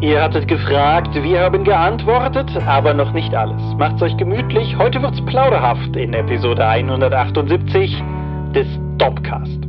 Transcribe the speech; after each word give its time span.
Ihr 0.00 0.22
hattet 0.22 0.48
gefragt, 0.48 1.14
wir 1.14 1.40
haben 1.40 1.62
geantwortet, 1.62 2.50
aber 2.66 2.94
noch 2.94 3.12
nicht 3.12 3.34
alles. 3.34 3.60
Macht's 3.76 4.00
euch 4.00 4.16
gemütlich, 4.16 4.74
heute 4.78 5.02
wird's 5.02 5.22
plauderhaft 5.26 5.94
in 5.94 6.14
Episode 6.14 6.66
178 6.66 8.02
des 8.54 8.66
Dopcast. 8.96 9.60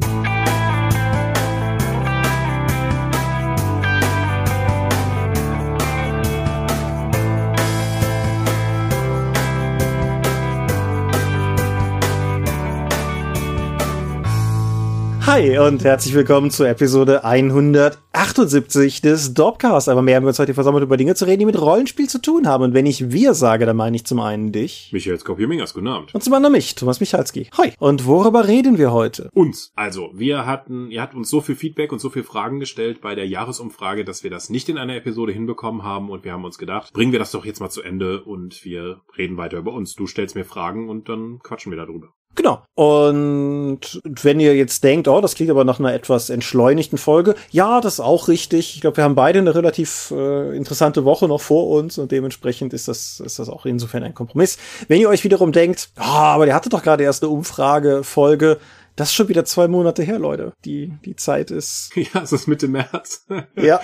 Hi 15.32 15.58
und 15.60 15.86
herzlich 15.86 16.14
willkommen 16.14 16.52
zur 16.52 16.68
Episode 16.68 17.24
178 17.24 19.00
des 19.00 19.34
Dopcast. 19.34 19.88
Aber 19.88 20.02
mehr 20.02 20.18
haben 20.18 20.26
wir 20.26 20.28
uns 20.28 20.40
heute 20.40 20.54
versammelt, 20.54 20.84
über 20.84 20.98
Dinge 20.98 21.16
zu 21.16 21.24
reden, 21.24 21.40
die 21.40 21.46
mit 21.46 21.58
Rollenspiel 21.58 22.10
zu 22.10 22.22
tun 22.22 22.50
haben. 22.50 22.66
Und 22.66 22.74
wenn 22.74 22.86
ich 22.86 23.14
wir 23.14 23.34
sage, 23.34 23.66
dann 23.66 23.78
meine 23.78 23.96
ich 23.96 24.06
zum 24.06 24.20
einen 24.20 24.52
dich. 24.52 24.90
Michael 24.92 25.18
Skopje-Mingers, 25.18 25.74
guten 25.74 25.88
Abend. 25.88 26.14
Und 26.14 26.22
zum 26.22 26.34
anderen 26.34 26.52
mich, 26.52 26.76
Thomas 26.76 27.00
Michalski. 27.00 27.48
Hi. 27.58 27.72
Und 27.80 28.06
worüber 28.06 28.46
reden 28.46 28.78
wir 28.78 28.92
heute? 28.92 29.30
Uns. 29.34 29.72
Also, 29.74 30.12
wir 30.14 30.46
hatten, 30.46 30.92
ihr 30.92 31.02
habt 31.02 31.16
uns 31.16 31.30
so 31.30 31.40
viel 31.40 31.56
Feedback 31.56 31.94
und 31.94 32.00
so 32.00 32.10
viel 32.10 32.24
Fragen 32.24 32.60
gestellt 32.60 33.00
bei 33.00 33.16
der 33.16 33.26
Jahresumfrage, 33.26 34.04
dass 34.04 34.26
wir 34.26 34.32
das 34.32 34.50
nicht 34.50 34.68
in 34.68 34.78
einer 34.78 34.98
Episode 34.98 35.32
hinbekommen 35.32 35.84
haben 35.84 36.10
und 36.10 36.26
wir 36.26 36.34
haben 36.34 36.44
uns 36.44 36.58
gedacht, 36.58 36.92
bringen 36.92 37.14
wir 37.14 37.20
das 37.20 37.32
doch 37.32 37.46
jetzt 37.46 37.62
mal 37.62 37.70
zu 37.70 37.82
Ende 37.82 38.22
und 38.22 38.66
wir 38.66 39.00
reden 39.18 39.38
weiter 39.38 39.60
über 39.60 39.72
uns. 39.72 39.96
Du 39.96 40.08
stellst 40.08 40.36
mir 40.36 40.44
Fragen 40.44 40.90
und 40.90 41.08
dann 41.08 41.40
quatschen 41.42 41.72
wir 41.72 41.78
darüber. 41.78 42.10
Genau. 42.36 42.64
Und 42.76 44.02
wenn 44.04 44.40
ihr 44.40 44.56
jetzt 44.56 44.84
denkt, 44.84 45.08
oh, 45.08 45.20
das 45.20 45.36
klingt 45.36 45.52
aber 45.52 45.66
nach 45.66 45.80
einer 45.80 45.94
etwas 45.94 46.30
entschleunigten 46.30 46.98
Folge, 46.98 47.36
ja, 47.50 47.82
das 47.82 47.96
ist 47.96 48.00
auch 48.00 48.30
richtig. 48.30 48.76
Ich 48.76 48.82
glaube, 48.82 48.98
wir 48.98 49.04
haben 49.04 49.16
beide 49.16 49.40
eine 49.40 49.54
relativ 49.54 50.12
äh, 50.12 50.56
interessante 50.56 51.04
Woche 51.04 51.28
noch 51.28 51.42
vor 51.42 51.68
uns 51.68 51.98
und 51.98 52.12
dementsprechend 52.12 52.74
ist 52.74 52.88
das, 52.88 53.20
ist 53.20 53.40
das 53.40 53.50
auch 53.50 53.66
insofern 53.66 54.04
ein 54.04 54.14
Kompromiss. 54.14 54.58
Wenn 54.88 55.02
ihr 55.02 55.10
euch 55.10 55.24
wiederum 55.26 55.52
denkt, 55.52 55.90
ah, 55.98 56.32
oh, 56.32 56.36
aber 56.36 56.46
der 56.46 56.56
hatte 56.56 56.70
doch 56.70 56.84
gerade 56.84 57.04
erst 57.04 57.22
eine 57.24 57.32
Umfragefolge, 57.32 58.60
das 58.96 59.10
ist 59.10 59.16
schon 59.16 59.30
wieder 59.30 59.46
zwei 59.46 59.68
Monate 59.68 60.04
her, 60.04 60.20
Leute. 60.20 60.54
Die, 60.66 60.94
die 61.06 61.16
Zeit 61.16 61.52
ist. 61.52 61.92
Ja, 62.14 62.24
es 62.24 62.32
ist 62.34 62.48
Mitte 62.48 62.68
März. 62.68 63.26
Ja. 63.56 63.80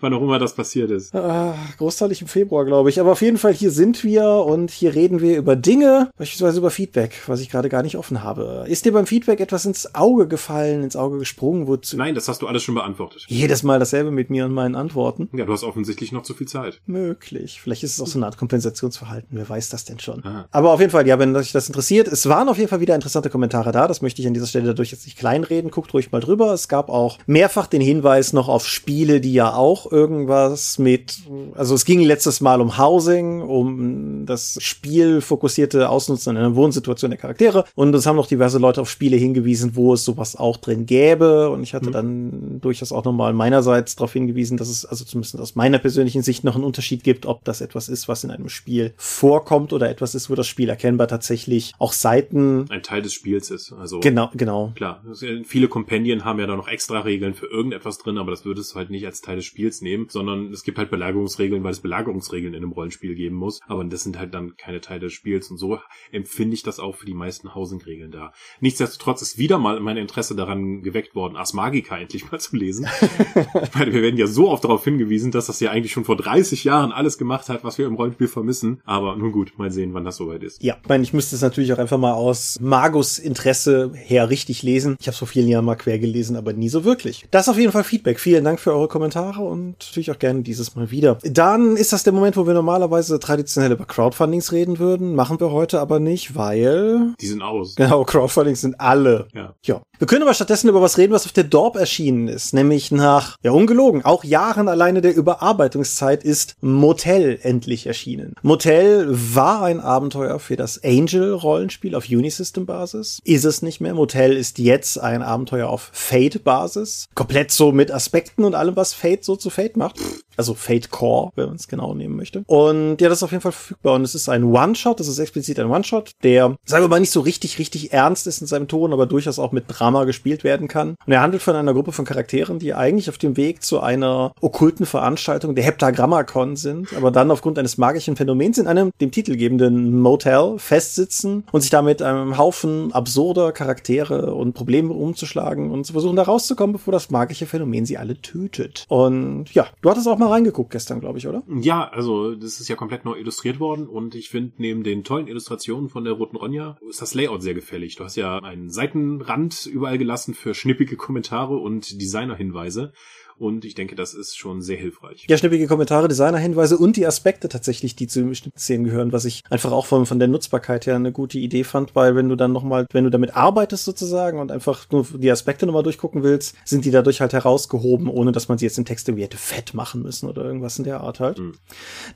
Wann 0.00 0.12
auch 0.12 0.22
immer 0.22 0.38
das 0.38 0.54
passiert 0.54 0.90
ist. 0.90 1.14
Äh, 1.14 1.52
großteilig 1.78 2.22
im 2.22 2.28
Februar, 2.28 2.64
glaube 2.64 2.90
ich. 2.90 2.98
Aber 2.98 3.12
auf 3.12 3.22
jeden 3.22 3.38
Fall, 3.38 3.54
hier 3.54 3.70
sind 3.70 4.02
wir 4.02 4.26
und 4.26 4.70
hier 4.70 4.94
reden 4.94 5.20
wir 5.20 5.38
über 5.38 5.56
Dinge, 5.56 6.10
beispielsweise 6.16 6.58
über 6.58 6.70
Feedback, 6.70 7.22
was 7.26 7.40
ich 7.40 7.48
gerade 7.48 7.68
gar 7.68 7.82
nicht 7.82 7.96
offen 7.96 8.22
habe. 8.22 8.64
Ist 8.66 8.84
dir 8.84 8.92
beim 8.92 9.06
Feedback 9.06 9.40
etwas 9.40 9.64
ins 9.66 9.94
Auge 9.94 10.26
gefallen, 10.26 10.82
ins 10.82 10.96
Auge 10.96 11.18
gesprungen? 11.18 11.66
Wozu? 11.66 11.96
Nein, 11.96 12.14
das 12.14 12.28
hast 12.28 12.42
du 12.42 12.48
alles 12.48 12.62
schon 12.62 12.74
beantwortet. 12.74 13.24
Jedes 13.28 13.62
Mal 13.62 13.78
dasselbe 13.78 14.10
mit 14.10 14.30
mir 14.30 14.44
und 14.46 14.52
meinen 14.52 14.74
Antworten. 14.74 15.28
Ja, 15.32 15.44
du 15.44 15.52
hast 15.52 15.64
offensichtlich 15.64 16.12
noch 16.12 16.22
zu 16.22 16.34
viel 16.34 16.48
Zeit. 16.48 16.80
Möglich. 16.86 17.60
Vielleicht 17.60 17.84
ist 17.84 17.92
es 17.94 18.00
auch 18.00 18.06
so 18.06 18.18
eine 18.18 18.26
Art 18.26 18.36
Kompensationsverhalten. 18.36 19.28
Wer 19.30 19.48
weiß 19.48 19.68
das 19.68 19.84
denn 19.84 20.00
schon? 20.00 20.24
Aha. 20.24 20.46
Aber 20.50 20.72
auf 20.72 20.80
jeden 20.80 20.92
Fall, 20.92 21.06
ja, 21.06 21.18
wenn 21.18 21.34
euch 21.36 21.52
das 21.52 21.68
interessiert, 21.68 22.08
es 22.08 22.28
waren 22.28 22.48
auf 22.48 22.58
jeden 22.58 22.68
Fall 22.68 22.80
wieder 22.80 22.94
interessante 22.94 23.30
Kommentare 23.30 23.72
da. 23.72 23.86
Das 23.86 24.02
möchte 24.02 24.20
ich 24.20 24.28
an 24.28 24.34
dieser 24.34 24.46
Stelle 24.46 24.59
dadurch 24.66 24.90
jetzt 24.90 25.06
nicht 25.06 25.18
kleinreden. 25.18 25.70
Guckt 25.70 25.94
ruhig 25.94 26.12
mal 26.12 26.20
drüber. 26.20 26.52
Es 26.52 26.68
gab 26.68 26.88
auch 26.88 27.18
mehrfach 27.26 27.66
den 27.66 27.80
Hinweis 27.80 28.32
noch 28.32 28.48
auf 28.48 28.66
Spiele, 28.66 29.20
die 29.20 29.32
ja 29.32 29.54
auch 29.54 29.90
irgendwas 29.90 30.78
mit, 30.78 31.18
also 31.54 31.74
es 31.74 31.84
ging 31.84 32.00
letztes 32.00 32.40
Mal 32.40 32.60
um 32.60 32.78
Housing, 32.78 33.42
um 33.42 34.26
das 34.26 34.58
spielfokussierte 34.60 35.88
Ausnutzen 35.88 36.36
einer 36.36 36.54
Wohnsituation 36.54 37.10
der 37.10 37.18
Charaktere. 37.18 37.64
Und 37.74 37.94
es 37.94 38.06
haben 38.06 38.16
noch 38.16 38.26
diverse 38.26 38.58
Leute 38.58 38.80
auf 38.80 38.90
Spiele 38.90 39.16
hingewiesen, 39.16 39.76
wo 39.76 39.94
es 39.94 40.04
sowas 40.04 40.36
auch 40.36 40.56
drin 40.56 40.86
gäbe. 40.86 41.50
Und 41.50 41.62
ich 41.62 41.74
hatte 41.74 41.88
mhm. 41.88 41.92
dann 41.92 42.60
durchaus 42.60 42.92
auch 42.92 43.04
nochmal 43.04 43.32
meinerseits 43.32 43.96
darauf 43.96 44.12
hingewiesen, 44.12 44.56
dass 44.56 44.68
es 44.68 44.84
also 44.84 45.04
zumindest 45.04 45.38
aus 45.40 45.54
meiner 45.54 45.78
persönlichen 45.78 46.22
Sicht 46.22 46.44
noch 46.44 46.54
einen 46.54 46.64
Unterschied 46.64 47.04
gibt, 47.04 47.26
ob 47.26 47.44
das 47.44 47.60
etwas 47.60 47.88
ist, 47.88 48.08
was 48.08 48.24
in 48.24 48.30
einem 48.30 48.48
Spiel 48.48 48.92
vorkommt 48.96 49.72
oder 49.72 49.90
etwas 49.90 50.14
ist, 50.14 50.30
wo 50.30 50.34
das 50.34 50.46
Spiel 50.46 50.68
erkennbar 50.68 51.08
tatsächlich 51.08 51.72
auch 51.78 51.92
Seiten 51.92 52.66
ein 52.70 52.82
Teil 52.82 53.02
des 53.02 53.12
Spiels 53.12 53.50
ist. 53.50 53.72
Also 53.72 54.00
genau, 54.00 54.30
genau. 54.40 54.72
Klar, 54.74 55.04
viele 55.44 55.68
Kompendien 55.68 56.24
haben 56.24 56.40
ja 56.40 56.46
da 56.46 56.56
noch 56.56 56.66
extra 56.66 57.00
Regeln 57.00 57.34
für 57.34 57.46
irgendetwas 57.46 57.98
drin, 57.98 58.18
aber 58.18 58.32
das 58.32 58.44
würdest 58.44 58.72
du 58.72 58.76
halt 58.76 58.90
nicht 58.90 59.06
als 59.06 59.20
Teil 59.20 59.36
des 59.36 59.44
Spiels 59.44 59.82
nehmen, 59.82 60.06
sondern 60.08 60.50
es 60.50 60.64
gibt 60.64 60.78
halt 60.78 60.90
Belagerungsregeln, 60.90 61.62
weil 61.62 61.70
es 61.70 61.80
Belagerungsregeln 61.80 62.54
in 62.54 62.64
einem 62.64 62.72
Rollenspiel 62.72 63.14
geben 63.14 63.36
muss, 63.36 63.60
aber 63.68 63.84
das 63.84 64.02
sind 64.02 64.18
halt 64.18 64.34
dann 64.34 64.56
keine 64.56 64.80
Teile 64.80 65.00
des 65.00 65.12
Spiels 65.12 65.50
und 65.50 65.58
so 65.58 65.78
empfinde 66.10 66.54
ich 66.54 66.62
das 66.62 66.80
auch 66.80 66.96
für 66.96 67.06
die 67.06 67.14
meisten 67.14 67.54
Housing-Regeln 67.54 68.10
da. 68.10 68.32
Nichtsdestotrotz 68.60 69.22
ist 69.22 69.38
wieder 69.38 69.58
mal 69.58 69.78
mein 69.80 69.98
Interesse 69.98 70.34
daran 70.34 70.82
geweckt 70.82 71.14
worden, 71.14 71.36
Ars 71.36 71.52
Magica 71.52 71.98
endlich 71.98 72.32
mal 72.32 72.40
zu 72.40 72.56
lesen. 72.56 72.88
ich 73.62 73.74
meine, 73.74 73.92
wir 73.92 74.02
werden 74.02 74.16
ja 74.16 74.26
so 74.26 74.50
oft 74.50 74.64
darauf 74.64 74.82
hingewiesen, 74.82 75.30
dass 75.30 75.46
das 75.46 75.60
ja 75.60 75.70
eigentlich 75.70 75.92
schon 75.92 76.04
vor 76.04 76.16
30 76.16 76.64
Jahren 76.64 76.92
alles 76.92 77.18
gemacht 77.18 77.50
hat, 77.50 77.62
was 77.62 77.76
wir 77.76 77.86
im 77.86 77.94
Rollenspiel 77.94 78.28
vermissen, 78.28 78.80
aber 78.86 79.16
nun 79.16 79.32
gut, 79.32 79.58
mal 79.58 79.70
sehen, 79.70 79.92
wann 79.92 80.04
das 80.04 80.16
soweit 80.16 80.42
ist. 80.42 80.62
Ja, 80.62 80.78
ich 80.82 80.88
meine, 80.88 81.04
ich 81.04 81.12
müsste 81.12 81.36
es 81.36 81.42
natürlich 81.42 81.72
auch 81.74 81.78
einfach 81.78 81.98
mal 81.98 82.14
aus 82.14 82.58
Magus 82.60 83.18
Interesse 83.18 83.92
her 83.94 84.29
richtig 84.30 84.62
lesen. 84.62 84.96
Ich 85.00 85.06
habe 85.06 85.16
vor 85.16 85.28
vielen 85.28 85.48
Jahren 85.48 85.64
mal 85.64 85.76
quer 85.76 85.98
gelesen, 85.98 86.36
aber 86.36 86.52
nie 86.52 86.68
so 86.68 86.84
wirklich. 86.84 87.26
Das 87.30 87.46
ist 87.46 87.48
auf 87.50 87.58
jeden 87.58 87.72
Fall 87.72 87.84
Feedback. 87.84 88.18
Vielen 88.20 88.44
Dank 88.44 88.60
für 88.60 88.72
eure 88.72 88.88
Kommentare 88.88 89.42
und 89.42 89.76
natürlich 89.80 90.10
auch 90.10 90.18
gerne 90.18 90.42
dieses 90.42 90.74
Mal 90.74 90.90
wieder. 90.90 91.18
Dann 91.22 91.76
ist 91.76 91.92
das 91.92 92.02
der 92.02 92.12
Moment, 92.12 92.36
wo 92.36 92.46
wir 92.46 92.54
normalerweise 92.54 93.18
traditionell 93.20 93.72
über 93.72 93.84
Crowdfundings 93.84 94.52
reden 94.52 94.78
würden. 94.78 95.14
Machen 95.14 95.40
wir 95.40 95.50
heute 95.50 95.80
aber 95.80 96.00
nicht, 96.00 96.36
weil... 96.36 97.14
Die 97.20 97.26
sind 97.26 97.42
aus. 97.42 97.74
Genau, 97.74 98.04
Crowdfundings 98.04 98.60
sind 98.60 98.80
alle. 98.80 99.28
Ja. 99.34 99.54
ja. 99.64 99.82
Wir 100.00 100.06
können 100.06 100.22
aber 100.22 100.32
stattdessen 100.32 100.70
über 100.70 100.80
was 100.80 100.96
reden, 100.96 101.12
was 101.12 101.26
auf 101.26 101.32
der 101.32 101.44
Dorp 101.44 101.76
erschienen 101.76 102.26
ist. 102.26 102.54
Nämlich 102.54 102.90
nach, 102.90 103.36
ja 103.42 103.50
ungelogen, 103.50 104.02
auch 104.02 104.24
Jahren 104.24 104.66
alleine 104.66 105.02
der 105.02 105.14
Überarbeitungszeit 105.14 106.24
ist 106.24 106.54
Motel 106.62 107.38
endlich 107.42 107.86
erschienen. 107.86 108.34
Motel 108.40 109.08
war 109.10 109.62
ein 109.62 109.78
Abenteuer 109.78 110.38
für 110.38 110.56
das 110.56 110.82
Angel-Rollenspiel 110.82 111.94
auf 111.94 112.08
Unisystem-Basis. 112.08 113.20
Ist 113.24 113.44
es 113.44 113.60
nicht 113.60 113.82
mehr. 113.82 113.92
Motel 113.92 114.38
ist 114.38 114.58
jetzt 114.58 114.98
ein 114.98 115.20
Abenteuer 115.20 115.68
auf 115.68 115.90
Fate-Basis. 115.92 117.08
Komplett 117.14 117.52
so 117.52 117.70
mit 117.70 117.92
Aspekten 117.92 118.44
und 118.44 118.54
allem, 118.54 118.76
was 118.76 118.94
Fate 118.94 119.22
so 119.22 119.36
zu 119.36 119.50
Fate 119.50 119.76
macht. 119.76 119.96
Also 120.38 120.54
Fate 120.54 120.90
Core, 120.90 121.32
wenn 121.34 121.48
man 121.48 121.56
es 121.56 121.68
genau 121.68 121.92
nehmen 121.94 122.16
möchte. 122.16 122.42
Und 122.46 123.02
ja, 123.02 123.10
das 123.10 123.18
ist 123.18 123.22
auf 123.24 123.32
jeden 123.32 123.42
Fall 123.42 123.52
verfügbar. 123.52 123.96
Und 123.96 124.04
es 124.04 124.14
ist 124.14 124.30
ein 124.30 124.44
One-Shot, 124.44 124.98
das 124.98 125.08
ist 125.08 125.18
explizit 125.18 125.60
ein 125.60 125.66
One-Shot, 125.66 126.12
der, 126.22 126.56
sagen 126.64 126.84
wir 126.84 126.88
mal, 126.88 127.00
nicht 127.00 127.12
so 127.12 127.20
richtig, 127.20 127.58
richtig 127.58 127.92
ernst 127.92 128.26
ist 128.26 128.40
in 128.40 128.46
seinem 128.46 128.66
Ton, 128.66 128.94
aber 128.94 129.04
durchaus 129.04 129.38
auch 129.38 129.52
mit 129.52 129.64
Drama 129.68 129.89
gespielt 130.06 130.44
werden 130.44 130.68
kann. 130.68 130.96
Und 131.06 131.12
er 131.12 131.20
handelt 131.20 131.42
von 131.42 131.56
einer 131.56 131.74
Gruppe 131.74 131.92
von 131.92 132.04
Charakteren, 132.04 132.58
die 132.58 132.74
eigentlich 132.74 133.08
auf 133.08 133.18
dem 133.18 133.36
Weg 133.36 133.62
zu 133.62 133.80
einer 133.80 134.32
okkulten 134.40 134.86
Veranstaltung, 134.86 135.54
der 135.54 135.64
Heptagrammacon 135.64 136.56
sind, 136.56 136.92
aber 136.94 137.10
dann 137.10 137.30
aufgrund 137.30 137.58
eines 137.58 137.78
magischen 137.78 138.16
Phänomens 138.16 138.58
in 138.58 138.66
einem 138.66 138.90
dem 139.00 139.10
titelgebenden 139.10 140.00
Motel 140.00 140.54
festsitzen 140.58 141.44
und 141.52 141.60
sich 141.60 141.70
damit 141.70 142.02
einem 142.02 142.38
Haufen 142.38 142.92
absurder 142.92 143.52
Charaktere 143.52 144.34
und 144.34 144.54
Probleme 144.54 144.92
umzuschlagen 144.92 145.70
und 145.70 145.84
zu 145.84 145.92
versuchen, 145.92 146.16
da 146.16 146.22
rauszukommen, 146.22 146.72
bevor 146.72 146.92
das 146.92 147.10
magische 147.10 147.46
Phänomen 147.46 147.86
sie 147.86 147.98
alle 147.98 148.20
tötet. 148.20 148.84
Und 148.88 149.46
ja, 149.52 149.66
du 149.82 149.90
hattest 149.90 150.08
auch 150.08 150.18
mal 150.18 150.28
reingeguckt 150.28 150.70
gestern, 150.70 151.00
glaube 151.00 151.18
ich, 151.18 151.26
oder? 151.26 151.42
Ja, 151.60 151.88
also 151.88 152.34
das 152.34 152.60
ist 152.60 152.68
ja 152.68 152.76
komplett 152.76 153.04
neu 153.04 153.16
illustriert 153.16 153.60
worden 153.60 153.86
und 153.86 154.14
ich 154.14 154.28
finde, 154.28 154.52
neben 154.58 154.82
den 154.82 155.04
tollen 155.04 155.26
Illustrationen 155.26 155.88
von 155.88 156.04
der 156.04 156.14
Roten 156.14 156.36
Ronja 156.36 156.78
ist 156.88 157.02
das 157.02 157.14
Layout 157.14 157.42
sehr 157.42 157.54
gefällig. 157.54 157.96
Du 157.96 158.04
hast 158.04 158.16
ja 158.16 158.38
einen 158.38 158.70
Seitenrand 158.70 159.66
überall 159.80 159.96
gelassen 159.96 160.34
für 160.34 160.52
schnippige 160.52 160.96
Kommentare 160.96 161.56
und 161.56 162.02
Designerhinweise. 162.02 162.92
Und 163.40 163.64
ich 163.64 163.74
denke, 163.74 163.94
das 163.94 164.12
ist 164.12 164.36
schon 164.36 164.60
sehr 164.60 164.76
hilfreich. 164.76 165.24
Ja, 165.26 165.38
schnippige 165.38 165.66
Kommentare, 165.66 166.08
Designerhinweise 166.08 166.76
und 166.76 166.96
die 166.98 167.06
Aspekte 167.06 167.48
tatsächlich, 167.48 167.96
die 167.96 168.06
zu 168.06 168.22
bestimmten 168.24 168.58
Szenen 168.58 168.84
gehören, 168.84 169.12
was 169.12 169.24
ich 169.24 169.40
einfach 169.48 169.72
auch 169.72 169.86
von, 169.86 170.04
von 170.04 170.18
der 170.18 170.28
Nutzbarkeit 170.28 170.86
her 170.86 170.96
eine 170.96 171.10
gute 171.10 171.38
Idee 171.38 171.64
fand, 171.64 171.96
weil 171.96 172.14
wenn 172.14 172.28
du 172.28 172.36
dann 172.36 172.52
nochmal, 172.52 172.84
wenn 172.92 173.04
du 173.04 173.10
damit 173.10 173.34
arbeitest 173.34 173.86
sozusagen 173.86 174.38
und 174.38 174.52
einfach 174.52 174.86
nur 174.90 175.06
die 175.14 175.30
Aspekte 175.30 175.64
nochmal 175.64 175.82
durchgucken 175.82 176.22
willst, 176.22 176.54
sind 176.66 176.84
die 176.84 176.90
dadurch 176.90 177.22
halt 177.22 177.32
herausgehoben, 177.32 178.08
ohne 178.08 178.30
dass 178.30 178.48
man 178.48 178.58
sie 178.58 178.66
jetzt 178.66 178.76
im 178.76 178.84
Text 178.84 179.08
irgendwie 179.08 179.24
hätte 179.24 179.38
fett 179.38 179.72
machen 179.72 180.02
müssen 180.02 180.28
oder 180.28 180.44
irgendwas 180.44 180.76
in 180.76 180.84
der 180.84 181.00
Art 181.00 181.18
halt. 181.18 181.38
Mhm. 181.38 181.54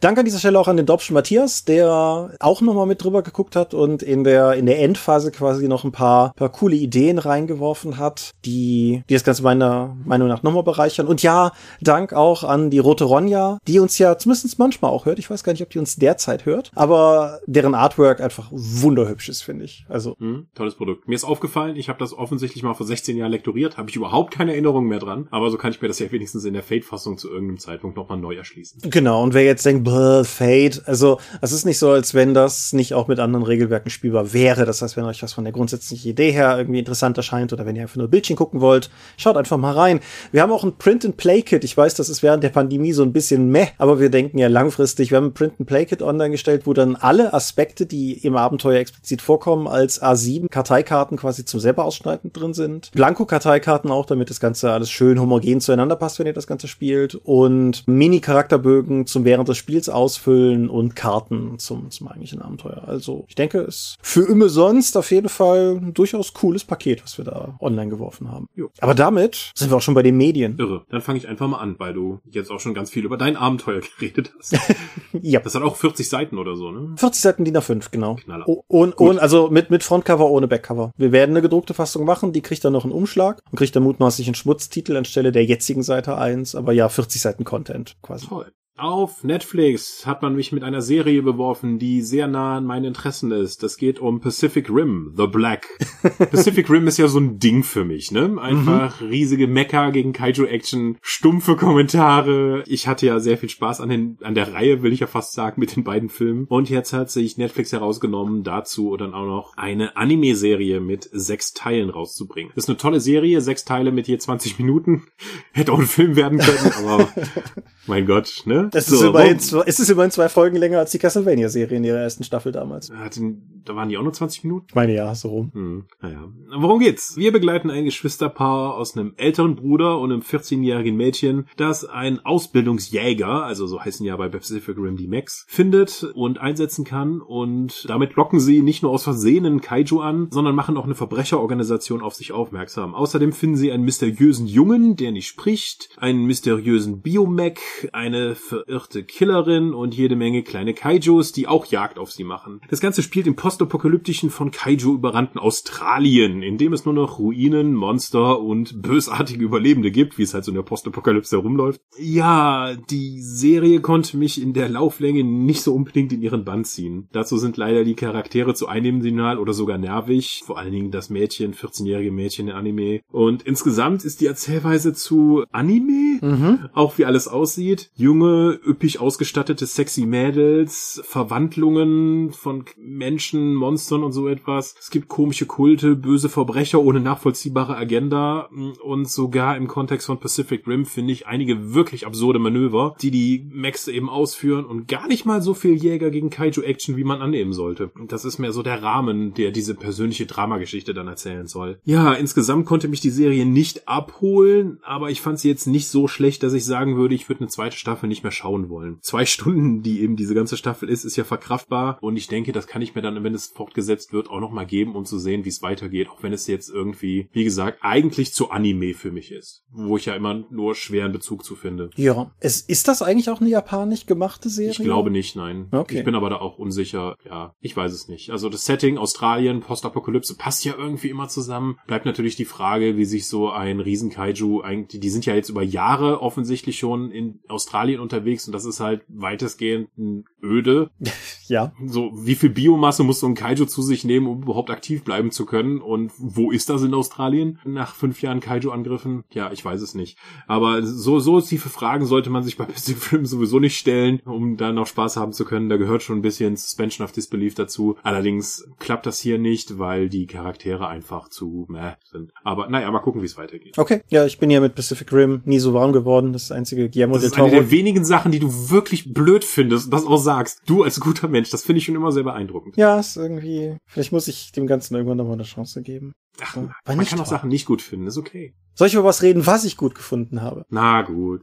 Danke 0.00 0.20
an 0.20 0.26
dieser 0.26 0.40
Stelle 0.40 0.60
auch 0.60 0.68
an 0.68 0.76
den 0.76 0.84
Dobschen 0.84 1.14
Matthias, 1.14 1.64
der 1.64 2.36
auch 2.38 2.60
nochmal 2.60 2.86
mit 2.86 3.02
drüber 3.02 3.22
geguckt 3.22 3.56
hat 3.56 3.72
und 3.72 4.02
in 4.02 4.24
der, 4.24 4.52
in 4.54 4.66
der 4.66 4.78
Endphase 4.80 5.30
quasi 5.30 5.68
noch 5.68 5.84
ein 5.84 5.92
paar, 5.92 6.34
paar 6.34 6.50
coole 6.50 6.76
Ideen 6.76 7.16
reingeworfen 7.16 7.96
hat, 7.96 8.32
die, 8.44 9.04
die 9.08 9.14
das 9.14 9.24
Ganze 9.24 9.42
meiner 9.42 9.96
Meinung 10.04 10.28
nach 10.28 10.42
nochmal 10.42 10.64
bereichern 10.64 11.06
und 11.13 11.13
ja, 11.22 11.52
Dank 11.80 12.12
auch 12.12 12.44
an 12.44 12.70
die 12.70 12.78
Rote 12.78 13.04
Ronja, 13.04 13.58
die 13.66 13.78
uns 13.78 13.98
ja 13.98 14.18
zumindest 14.18 14.58
manchmal 14.58 14.90
auch 14.90 15.06
hört. 15.06 15.18
Ich 15.18 15.30
weiß 15.30 15.44
gar 15.44 15.52
nicht, 15.52 15.62
ob 15.62 15.70
die 15.70 15.78
uns 15.78 15.96
derzeit 15.96 16.46
hört, 16.46 16.70
aber 16.74 17.40
deren 17.46 17.74
Artwork 17.74 18.20
einfach 18.20 18.48
wunderhübsch 18.50 19.28
ist, 19.28 19.42
finde 19.42 19.64
ich. 19.64 19.86
Also 19.88 20.16
mhm, 20.18 20.46
tolles 20.54 20.74
Produkt. 20.74 21.08
Mir 21.08 21.14
ist 21.14 21.24
aufgefallen, 21.24 21.76
ich 21.76 21.88
habe 21.88 21.98
das 21.98 22.12
offensichtlich 22.12 22.62
mal 22.62 22.74
vor 22.74 22.86
16 22.86 23.16
Jahren 23.16 23.30
lektoriert, 23.30 23.76
habe 23.76 23.90
ich 23.90 23.96
überhaupt 23.96 24.32
keine 24.32 24.52
Erinnerung 24.52 24.86
mehr 24.86 24.98
dran, 24.98 25.28
aber 25.30 25.50
so 25.50 25.58
kann 25.58 25.70
ich 25.70 25.80
mir 25.80 25.88
das 25.88 25.98
ja 25.98 26.10
wenigstens 26.10 26.44
in 26.44 26.54
der 26.54 26.62
Fate-Fassung 26.62 27.18
zu 27.18 27.30
irgendeinem 27.30 27.58
Zeitpunkt 27.58 27.96
nochmal 27.96 28.18
neu 28.18 28.34
erschließen. 28.34 28.80
Genau, 28.90 29.22
und 29.22 29.34
wer 29.34 29.44
jetzt 29.44 29.64
denkt, 29.66 29.88
Fate, 30.26 30.82
also 30.86 31.18
es 31.40 31.52
ist 31.52 31.64
nicht 31.64 31.78
so, 31.78 31.90
als 31.90 32.14
wenn 32.14 32.34
das 32.34 32.72
nicht 32.72 32.94
auch 32.94 33.08
mit 33.08 33.18
anderen 33.18 33.44
Regelwerken 33.44 33.90
spielbar 33.90 34.32
wäre. 34.32 34.64
Das 34.64 34.82
heißt, 34.82 34.96
wenn 34.96 35.04
euch 35.04 35.22
was 35.22 35.32
von 35.32 35.44
der 35.44 35.52
grundsätzlichen 35.52 36.10
Idee 36.10 36.32
her 36.32 36.56
irgendwie 36.58 36.78
interessant 36.78 37.16
erscheint 37.16 37.52
oder 37.52 37.66
wenn 37.66 37.76
ihr 37.76 37.82
einfach 37.82 37.96
nur 37.96 38.08
Bildchen 38.08 38.36
gucken 38.36 38.60
wollt, 38.60 38.90
schaut 39.16 39.36
einfach 39.36 39.56
mal 39.56 39.72
rein. 39.72 40.00
Wir 40.32 40.42
haben 40.42 40.52
auch 40.52 40.64
ein 40.64 40.76
Print 40.76 41.03
Print-and-Play-Kit. 41.04 41.64
Ich 41.64 41.76
weiß, 41.76 41.94
das 41.94 42.08
ist 42.08 42.22
während 42.22 42.42
der 42.42 42.48
Pandemie 42.48 42.92
so 42.92 43.02
ein 43.02 43.12
bisschen 43.12 43.50
meh, 43.50 43.68
aber 43.78 44.00
wir 44.00 44.08
denken 44.08 44.38
ja 44.38 44.48
langfristig. 44.48 45.10
Wir 45.10 45.18
haben 45.18 45.26
ein 45.26 45.34
Print-and-Play-Kit 45.34 46.02
online 46.02 46.30
gestellt, 46.30 46.62
wo 46.64 46.72
dann 46.72 46.96
alle 46.96 47.34
Aspekte, 47.34 47.86
die 47.86 48.12
im 48.24 48.36
Abenteuer 48.36 48.78
explizit 48.78 49.20
vorkommen, 49.20 49.66
als 49.66 50.02
A7 50.02 50.48
Karteikarten 50.48 51.18
quasi 51.18 51.44
zum 51.44 51.60
selber 51.60 51.84
ausschneiden 51.84 52.32
drin 52.32 52.54
sind. 52.54 52.90
Blanko-Karteikarten 52.92 53.90
auch, 53.90 54.06
damit 54.06 54.30
das 54.30 54.40
Ganze 54.40 54.72
alles 54.72 54.90
schön 54.90 55.20
homogen 55.20 55.60
zueinander 55.60 55.96
passt, 55.96 56.18
wenn 56.18 56.26
ihr 56.26 56.32
das 56.32 56.46
Ganze 56.46 56.68
spielt. 56.68 57.14
Und 57.14 57.86
Mini-Charakterbögen 57.86 59.06
zum 59.06 59.24
während 59.24 59.48
des 59.48 59.58
Spiels 59.58 59.88
ausfüllen 59.88 60.70
und 60.70 60.96
Karten 60.96 61.58
zum, 61.58 61.90
zum 61.90 62.08
eigentlichen 62.08 62.40
Abenteuer. 62.40 62.84
Also 62.86 63.24
ich 63.28 63.34
denke, 63.34 63.58
es 63.58 63.96
für 64.00 64.26
immer 64.26 64.48
sonst 64.48 64.96
auf 64.96 65.10
jeden 65.10 65.28
Fall 65.28 65.78
ein 65.80 65.94
durchaus 65.94 66.32
cooles 66.32 66.64
Paket, 66.64 67.02
was 67.02 67.18
wir 67.18 67.24
da 67.24 67.56
online 67.60 67.90
geworfen 67.90 68.30
haben. 68.30 68.48
Jo. 68.54 68.70
Aber 68.80 68.94
damit 68.94 69.52
sind 69.54 69.70
wir 69.70 69.76
auch 69.76 69.82
schon 69.82 69.94
bei 69.94 70.02
den 70.02 70.16
Medien. 70.16 70.56
Irre. 70.58 70.84
Dann 70.94 71.02
fange 71.02 71.18
ich 71.18 71.26
einfach 71.26 71.48
mal 71.48 71.58
an, 71.58 71.74
weil 71.78 71.92
du 71.92 72.20
jetzt 72.30 72.52
auch 72.52 72.60
schon 72.60 72.72
ganz 72.72 72.88
viel 72.88 73.04
über 73.04 73.16
dein 73.16 73.36
Abenteuer 73.36 73.80
geredet 73.98 74.32
hast. 74.38 74.56
ja. 75.12 75.40
Das 75.40 75.56
hat 75.56 75.62
auch 75.62 75.74
40 75.74 76.08
Seiten 76.08 76.38
oder 76.38 76.54
so, 76.54 76.70
ne? 76.70 76.94
40 76.96 77.20
Seiten 77.20 77.44
DIN 77.44 77.56
A5, 77.56 77.88
genau. 77.90 78.14
Knaller. 78.14 78.44
Oh, 78.46 78.62
und, 78.68 78.96
und, 78.96 79.18
also 79.18 79.50
mit, 79.50 79.70
mit 79.70 79.82
Frontcover 79.82 80.30
ohne 80.30 80.46
Backcover. 80.46 80.92
Wir 80.96 81.10
werden 81.10 81.32
eine 81.32 81.42
gedruckte 81.42 81.74
Fassung 81.74 82.04
machen, 82.04 82.32
die 82.32 82.42
kriegt 82.42 82.64
dann 82.64 82.72
noch 82.72 82.84
einen 82.84 82.92
Umschlag 82.92 83.42
und 83.50 83.58
kriegt 83.58 83.74
dann 83.74 83.82
mutmaßlich 83.82 84.28
einen 84.28 84.36
Schmutztitel 84.36 84.96
anstelle 84.96 85.32
der 85.32 85.44
jetzigen 85.44 85.82
Seite 85.82 86.16
1, 86.16 86.54
aber 86.54 86.72
ja, 86.72 86.88
40 86.88 87.20
Seiten 87.20 87.42
Content 87.42 87.96
quasi. 88.00 88.28
Toll. 88.28 88.52
Auf 88.76 89.22
Netflix 89.22 90.04
hat 90.04 90.22
man 90.22 90.34
mich 90.34 90.50
mit 90.50 90.64
einer 90.64 90.82
Serie 90.82 91.22
beworfen, 91.22 91.78
die 91.78 92.02
sehr 92.02 92.26
nah 92.26 92.56
an 92.56 92.66
meinen 92.66 92.86
Interessen 92.86 93.30
ist. 93.30 93.62
Das 93.62 93.76
geht 93.76 94.00
um 94.00 94.18
Pacific 94.18 94.68
Rim, 94.68 95.14
The 95.16 95.28
Black. 95.28 95.68
Pacific 96.18 96.68
Rim 96.68 96.88
ist 96.88 96.98
ja 96.98 97.06
so 97.06 97.20
ein 97.20 97.38
Ding 97.38 97.62
für 97.62 97.84
mich, 97.84 98.10
ne? 98.10 98.36
Einfach 98.36 99.00
riesige 99.00 99.46
Mecha 99.46 99.90
gegen 99.90 100.12
Kaiju-Action, 100.12 100.98
stumpfe 101.02 101.54
Kommentare. 101.54 102.64
Ich 102.66 102.88
hatte 102.88 103.06
ja 103.06 103.20
sehr 103.20 103.38
viel 103.38 103.48
Spaß 103.48 103.80
an, 103.80 103.90
den, 103.90 104.18
an 104.22 104.34
der 104.34 104.52
Reihe, 104.52 104.82
will 104.82 104.92
ich 104.92 104.98
ja 104.98 105.06
fast 105.06 105.34
sagen, 105.34 105.60
mit 105.60 105.76
den 105.76 105.84
beiden 105.84 106.08
Filmen. 106.08 106.46
Und 106.48 106.68
jetzt 106.68 106.92
hat 106.92 107.12
sich 107.12 107.38
Netflix 107.38 107.70
herausgenommen, 107.70 108.42
dazu 108.42 108.96
dann 108.96 109.14
auch 109.14 109.26
noch 109.26 109.56
eine 109.56 109.96
Anime-Serie 109.96 110.80
mit 110.80 111.08
sechs 111.12 111.52
Teilen 111.52 111.90
rauszubringen. 111.90 112.50
Das 112.56 112.64
ist 112.64 112.70
eine 112.70 112.78
tolle 112.78 112.98
Serie, 112.98 113.40
sechs 113.40 113.64
Teile 113.64 113.92
mit 113.92 114.08
je 114.08 114.18
20 114.18 114.58
Minuten. 114.58 115.04
Hätte 115.52 115.72
auch 115.72 115.78
ein 115.78 115.86
Film 115.86 116.16
werden 116.16 116.40
können, 116.40 116.72
aber 116.84 117.08
mein 117.86 118.04
Gott, 118.04 118.42
ne? 118.46 118.63
Es, 118.72 118.86
So, 118.86 118.96
ist 118.96 119.02
immerhin, 119.02 119.38
zwei- 119.38 119.64
es 119.66 119.80
ist 119.80 119.90
immerhin 119.90 120.10
zwei 120.10 120.28
Folgen 120.28 120.56
länger 120.56 120.78
als 120.78 120.90
die 120.92 120.98
Castlevania-Serie 120.98 121.76
in 121.76 121.84
ihrer 121.84 121.98
ersten 121.98 122.24
Staffel 122.24 122.52
damals. 122.52 122.90
Hatten, 122.90 123.62
da 123.64 123.74
waren 123.76 123.88
die 123.88 123.96
auch 123.98 124.02
nur 124.02 124.12
20 124.12 124.44
Minuten? 124.44 124.66
Ich 124.68 124.74
meine 124.74 124.94
ja, 124.94 125.14
so 125.14 125.28
rum. 125.28 125.50
Hm, 125.54 125.84
naja. 126.00 126.28
Worum 126.56 126.78
geht's? 126.80 127.16
Wir 127.16 127.32
begleiten 127.32 127.70
ein 127.70 127.84
Geschwisterpaar 127.84 128.74
aus 128.74 128.96
einem 128.96 129.14
älteren 129.16 129.56
Bruder 129.56 129.98
und 129.98 130.12
einem 130.12 130.22
14-jährigen 130.22 130.96
Mädchen, 130.96 131.46
das 131.56 131.84
ein 131.84 132.20
Ausbildungsjäger, 132.24 133.44
also 133.44 133.66
so 133.66 133.80
heißen 133.80 134.04
ja 134.06 134.16
bei 134.16 134.28
Pacific 134.28 134.76
Rim 134.76 134.96
die 134.96 135.06
Max, 135.08 135.44
findet 135.48 136.04
und 136.14 136.38
einsetzen 136.38 136.84
kann 136.84 137.20
und 137.20 137.84
damit 137.88 138.14
locken 138.14 138.40
sie 138.40 138.62
nicht 138.62 138.82
nur 138.82 138.92
aus 138.92 139.04
Versehen 139.04 139.44
einen 139.46 139.60
Kaiju 139.60 140.00
an, 140.00 140.28
sondern 140.30 140.54
machen 140.54 140.76
auch 140.76 140.84
eine 140.84 140.94
Verbrecherorganisation 140.94 142.02
auf 142.02 142.14
sich 142.14 142.32
aufmerksam. 142.32 142.94
Außerdem 142.94 143.32
finden 143.32 143.56
sie 143.56 143.72
einen 143.72 143.84
mysteriösen 143.84 144.46
Jungen, 144.46 144.96
der 144.96 145.12
nicht 145.12 145.26
spricht, 145.26 145.88
einen 145.98 146.24
mysteriösen 146.26 147.00
Biomech, 147.02 147.58
eine 147.92 148.34
verirrte 148.54 149.02
Killerin 149.02 149.74
und 149.74 149.94
jede 149.94 150.14
Menge 150.16 150.42
kleine 150.42 150.74
Kaijus, 150.74 151.32
die 151.32 151.48
auch 151.48 151.66
Jagd 151.66 151.98
auf 151.98 152.12
sie 152.12 152.24
machen. 152.24 152.60
Das 152.70 152.80
Ganze 152.80 153.02
spielt 153.02 153.26
im 153.26 153.34
postapokalyptischen 153.34 154.30
von 154.30 154.50
Kaiju 154.50 154.94
überrannten 154.94 155.40
Australien, 155.40 156.42
in 156.42 156.56
dem 156.58 156.72
es 156.72 156.84
nur 156.84 156.94
noch 156.94 157.18
Ruinen, 157.18 157.74
Monster 157.74 158.40
und 158.40 158.80
bösartige 158.82 159.44
Überlebende 159.44 159.90
gibt, 159.90 160.18
wie 160.18 160.22
es 160.22 160.34
halt 160.34 160.44
so 160.44 160.50
in 160.50 160.56
der 160.56 160.62
Postapokalypse 160.62 161.36
herumläuft. 161.36 161.80
Ja, 161.98 162.74
die 162.90 163.20
Serie 163.20 163.80
konnte 163.80 164.16
mich 164.16 164.40
in 164.40 164.52
der 164.52 164.68
Lauflänge 164.68 165.24
nicht 165.24 165.62
so 165.62 165.74
unbedingt 165.74 166.12
in 166.12 166.22
ihren 166.22 166.44
Bann 166.44 166.64
ziehen. 166.64 167.08
Dazu 167.12 167.38
sind 167.38 167.56
leider 167.56 167.84
die 167.84 167.94
Charaktere 167.94 168.54
zu 168.54 168.68
eindimensional 168.68 169.38
oder 169.38 169.52
sogar 169.52 169.78
nervig, 169.78 170.42
vor 170.46 170.58
allen 170.58 170.72
Dingen 170.72 170.90
das 170.90 171.10
Mädchen, 171.10 171.54
14-jährige 171.54 172.12
Mädchen 172.12 172.48
in 172.48 172.54
Anime. 172.54 173.00
Und 173.10 173.42
insgesamt 173.42 174.04
ist 174.04 174.20
die 174.20 174.26
Erzählweise 174.26 174.92
zu 174.92 175.44
Anime, 175.50 176.18
Mhm. 176.20 176.68
auch 176.72 176.98
wie 176.98 177.04
alles 177.04 177.26
aussieht. 177.28 177.90
Junge, 177.96 178.43
üppig 178.52 179.00
ausgestattete 179.00 179.66
sexy 179.66 180.06
Mädels, 180.06 181.00
Verwandlungen 181.04 182.32
von 182.32 182.64
Menschen, 182.76 183.54
Monstern 183.54 184.02
und 184.02 184.12
so 184.12 184.28
etwas. 184.28 184.74
Es 184.78 184.90
gibt 184.90 185.08
komische 185.08 185.46
Kulte, 185.46 185.96
böse 185.96 186.28
Verbrecher 186.28 186.80
ohne 186.80 187.00
nachvollziehbare 187.00 187.76
Agenda 187.76 188.48
und 188.82 189.08
sogar 189.08 189.56
im 189.56 189.68
Kontext 189.68 190.06
von 190.06 190.20
Pacific 190.20 190.66
Rim 190.66 190.84
finde 190.84 191.12
ich 191.12 191.26
einige 191.26 191.74
wirklich 191.74 192.06
absurde 192.06 192.38
Manöver, 192.38 192.96
die 193.00 193.10
die 193.10 193.46
Max 193.52 193.88
eben 193.88 194.08
ausführen 194.10 194.64
und 194.64 194.88
gar 194.88 195.08
nicht 195.08 195.24
mal 195.24 195.42
so 195.42 195.54
viel 195.54 195.74
Jäger 195.74 196.10
gegen 196.10 196.30
Kaiju-Action, 196.30 196.96
wie 196.96 197.04
man 197.04 197.22
annehmen 197.22 197.52
sollte. 197.52 197.90
Das 198.08 198.24
ist 198.24 198.38
mehr 198.38 198.52
so 198.52 198.62
der 198.62 198.82
Rahmen, 198.82 199.34
der 199.34 199.50
diese 199.50 199.74
persönliche 199.74 200.26
Dramageschichte 200.26 200.94
dann 200.94 201.08
erzählen 201.08 201.46
soll. 201.46 201.78
Ja, 201.84 202.12
insgesamt 202.12 202.66
konnte 202.66 202.88
mich 202.88 203.00
die 203.00 203.10
Serie 203.10 203.46
nicht 203.46 203.88
abholen, 203.88 204.78
aber 204.82 205.10
ich 205.10 205.20
fand 205.20 205.38
sie 205.38 205.48
jetzt 205.48 205.66
nicht 205.66 205.88
so 205.88 206.08
schlecht, 206.08 206.42
dass 206.42 206.52
ich 206.52 206.64
sagen 206.64 206.96
würde, 206.96 207.14
ich 207.14 207.28
würde 207.28 207.40
eine 207.40 207.48
zweite 207.48 207.76
Staffel 207.76 208.08
nicht 208.08 208.22
mehr 208.22 208.32
schauen 208.34 208.68
wollen. 208.68 208.98
Zwei 209.00 209.26
Stunden, 209.34 209.82
die 209.82 210.02
eben 210.02 210.16
diese 210.16 210.34
ganze 210.34 210.56
Staffel 210.56 210.88
ist, 210.88 211.04
ist 211.04 211.16
ja 211.16 211.24
verkraftbar 211.24 211.98
und 212.00 212.16
ich 212.16 212.26
denke, 212.26 212.52
das 212.52 212.66
kann 212.66 212.82
ich 212.82 212.94
mir 212.94 213.02
dann, 213.02 213.22
wenn 213.24 213.34
es 213.34 213.46
fortgesetzt 213.46 214.12
wird, 214.12 214.28
auch 214.28 214.40
nochmal 214.40 214.66
geben, 214.66 214.94
um 214.94 215.04
zu 215.04 215.18
sehen, 215.18 215.44
wie 215.44 215.48
es 215.48 215.62
weitergeht, 215.62 216.08
auch 216.08 216.22
wenn 216.22 216.32
es 216.32 216.46
jetzt 216.46 216.68
irgendwie, 216.68 217.28
wie 217.32 217.44
gesagt, 217.44 217.78
eigentlich 217.82 218.34
zu 218.34 218.50
Anime 218.50 218.94
für 218.94 219.10
mich 219.10 219.32
ist, 219.32 219.64
wo 219.70 219.96
ich 219.96 220.06
ja 220.06 220.14
immer 220.14 220.44
nur 220.50 220.74
schweren 220.74 221.12
Bezug 221.12 221.44
zu 221.44 221.56
finde. 221.56 221.90
Ja. 221.96 222.32
Es, 222.40 222.60
ist 222.60 222.88
das 222.88 223.02
eigentlich 223.02 223.30
auch 223.30 223.40
eine 223.40 223.50
japanisch 223.50 224.06
gemachte 224.06 224.48
Serie? 224.48 224.72
Ich 224.72 224.78
glaube 224.78 225.10
nicht, 225.10 225.36
nein. 225.36 225.68
Okay. 225.70 225.98
Ich 225.98 226.04
bin 226.04 226.14
aber 226.14 226.30
da 226.30 226.36
auch 226.36 226.58
unsicher. 226.58 227.16
Ja, 227.24 227.54
ich 227.60 227.76
weiß 227.76 227.92
es 227.92 228.08
nicht. 228.08 228.30
Also 228.30 228.48
das 228.48 228.64
Setting 228.64 228.98
Australien, 228.98 229.60
Postapokalypse 229.60 230.36
passt 230.36 230.64
ja 230.64 230.74
irgendwie 230.76 231.08
immer 231.08 231.28
zusammen. 231.28 231.78
Bleibt 231.86 232.06
natürlich 232.06 232.36
die 232.36 232.44
Frage, 232.44 232.96
wie 232.96 233.04
sich 233.04 233.28
so 233.28 233.50
ein 233.50 233.80
Riesen-Kaiju 233.80 234.60
eigentlich, 234.60 235.00
die 235.00 235.10
sind 235.10 235.26
ja 235.26 235.34
jetzt 235.34 235.48
über 235.48 235.62
Jahre 235.62 236.20
offensichtlich 236.20 236.78
schon 236.78 237.10
in 237.10 237.40
Australien 237.48 238.00
unterwegs 238.00 238.23
und 238.46 238.52
das 238.52 238.64
ist 238.64 238.80
halt 238.80 239.02
weitestgehend 239.08 239.88
ein 239.98 240.24
öde. 240.42 240.90
Ja. 241.46 241.72
So, 241.84 242.10
wie 242.14 242.36
viel 242.36 242.48
Biomasse 242.48 243.02
muss 243.04 243.20
so 243.20 243.26
ein 243.26 243.34
Kaiju 243.34 243.66
zu 243.66 243.82
sich 243.82 244.02
nehmen, 244.02 244.26
um 244.26 244.42
überhaupt 244.44 244.70
aktiv 244.70 245.04
bleiben 245.04 245.30
zu 245.30 245.44
können? 245.44 245.82
Und 245.82 246.10
wo 246.16 246.50
ist 246.50 246.70
das 246.70 246.82
in 246.82 246.94
Australien 246.94 247.58
nach 247.66 247.94
fünf 247.94 248.22
Jahren 248.22 248.40
Kaiju-Angriffen? 248.40 249.24
Ja, 249.30 249.52
ich 249.52 249.62
weiß 249.62 249.82
es 249.82 249.94
nicht. 249.94 250.16
Aber 250.46 250.82
so, 250.82 251.20
so 251.20 251.38
tiefe 251.42 251.68
Fragen 251.68 252.06
sollte 252.06 252.30
man 252.30 252.44
sich 252.44 252.56
bei 252.56 252.64
Pacific 252.64 253.12
Rim 253.12 253.26
sowieso 253.26 253.60
nicht 253.60 253.76
stellen, 253.76 254.20
um 254.24 254.56
da 254.56 254.72
noch 254.72 254.86
Spaß 254.86 255.18
haben 255.18 255.34
zu 255.34 255.44
können. 255.44 255.68
Da 255.68 255.76
gehört 255.76 256.02
schon 256.02 256.16
ein 256.18 256.22
bisschen 256.22 256.56
Suspension 256.56 257.04
of 257.04 257.12
Disbelief 257.12 257.54
dazu. 257.54 257.96
Allerdings 258.02 258.66
klappt 258.78 259.04
das 259.04 259.18
hier 259.18 259.38
nicht, 259.38 259.78
weil 259.78 260.08
die 260.08 260.26
Charaktere 260.26 260.88
einfach 260.88 261.28
zu 261.28 261.66
meh 261.68 261.92
sind. 262.10 262.32
Aber 262.42 262.70
naja, 262.70 262.90
mal 262.90 263.00
gucken, 263.00 263.20
wie 263.20 263.26
es 263.26 263.36
weitergeht. 263.36 263.76
Okay. 263.76 264.00
Ja, 264.08 264.24
ich 264.24 264.38
bin 264.38 264.48
ja 264.48 264.60
mit 264.60 264.74
Pacific 264.74 265.12
Rim 265.12 265.42
nie 265.44 265.58
so 265.58 265.74
warm 265.74 265.92
geworden. 265.92 266.32
Das 266.32 266.44
ist 266.44 266.50
das 266.50 266.56
einzige 266.56 266.88
Guillermo 266.88 267.14
Das 267.14 267.22
del 267.22 267.30
ist 267.32 267.36
eine 267.36 267.50
Toro. 267.50 267.60
der 267.60 267.70
wenigen 267.70 268.03
Sachen, 268.04 268.32
die 268.32 268.38
du 268.38 268.70
wirklich 268.70 269.12
blöd 269.12 269.44
findest 269.44 269.92
das 269.92 270.06
auch 270.06 270.18
sagst. 270.18 270.60
Du 270.66 270.82
als 270.82 271.00
guter 271.00 271.28
Mensch, 271.28 271.50
das 271.50 271.62
finde 271.62 271.78
ich 271.78 271.84
schon 271.84 271.94
immer 271.94 272.12
sehr 272.12 272.22
beeindruckend. 272.22 272.76
Ja, 272.76 272.98
ist 272.98 273.16
irgendwie. 273.16 273.76
Vielleicht 273.86 274.12
muss 274.12 274.28
ich 274.28 274.52
dem 274.52 274.66
Ganzen 274.66 274.94
irgendwann 274.94 275.18
nochmal 275.18 275.34
eine 275.34 275.44
Chance 275.44 275.82
geben. 275.82 276.12
Ach, 276.40 276.56
man 276.56 276.72
kann 276.84 276.98
auch 276.98 277.06
toll. 277.06 277.26
Sachen 277.26 277.48
nicht 277.48 277.66
gut 277.66 277.80
finden, 277.80 278.06
ist 278.06 278.18
okay. 278.18 278.54
Soll 278.76 278.88
ich 278.88 278.94
über 278.94 279.04
was 279.04 279.22
reden, 279.22 279.46
was 279.46 279.64
ich 279.64 279.76
gut 279.76 279.94
gefunden 279.94 280.42
habe? 280.42 280.64
Na 280.68 281.02
gut. 281.02 281.42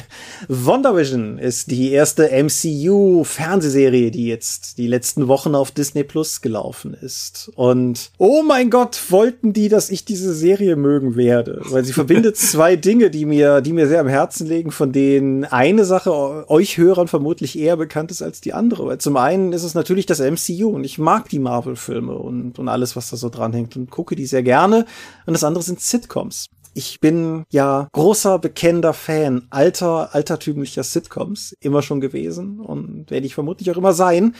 WandaVision 0.48 1.36
ist 1.36 1.70
die 1.70 1.90
erste 1.90 2.30
MCU-Fernsehserie, 2.30 4.10
die 4.10 4.26
jetzt 4.26 4.78
die 4.78 4.86
letzten 4.86 5.28
Wochen 5.28 5.54
auf 5.54 5.72
Disney 5.72 6.04
Plus 6.04 6.40
gelaufen 6.40 6.94
ist. 6.94 7.50
Und 7.54 8.12
oh 8.16 8.42
mein 8.42 8.70
Gott, 8.70 8.98
wollten 9.10 9.52
die, 9.52 9.68
dass 9.68 9.90
ich 9.90 10.06
diese 10.06 10.32
Serie 10.32 10.74
mögen 10.76 11.16
werde. 11.16 11.60
Weil 11.64 11.84
sie 11.84 11.92
verbindet 11.92 12.36
zwei 12.38 12.76
Dinge, 12.76 13.10
die 13.10 13.26
mir, 13.26 13.60
die 13.60 13.74
mir 13.74 13.86
sehr 13.86 14.00
am 14.00 14.08
Herzen 14.08 14.46
liegen, 14.46 14.70
von 14.70 14.90
denen 14.90 15.44
eine 15.44 15.84
Sache 15.84 16.48
euch 16.48 16.78
Hörern 16.78 17.08
vermutlich 17.08 17.58
eher 17.58 17.76
bekannt 17.76 18.10
ist 18.10 18.22
als 18.22 18.40
die 18.40 18.54
andere. 18.54 18.86
Weil 18.86 18.98
zum 18.98 19.18
einen 19.18 19.52
ist 19.52 19.64
es 19.64 19.74
natürlich 19.74 20.06
das 20.06 20.20
MCU 20.20 20.70
und 20.70 20.84
ich 20.84 20.98
mag 20.98 21.28
die 21.28 21.40
Marvel-Filme 21.40 22.14
und, 22.14 22.58
und 22.58 22.68
alles, 22.68 22.96
was 22.96 23.10
da 23.10 23.18
so 23.18 23.28
dranhängt 23.28 23.76
und 23.76 23.90
gucke 23.90 24.16
die 24.16 24.24
sehr 24.24 24.42
gerne. 24.42 24.86
Und 25.26 25.34
das 25.34 25.44
andere 25.44 25.62
sind 25.62 25.82
Sitcoms. 25.82 26.48
Ich 26.74 27.00
bin 27.00 27.44
ja 27.50 27.88
großer, 27.92 28.38
bekennender 28.38 28.92
Fan 28.92 29.46
alter, 29.50 30.14
altertümlicher 30.14 30.82
Sitcoms, 30.84 31.56
immer 31.60 31.82
schon 31.82 32.00
gewesen 32.00 32.60
und 32.60 33.10
werde 33.10 33.26
ich 33.26 33.34
vermutlich 33.34 33.70
auch 33.70 33.76
immer 33.76 33.92
sein. 33.92 34.34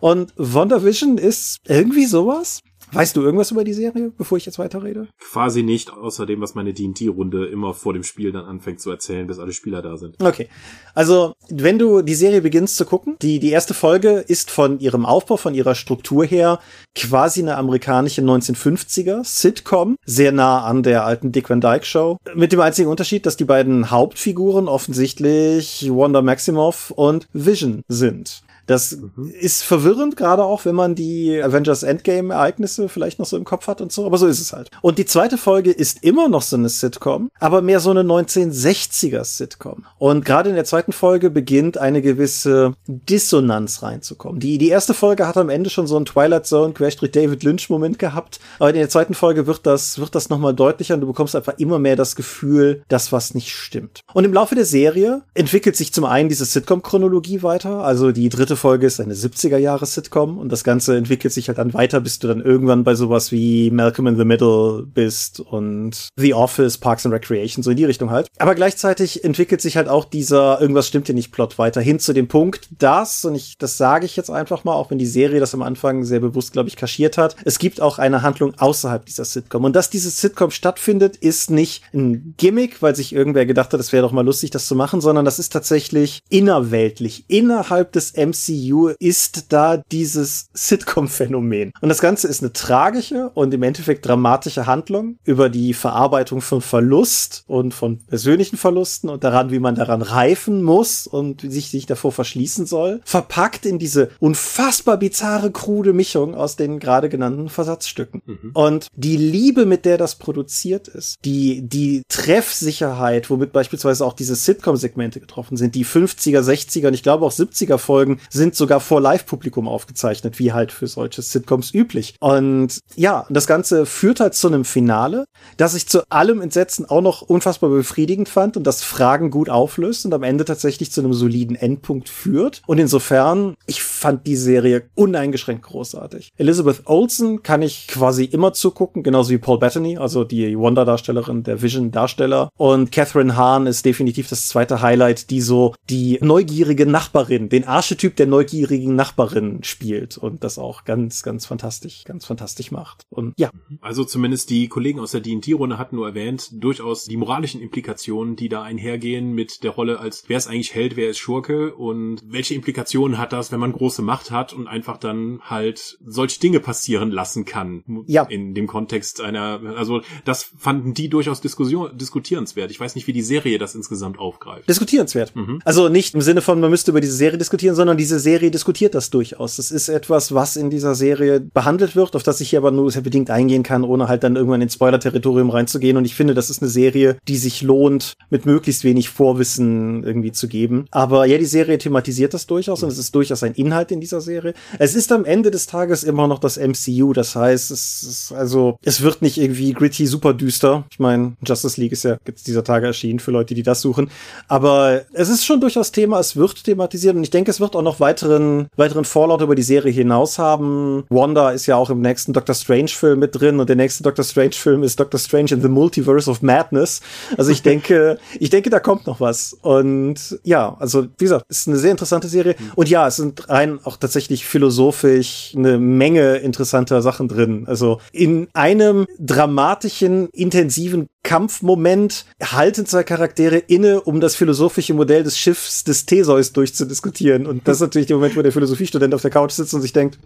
Und 0.00 0.32
WandaVision 0.36 1.18
ist 1.18 1.58
irgendwie 1.66 2.06
sowas, 2.06 2.60
Weißt 2.94 3.16
du 3.16 3.22
irgendwas 3.22 3.50
über 3.50 3.64
die 3.64 3.72
Serie, 3.72 4.12
bevor 4.16 4.38
ich 4.38 4.46
jetzt 4.46 4.58
weiterrede? 4.60 5.08
Quasi 5.18 5.64
nicht, 5.64 5.92
außer 5.92 6.26
dem, 6.26 6.40
was 6.40 6.54
meine 6.54 6.72
D&D-Runde 6.72 7.46
immer 7.46 7.74
vor 7.74 7.92
dem 7.92 8.04
Spiel 8.04 8.30
dann 8.30 8.44
anfängt 8.44 8.80
zu 8.80 8.90
erzählen, 8.90 9.26
bis 9.26 9.40
alle 9.40 9.52
Spieler 9.52 9.82
da 9.82 9.96
sind. 9.96 10.22
Okay. 10.22 10.48
Also, 10.94 11.34
wenn 11.48 11.78
du 11.78 12.02
die 12.02 12.14
Serie 12.14 12.40
beginnst 12.40 12.76
zu 12.76 12.84
gucken, 12.84 13.16
die, 13.20 13.40
die 13.40 13.50
erste 13.50 13.74
Folge 13.74 14.24
ist 14.28 14.52
von 14.52 14.78
ihrem 14.78 15.06
Aufbau, 15.06 15.36
von 15.36 15.54
ihrer 15.54 15.74
Struktur 15.74 16.24
her 16.24 16.60
quasi 16.94 17.40
eine 17.40 17.56
amerikanische 17.56 18.22
1950er 18.22 19.24
Sitcom, 19.24 19.96
sehr 20.06 20.30
nah 20.30 20.64
an 20.64 20.84
der 20.84 21.04
alten 21.04 21.32
Dick 21.32 21.50
Van 21.50 21.60
Dyke 21.60 21.84
Show. 21.84 22.18
Mit 22.34 22.52
dem 22.52 22.60
einzigen 22.60 22.88
Unterschied, 22.88 23.26
dass 23.26 23.36
die 23.36 23.44
beiden 23.44 23.90
Hauptfiguren 23.90 24.68
offensichtlich 24.68 25.88
Wanda 25.90 26.22
Maximoff 26.22 26.92
und 26.92 27.26
Vision 27.32 27.82
sind. 27.88 28.43
Das 28.66 28.96
mhm. 28.96 29.30
ist 29.40 29.62
verwirrend, 29.62 30.16
gerade 30.16 30.44
auch, 30.44 30.64
wenn 30.64 30.74
man 30.74 30.94
die 30.94 31.40
Avengers 31.42 31.82
Endgame-Ereignisse 31.82 32.88
vielleicht 32.88 33.18
noch 33.18 33.26
so 33.26 33.36
im 33.36 33.44
Kopf 33.44 33.66
hat 33.66 33.80
und 33.80 33.92
so, 33.92 34.06
aber 34.06 34.18
so 34.18 34.26
ist 34.26 34.40
es 34.40 34.52
halt. 34.52 34.70
Und 34.82 34.98
die 34.98 35.06
zweite 35.06 35.38
Folge 35.38 35.70
ist 35.70 36.02
immer 36.02 36.28
noch 36.28 36.42
so 36.42 36.56
eine 36.56 36.68
Sitcom, 36.68 37.30
aber 37.38 37.62
mehr 37.62 37.80
so 37.80 37.90
eine 37.90 38.02
1960er-Sitcom. 38.02 39.84
Und 39.98 40.24
gerade 40.24 40.50
in 40.50 40.54
der 40.54 40.64
zweiten 40.64 40.92
Folge 40.92 41.30
beginnt 41.30 41.78
eine 41.78 42.02
gewisse 42.02 42.74
Dissonanz 42.86 43.82
reinzukommen. 43.82 44.40
Die, 44.40 44.58
die 44.58 44.68
erste 44.68 44.94
Folge 44.94 45.26
hat 45.26 45.36
am 45.36 45.48
Ende 45.48 45.70
schon 45.70 45.86
so 45.86 45.96
einen 45.96 46.06
Twilight 46.06 46.46
Zone, 46.46 46.72
Querstrich 46.72 47.12
David 47.12 47.42
Lynch-Moment 47.42 47.98
gehabt, 47.98 48.40
aber 48.58 48.70
in 48.70 48.76
der 48.76 48.88
zweiten 48.88 49.14
Folge 49.14 49.46
wird 49.46 49.66
das, 49.66 49.98
wird 49.98 50.14
das 50.14 50.30
nochmal 50.30 50.54
deutlicher 50.54 50.94
und 50.94 51.00
du 51.00 51.06
bekommst 51.06 51.36
einfach 51.36 51.58
immer 51.58 51.78
mehr 51.78 51.96
das 51.96 52.16
Gefühl, 52.16 52.82
dass 52.88 53.12
was 53.12 53.34
nicht 53.34 53.52
stimmt. 53.52 54.00
Und 54.12 54.24
im 54.24 54.32
Laufe 54.32 54.54
der 54.54 54.64
Serie 54.64 55.22
entwickelt 55.34 55.76
sich 55.76 55.92
zum 55.92 56.04
einen 56.04 56.28
diese 56.28 56.44
Sitcom-Chronologie 56.44 57.42
weiter, 57.42 57.84
also 57.84 58.12
die 58.12 58.28
dritte 58.28 58.53
dritte 58.54 58.60
Folge 58.60 58.86
ist 58.86 59.00
eine 59.00 59.14
70er-Jahres-Sitcom 59.14 60.38
und 60.38 60.50
das 60.50 60.64
Ganze 60.64 60.96
entwickelt 60.96 61.32
sich 61.32 61.48
halt 61.48 61.58
dann 61.58 61.74
weiter, 61.74 62.00
bis 62.00 62.18
du 62.18 62.28
dann 62.28 62.40
irgendwann 62.40 62.84
bei 62.84 62.94
sowas 62.94 63.32
wie 63.32 63.70
Malcolm 63.70 64.06
in 64.06 64.16
the 64.16 64.24
Middle 64.24 64.86
bist 64.86 65.40
und 65.40 66.08
The 66.16 66.34
Office, 66.34 66.78
Parks 66.78 67.04
and 67.04 67.14
Recreation, 67.14 67.62
so 67.62 67.70
in 67.70 67.76
die 67.76 67.84
Richtung 67.84 68.10
halt. 68.10 68.28
Aber 68.38 68.54
gleichzeitig 68.54 69.24
entwickelt 69.24 69.60
sich 69.60 69.76
halt 69.76 69.88
auch 69.88 70.04
dieser 70.04 70.60
irgendwas 70.60 70.86
stimmt 70.86 71.06
hier 71.06 71.14
nicht 71.14 71.32
Plot 71.32 71.58
weiter 71.58 71.80
hin 71.80 71.98
zu 71.98 72.12
dem 72.12 72.28
Punkt, 72.28 72.68
dass, 72.78 73.24
und 73.24 73.34
ich, 73.34 73.56
das 73.58 73.76
sage 73.76 74.06
ich 74.06 74.16
jetzt 74.16 74.30
einfach 74.30 74.64
mal, 74.64 74.74
auch 74.74 74.90
wenn 74.90 74.98
die 74.98 75.06
Serie 75.06 75.40
das 75.40 75.54
am 75.54 75.62
Anfang 75.62 76.04
sehr 76.04 76.20
bewusst, 76.20 76.52
glaube 76.52 76.68
ich, 76.68 76.76
kaschiert 76.76 77.18
hat, 77.18 77.36
es 77.44 77.58
gibt 77.58 77.80
auch 77.80 77.98
eine 77.98 78.22
Handlung 78.22 78.54
außerhalb 78.56 79.04
dieser 79.04 79.24
Sitcom. 79.24 79.64
Und 79.64 79.74
dass 79.74 79.90
diese 79.90 80.10
Sitcom 80.10 80.50
stattfindet, 80.50 81.16
ist 81.16 81.50
nicht 81.50 81.82
ein 81.92 82.34
Gimmick, 82.36 82.82
weil 82.82 82.94
sich 82.94 83.12
irgendwer 83.12 83.46
gedacht 83.46 83.72
hat, 83.72 83.80
es 83.80 83.92
wäre 83.92 84.02
doch 84.02 84.12
mal 84.12 84.24
lustig, 84.24 84.50
das 84.50 84.66
zu 84.66 84.76
machen, 84.76 85.00
sondern 85.00 85.24
das 85.24 85.38
ist 85.38 85.52
tatsächlich 85.52 86.22
innerweltlich, 86.28 87.24
innerhalb 87.28 87.92
des 87.92 88.14
MCU 88.16 88.43
MCU 88.48 88.88
ist 88.98 89.52
da 89.52 89.76
dieses 89.76 90.48
Sitcom-Phänomen. 90.54 91.72
Und 91.80 91.88
das 91.88 92.00
Ganze 92.00 92.28
ist 92.28 92.42
eine 92.42 92.52
tragische 92.52 93.30
und 93.34 93.52
im 93.54 93.62
Endeffekt 93.62 94.06
dramatische 94.06 94.66
Handlung 94.66 95.16
über 95.24 95.48
die 95.48 95.74
Verarbeitung 95.74 96.40
von 96.40 96.60
Verlust 96.60 97.44
und 97.46 97.74
von 97.74 97.98
persönlichen 97.98 98.56
Verlusten 98.56 99.08
und 99.08 99.24
daran, 99.24 99.50
wie 99.50 99.58
man 99.58 99.74
daran 99.74 100.02
reifen 100.02 100.62
muss 100.62 101.06
und 101.06 101.40
sich, 101.40 101.70
sich 101.70 101.86
davor 101.86 102.12
verschließen 102.12 102.66
soll. 102.66 103.00
Verpackt 103.04 103.66
in 103.66 103.78
diese 103.78 104.10
unfassbar 104.20 104.96
bizarre, 104.96 105.50
krude 105.50 105.92
Mischung 105.92 106.34
aus 106.34 106.56
den 106.56 106.78
gerade 106.78 107.08
genannten 107.08 107.48
Versatzstücken. 107.48 108.22
Mhm. 108.24 108.50
Und 108.54 108.88
die 108.94 109.16
Liebe, 109.16 109.66
mit 109.66 109.84
der 109.84 109.98
das 109.98 110.16
produziert 110.16 110.88
ist, 110.88 111.16
die, 111.24 111.62
die 111.62 112.02
Treffsicherheit, 112.08 113.30
womit 113.30 113.52
beispielsweise 113.52 114.04
auch 114.04 114.14
diese 114.14 114.34
Sitcom-Segmente 114.34 115.20
getroffen 115.20 115.56
sind, 115.56 115.74
die 115.74 115.84
50er, 115.84 116.40
60er 116.40 116.88
und 116.88 116.94
ich 116.94 117.02
glaube 117.02 117.24
auch 117.24 117.32
70er 117.32 117.78
Folgen 117.78 118.20
sind 118.34 118.54
sogar 118.54 118.80
vor 118.80 119.00
Live-Publikum 119.00 119.68
aufgezeichnet, 119.68 120.38
wie 120.38 120.52
halt 120.52 120.72
für 120.72 120.86
solche 120.86 121.22
Sitcoms 121.22 121.72
üblich. 121.72 122.16
Und 122.20 122.80
ja, 122.96 123.26
das 123.30 123.46
Ganze 123.46 123.86
führt 123.86 124.20
halt 124.20 124.34
zu 124.34 124.48
einem 124.48 124.64
Finale, 124.64 125.24
das 125.56 125.74
ich 125.74 125.88
zu 125.88 126.02
allem 126.10 126.40
Entsetzen 126.40 126.84
auch 126.84 127.00
noch 127.00 127.22
unfassbar 127.22 127.70
befriedigend 127.70 128.28
fand 128.28 128.56
und 128.56 128.64
das 128.64 128.82
Fragen 128.82 129.30
gut 129.30 129.48
auflöst 129.48 130.04
und 130.04 130.12
am 130.12 130.24
Ende 130.24 130.44
tatsächlich 130.44 130.90
zu 130.90 131.00
einem 131.00 131.14
soliden 131.14 131.56
Endpunkt 131.56 132.08
führt. 132.08 132.62
Und 132.66 132.78
insofern, 132.78 133.54
ich 133.66 133.82
fand 133.82 134.26
die 134.26 134.36
Serie 134.36 134.82
uneingeschränkt 134.94 135.62
großartig. 135.62 136.32
Elizabeth 136.36 136.82
Olsen 136.86 137.42
kann 137.42 137.62
ich 137.62 137.86
quasi 137.86 138.24
immer 138.24 138.52
zugucken, 138.52 139.02
genauso 139.02 139.30
wie 139.30 139.38
Paul 139.38 139.58
Bettany, 139.58 139.96
also 139.96 140.24
die 140.24 140.58
Wanda-Darstellerin, 140.58 141.44
der 141.44 141.62
Vision-Darsteller. 141.62 142.50
Und 142.56 142.90
Catherine 142.90 143.36
Hahn 143.36 143.68
ist 143.68 143.84
definitiv 143.84 144.28
das 144.28 144.48
zweite 144.48 144.82
Highlight, 144.82 145.30
die 145.30 145.40
so 145.40 145.74
die 145.88 146.18
neugierige 146.20 146.86
Nachbarin, 146.86 147.48
den 147.48 147.66
Archetyp 147.66 148.16
der 148.16 148.23
der 148.24 148.30
neugierigen 148.30 148.94
Nachbarin 148.94 149.62
spielt 149.64 150.16
und 150.16 150.44
das 150.44 150.58
auch 150.58 150.84
ganz, 150.84 151.22
ganz 151.22 151.44
fantastisch, 151.44 152.04
ganz 152.04 152.24
fantastisch 152.24 152.70
macht. 152.70 153.02
Und 153.10 153.34
ja. 153.36 153.50
Also 153.82 154.04
zumindest 154.04 154.48
die 154.48 154.68
Kollegen 154.68 154.98
aus 154.98 155.10
der 155.10 155.20
D&D-Runde 155.20 155.76
hatten 155.76 155.96
nur 155.96 156.08
erwähnt, 156.08 156.48
durchaus 156.52 157.04
die 157.04 157.18
moralischen 157.18 157.60
Implikationen, 157.60 158.34
die 158.34 158.48
da 158.48 158.62
einhergehen 158.62 159.34
mit 159.34 159.62
der 159.62 159.72
Rolle 159.72 160.00
als, 160.00 160.24
wer 160.26 160.38
ist 160.38 160.46
eigentlich 160.46 160.74
Held, 160.74 160.96
wer 160.96 161.10
ist 161.10 161.18
Schurke 161.18 161.74
und 161.74 162.22
welche 162.24 162.54
Implikationen 162.54 163.18
hat 163.18 163.34
das, 163.34 163.52
wenn 163.52 163.60
man 163.60 163.72
große 163.72 164.00
Macht 164.00 164.30
hat 164.30 164.54
und 164.54 164.68
einfach 164.68 164.96
dann 164.96 165.40
halt 165.42 165.98
solche 166.02 166.40
Dinge 166.40 166.60
passieren 166.60 167.10
lassen 167.10 167.44
kann. 167.44 167.84
Ja. 168.06 168.22
In 168.22 168.54
dem 168.54 168.66
Kontext 168.66 169.20
einer, 169.20 169.60
also 169.76 170.00
das 170.24 170.50
fanden 170.56 170.94
die 170.94 171.10
durchaus 171.10 171.42
Diskussion, 171.42 171.96
diskutierenswert. 171.98 172.70
Ich 172.70 172.80
weiß 172.80 172.94
nicht, 172.94 173.06
wie 173.06 173.12
die 173.12 173.22
Serie 173.22 173.58
das 173.58 173.74
insgesamt 173.74 174.18
aufgreift. 174.18 174.66
Diskutierenswert. 174.66 175.36
Mhm. 175.36 175.60
Also 175.66 175.90
nicht 175.90 176.14
im 176.14 176.22
Sinne 176.22 176.40
von, 176.40 176.58
man 176.58 176.70
müsste 176.70 176.90
über 176.90 177.02
diese 177.02 177.16
Serie 177.16 177.36
diskutieren, 177.36 177.74
sondern 177.74 177.98
diese 177.98 178.13
diese 178.14 178.22
Serie 178.22 178.52
diskutiert 178.52 178.94
das 178.94 179.10
durchaus. 179.10 179.56
Das 179.56 179.72
ist 179.72 179.88
etwas, 179.88 180.32
was 180.32 180.54
in 180.54 180.70
dieser 180.70 180.94
Serie 180.94 181.40
behandelt 181.40 181.96
wird, 181.96 182.14
auf 182.14 182.22
das 182.22 182.40
ich 182.40 182.50
hier 182.50 182.60
aber 182.60 182.70
nur 182.70 182.88
sehr 182.92 183.02
bedingt 183.02 183.28
eingehen 183.28 183.64
kann, 183.64 183.82
ohne 183.82 184.06
halt 184.06 184.22
dann 184.22 184.36
irgendwann 184.36 184.62
ins 184.62 184.74
Spoiler-Territorium 184.74 185.50
reinzugehen. 185.50 185.96
Und 185.96 186.04
ich 186.04 186.14
finde, 186.14 186.32
das 186.32 186.48
ist 186.48 186.62
eine 186.62 186.70
Serie, 186.70 187.16
die 187.26 187.36
sich 187.36 187.62
lohnt, 187.62 188.12
mit 188.30 188.46
möglichst 188.46 188.84
wenig 188.84 189.08
Vorwissen 189.08 190.04
irgendwie 190.04 190.30
zu 190.30 190.46
geben. 190.46 190.86
Aber 190.92 191.26
ja, 191.26 191.38
die 191.38 191.44
Serie 191.44 191.76
thematisiert 191.76 192.34
das 192.34 192.46
durchaus 192.46 192.84
und 192.84 192.88
es 192.88 192.98
ist 192.98 193.12
durchaus 193.16 193.42
ein 193.42 193.54
Inhalt 193.54 193.90
in 193.90 194.00
dieser 194.00 194.20
Serie. 194.20 194.54
Es 194.78 194.94
ist 194.94 195.10
am 195.10 195.24
Ende 195.24 195.50
des 195.50 195.66
Tages 195.66 196.04
immer 196.04 196.28
noch 196.28 196.38
das 196.38 196.56
MCU. 196.56 197.14
Das 197.14 197.34
heißt, 197.34 197.72
es 197.72 198.04
ist 198.04 198.32
also, 198.32 198.78
es 198.84 199.02
wird 199.02 199.22
nicht 199.22 199.38
irgendwie 199.38 199.72
gritty, 199.72 200.06
super 200.06 200.34
düster. 200.34 200.84
Ich 200.92 201.00
meine, 201.00 201.32
Justice 201.44 201.80
League 201.80 201.92
ist 201.92 202.04
ja 202.04 202.16
jetzt 202.28 202.46
dieser 202.46 202.62
Tage 202.62 202.86
erschienen 202.86 203.18
für 203.18 203.32
Leute, 203.32 203.54
die 203.54 203.64
das 203.64 203.80
suchen. 203.80 204.08
Aber 204.46 205.02
es 205.14 205.28
ist 205.28 205.44
schon 205.44 205.60
durchaus 205.60 205.90
Thema. 205.90 206.20
Es 206.20 206.36
wird 206.36 206.62
thematisiert 206.62 207.16
und 207.16 207.24
ich 207.24 207.30
denke, 207.30 207.50
es 207.50 207.58
wird 207.58 207.74
auch 207.74 207.82
noch 207.82 207.98
weiteren, 208.04 208.68
weiteren 208.76 209.06
Fallout 209.06 209.40
über 209.40 209.54
die 209.54 209.62
Serie 209.62 209.90
hinaus 209.90 210.38
haben. 210.38 211.04
Wanda 211.08 211.52
ist 211.52 211.64
ja 211.64 211.76
auch 211.76 211.88
im 211.88 212.02
nächsten 212.02 212.34
Doctor 212.34 212.54
Strange 212.54 212.88
Film 212.88 213.18
mit 213.18 213.40
drin 213.40 213.60
und 213.60 213.68
der 213.68 213.76
nächste 213.76 214.02
Doctor 214.02 214.24
Strange 214.24 214.52
Film 214.52 214.82
ist 214.82 215.00
Doctor 215.00 215.18
Strange 215.18 215.52
in 215.52 215.62
the 215.62 215.68
Multiverse 215.68 216.30
of 216.30 216.42
Madness. 216.42 217.00
Also 217.38 217.50
ich 217.50 217.62
denke, 217.70 218.18
ich 218.38 218.50
denke, 218.50 218.68
da 218.68 218.78
kommt 218.78 219.06
noch 219.06 219.20
was. 219.20 219.56
Und 219.62 220.38
ja, 220.44 220.76
also 220.78 221.06
wie 221.16 221.24
gesagt, 221.24 221.46
ist 221.48 221.66
eine 221.66 221.78
sehr 221.78 221.92
interessante 221.92 222.28
Serie. 222.28 222.56
Und 222.76 222.90
ja, 222.90 223.06
es 223.06 223.16
sind 223.16 223.48
rein 223.48 223.80
auch 223.84 223.96
tatsächlich 223.96 224.44
philosophisch 224.44 225.54
eine 225.56 225.78
Menge 225.78 226.36
interessanter 226.36 227.00
Sachen 227.00 227.28
drin. 227.28 227.64
Also 227.66 228.00
in 228.12 228.48
einem 228.52 229.06
dramatischen, 229.18 230.28
intensiven 230.32 231.06
Kampfmoment 231.24 232.26
halten 232.40 232.86
zwei 232.86 233.02
Charaktere 233.02 233.56
inne, 233.56 234.00
um 234.02 234.20
das 234.20 234.36
philosophische 234.36 234.94
Modell 234.94 235.24
des 235.24 235.36
Schiffs 235.36 235.82
des 235.82 236.06
Theseus 236.06 236.52
durchzudiskutieren. 236.52 237.46
Und 237.46 237.66
das 237.66 237.78
ist 237.78 237.80
natürlich 237.80 238.06
der 238.06 238.16
Moment, 238.16 238.36
wo 238.36 238.42
der 238.42 238.52
Philosophiestudent 238.52 239.12
auf 239.14 239.22
der 239.22 239.32
Couch 239.32 239.50
sitzt 239.50 239.74
und 239.74 239.80
sich 239.80 239.92
denkt, 239.92 240.18